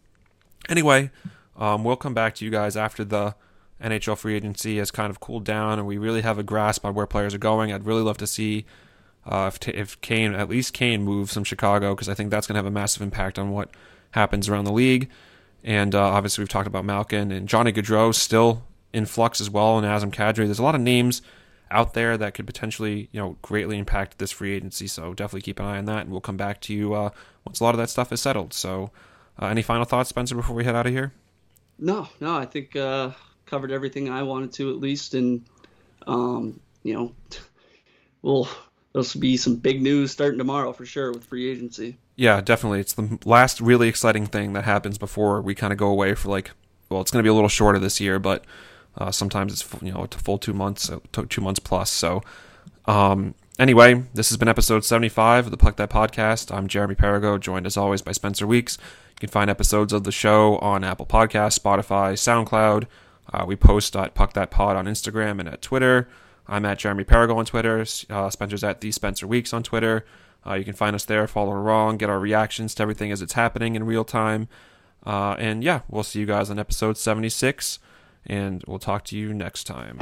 anyway, 0.68 1.12
um, 1.56 1.84
we'll 1.84 1.96
come 1.96 2.14
back 2.14 2.36
to 2.36 2.46
you 2.46 2.52
guys 2.52 2.76
after 2.76 3.04
the 3.04 3.36
NHL 3.84 4.18
free 4.18 4.36
agency 4.36 4.78
has 4.78 4.92
kind 4.92 5.10
of 5.10 5.20
cooled 5.20 5.44
down 5.44 5.78
and 5.78 5.88
we 5.88 5.98
really 5.98 6.22
have 6.22 6.40
a 6.40 6.44
grasp 6.44 6.86
on 6.86 6.94
where 6.94 7.06
players 7.06 7.34
are 7.34 7.40
going. 7.40 7.72
I'd 7.72 7.86
really 7.86 8.02
love 8.02 8.18
to 8.18 8.28
see 8.28 8.66
uh, 9.26 9.52
if, 9.54 9.68
if 9.70 10.02
Kane, 10.02 10.34
at 10.34 10.50
least 10.50 10.74
Kane, 10.74 11.04
moves 11.04 11.34
from 11.34 11.44
Chicago 11.44 11.94
because 11.94 12.10
I 12.10 12.14
think 12.14 12.32
that's 12.32 12.48
going 12.48 12.56
to 12.56 12.60
have 12.60 12.66
a 12.66 12.72
massive 12.72 13.02
impact 13.02 13.38
on 13.38 13.52
what 13.52 13.70
happens 14.12 14.50
around 14.50 14.66
the 14.66 14.72
league. 14.72 15.10
And 15.64 15.96
uh, 15.96 16.02
obviously, 16.02 16.42
we've 16.42 16.50
talked 16.50 16.68
about 16.68 16.84
Malkin 16.84 17.32
and 17.32 17.48
Johnny 17.48 17.72
Gaudreau 17.72 18.14
still 18.14 18.64
in 18.92 19.06
flux 19.06 19.40
as 19.40 19.50
well, 19.50 19.78
and 19.78 19.88
Nazem 19.88 20.14
Kadri. 20.14 20.46
There's 20.46 20.60
a 20.60 20.64
lot 20.64 20.76
of 20.76 20.82
names 20.82 21.22
out 21.72 21.94
there 21.94 22.18
that 22.18 22.34
could 22.34 22.46
potentially, 22.46 23.10
you 23.12 23.20
know, 23.20 23.38
greatly 23.42 23.78
impact 23.78 24.20
this 24.20 24.32
free 24.32 24.54
agency. 24.54 24.88
So 24.88 25.14
definitely 25.14 25.42
keep 25.42 25.60
an 25.60 25.66
eye 25.66 25.78
on 25.78 25.86
that, 25.86 26.02
and 26.02 26.12
we'll 26.12 26.22
come 26.22 26.38
back 26.38 26.60
to 26.62 26.74
you 26.74 26.94
uh, 26.94 27.10
once 27.46 27.60
a 27.60 27.64
lot 27.64 27.74
of 27.74 27.80
that 27.80 27.90
stuff 27.90 28.12
is 28.12 28.22
settled. 28.22 28.54
So, 28.54 28.92
uh, 29.42 29.48
any 29.48 29.62
final 29.62 29.86
thoughts, 29.86 30.10
Spencer, 30.10 30.36
before 30.36 30.56
we 30.56 30.64
head 30.64 30.76
out 30.76 30.86
of 30.86 30.92
here? 30.92 31.14
No, 31.80 32.08
no, 32.20 32.36
I 32.36 32.46
think 32.46 32.76
uh, 32.76 33.12
covered 33.46 33.72
everything 33.72 34.10
I 34.10 34.24
wanted 34.24 34.54
to 34.54 34.70
at 34.72 34.78
least, 34.78 35.14
and 35.14 35.46
um, 36.08 36.60
you 36.84 36.94
know, 36.94 37.14
we'll 38.22 38.48
there'll 38.94 39.08
be 39.20 39.38
some 39.38 39.56
big 39.56 39.82
news 39.82 40.12
starting 40.12 40.38
tomorrow 40.38 40.72
for 40.74 40.86
sure 40.86 41.12
with 41.12 41.26
free 41.26 41.50
agency. 41.50 41.98
Yeah, 42.16 42.42
definitely. 42.42 42.80
It's 42.80 42.94
the 42.94 43.18
last 43.26 43.60
really 43.60 43.88
exciting 43.88 44.28
thing 44.28 44.54
that 44.54 44.66
happens 44.66 44.98
before 44.98 45.42
we 45.42 45.56
kind 45.56 45.74
of 45.74 45.80
go 45.80 45.88
away 45.88 46.14
for 46.14 46.30
like, 46.30 46.52
well, 46.90 47.02
it's 47.02 47.10
going 47.10 47.24
to 47.24 47.28
be 47.28 47.32
a 47.32 47.34
little 47.34 47.50
shorter 47.50 47.80
this 47.80 48.00
year, 48.00 48.20
but 48.20 48.46
uh, 48.98 49.12
sometimes 49.12 49.54
it's 49.54 49.82
you 49.82 49.92
know 49.92 50.04
a 50.04 50.08
full 50.08 50.38
two 50.38 50.54
months, 50.54 50.90
uh, 50.90 51.00
two 51.30 51.42
months 51.42 51.60
plus. 51.60 51.90
So 51.90 52.22
um, 52.86 53.34
anyway, 53.58 54.04
this 54.14 54.30
has 54.30 54.38
been 54.38 54.48
episode 54.48 54.86
75 54.86 55.46
of 55.46 55.52
the 55.52 55.58
Puck 55.58 55.78
That 55.78 55.90
Podcast. 55.90 56.56
I'm 56.56 56.68
Jeremy 56.68 56.96
Perigo, 56.96 57.40
joined 57.40 57.66
as 57.66 57.78
always 57.78 58.02
by 58.02 58.12
Spencer 58.12 58.46
Weeks. 58.46 58.78
You 59.12 59.20
can 59.20 59.30
find 59.30 59.50
episodes 59.50 59.94
of 59.94 60.04
the 60.04 60.12
show 60.12 60.58
on 60.58 60.84
Apple 60.84 61.06
Podcasts, 61.06 61.60
Spotify, 61.60 62.14
SoundCloud. 62.14 62.86
Uh, 63.32 63.46
we 63.46 63.56
post 63.56 63.96
at 63.96 64.14
Puck 64.14 64.34
That 64.34 64.52
Pod 64.52 64.76
on 64.76 64.86
Instagram 64.86 65.40
and 65.40 65.48
at 65.48 65.62
Twitter. 65.62 66.08
I'm 66.48 66.66
at 66.66 66.80
Jeremy 66.80 67.04
Perigo 67.04 67.36
on 67.38 67.46
Twitter. 67.46 67.86
Uh, 68.10 68.30
Spencer's 68.30 68.64
at 68.64 68.82
the 68.82 68.92
Spencer 68.92 69.26
Weeks 69.28 69.54
on 69.54 69.64
Twitter. 69.64 70.06
Uh, 70.46 70.56
you 70.56 70.66
can 70.66 70.74
find 70.74 70.94
us 70.96 71.06
there, 71.06 71.26
follow 71.26 71.58
along, 71.58 71.98
get 71.98 72.10
our 72.10 72.20
reactions 72.20 72.76
to 72.76 72.84
everything 72.84 73.12
as 73.12 73.22
it's 73.22 73.34
happening 73.34 73.76
in 73.76 73.86
real 73.86 74.04
time. 74.04 74.50
Uh, 75.06 75.36
and 75.40 75.64
yeah, 75.64 75.82
we'll 75.88 76.04
see 76.04 76.20
you 76.20 76.26
guys 76.26 76.50
on 76.50 76.60
episode 76.60 76.98
76 76.98 77.80
and 78.26 78.64
we'll 78.68 78.80
talk 78.80 79.04
to 79.06 79.18
you 79.18 79.34
next 79.34 79.66
time. 79.66 79.98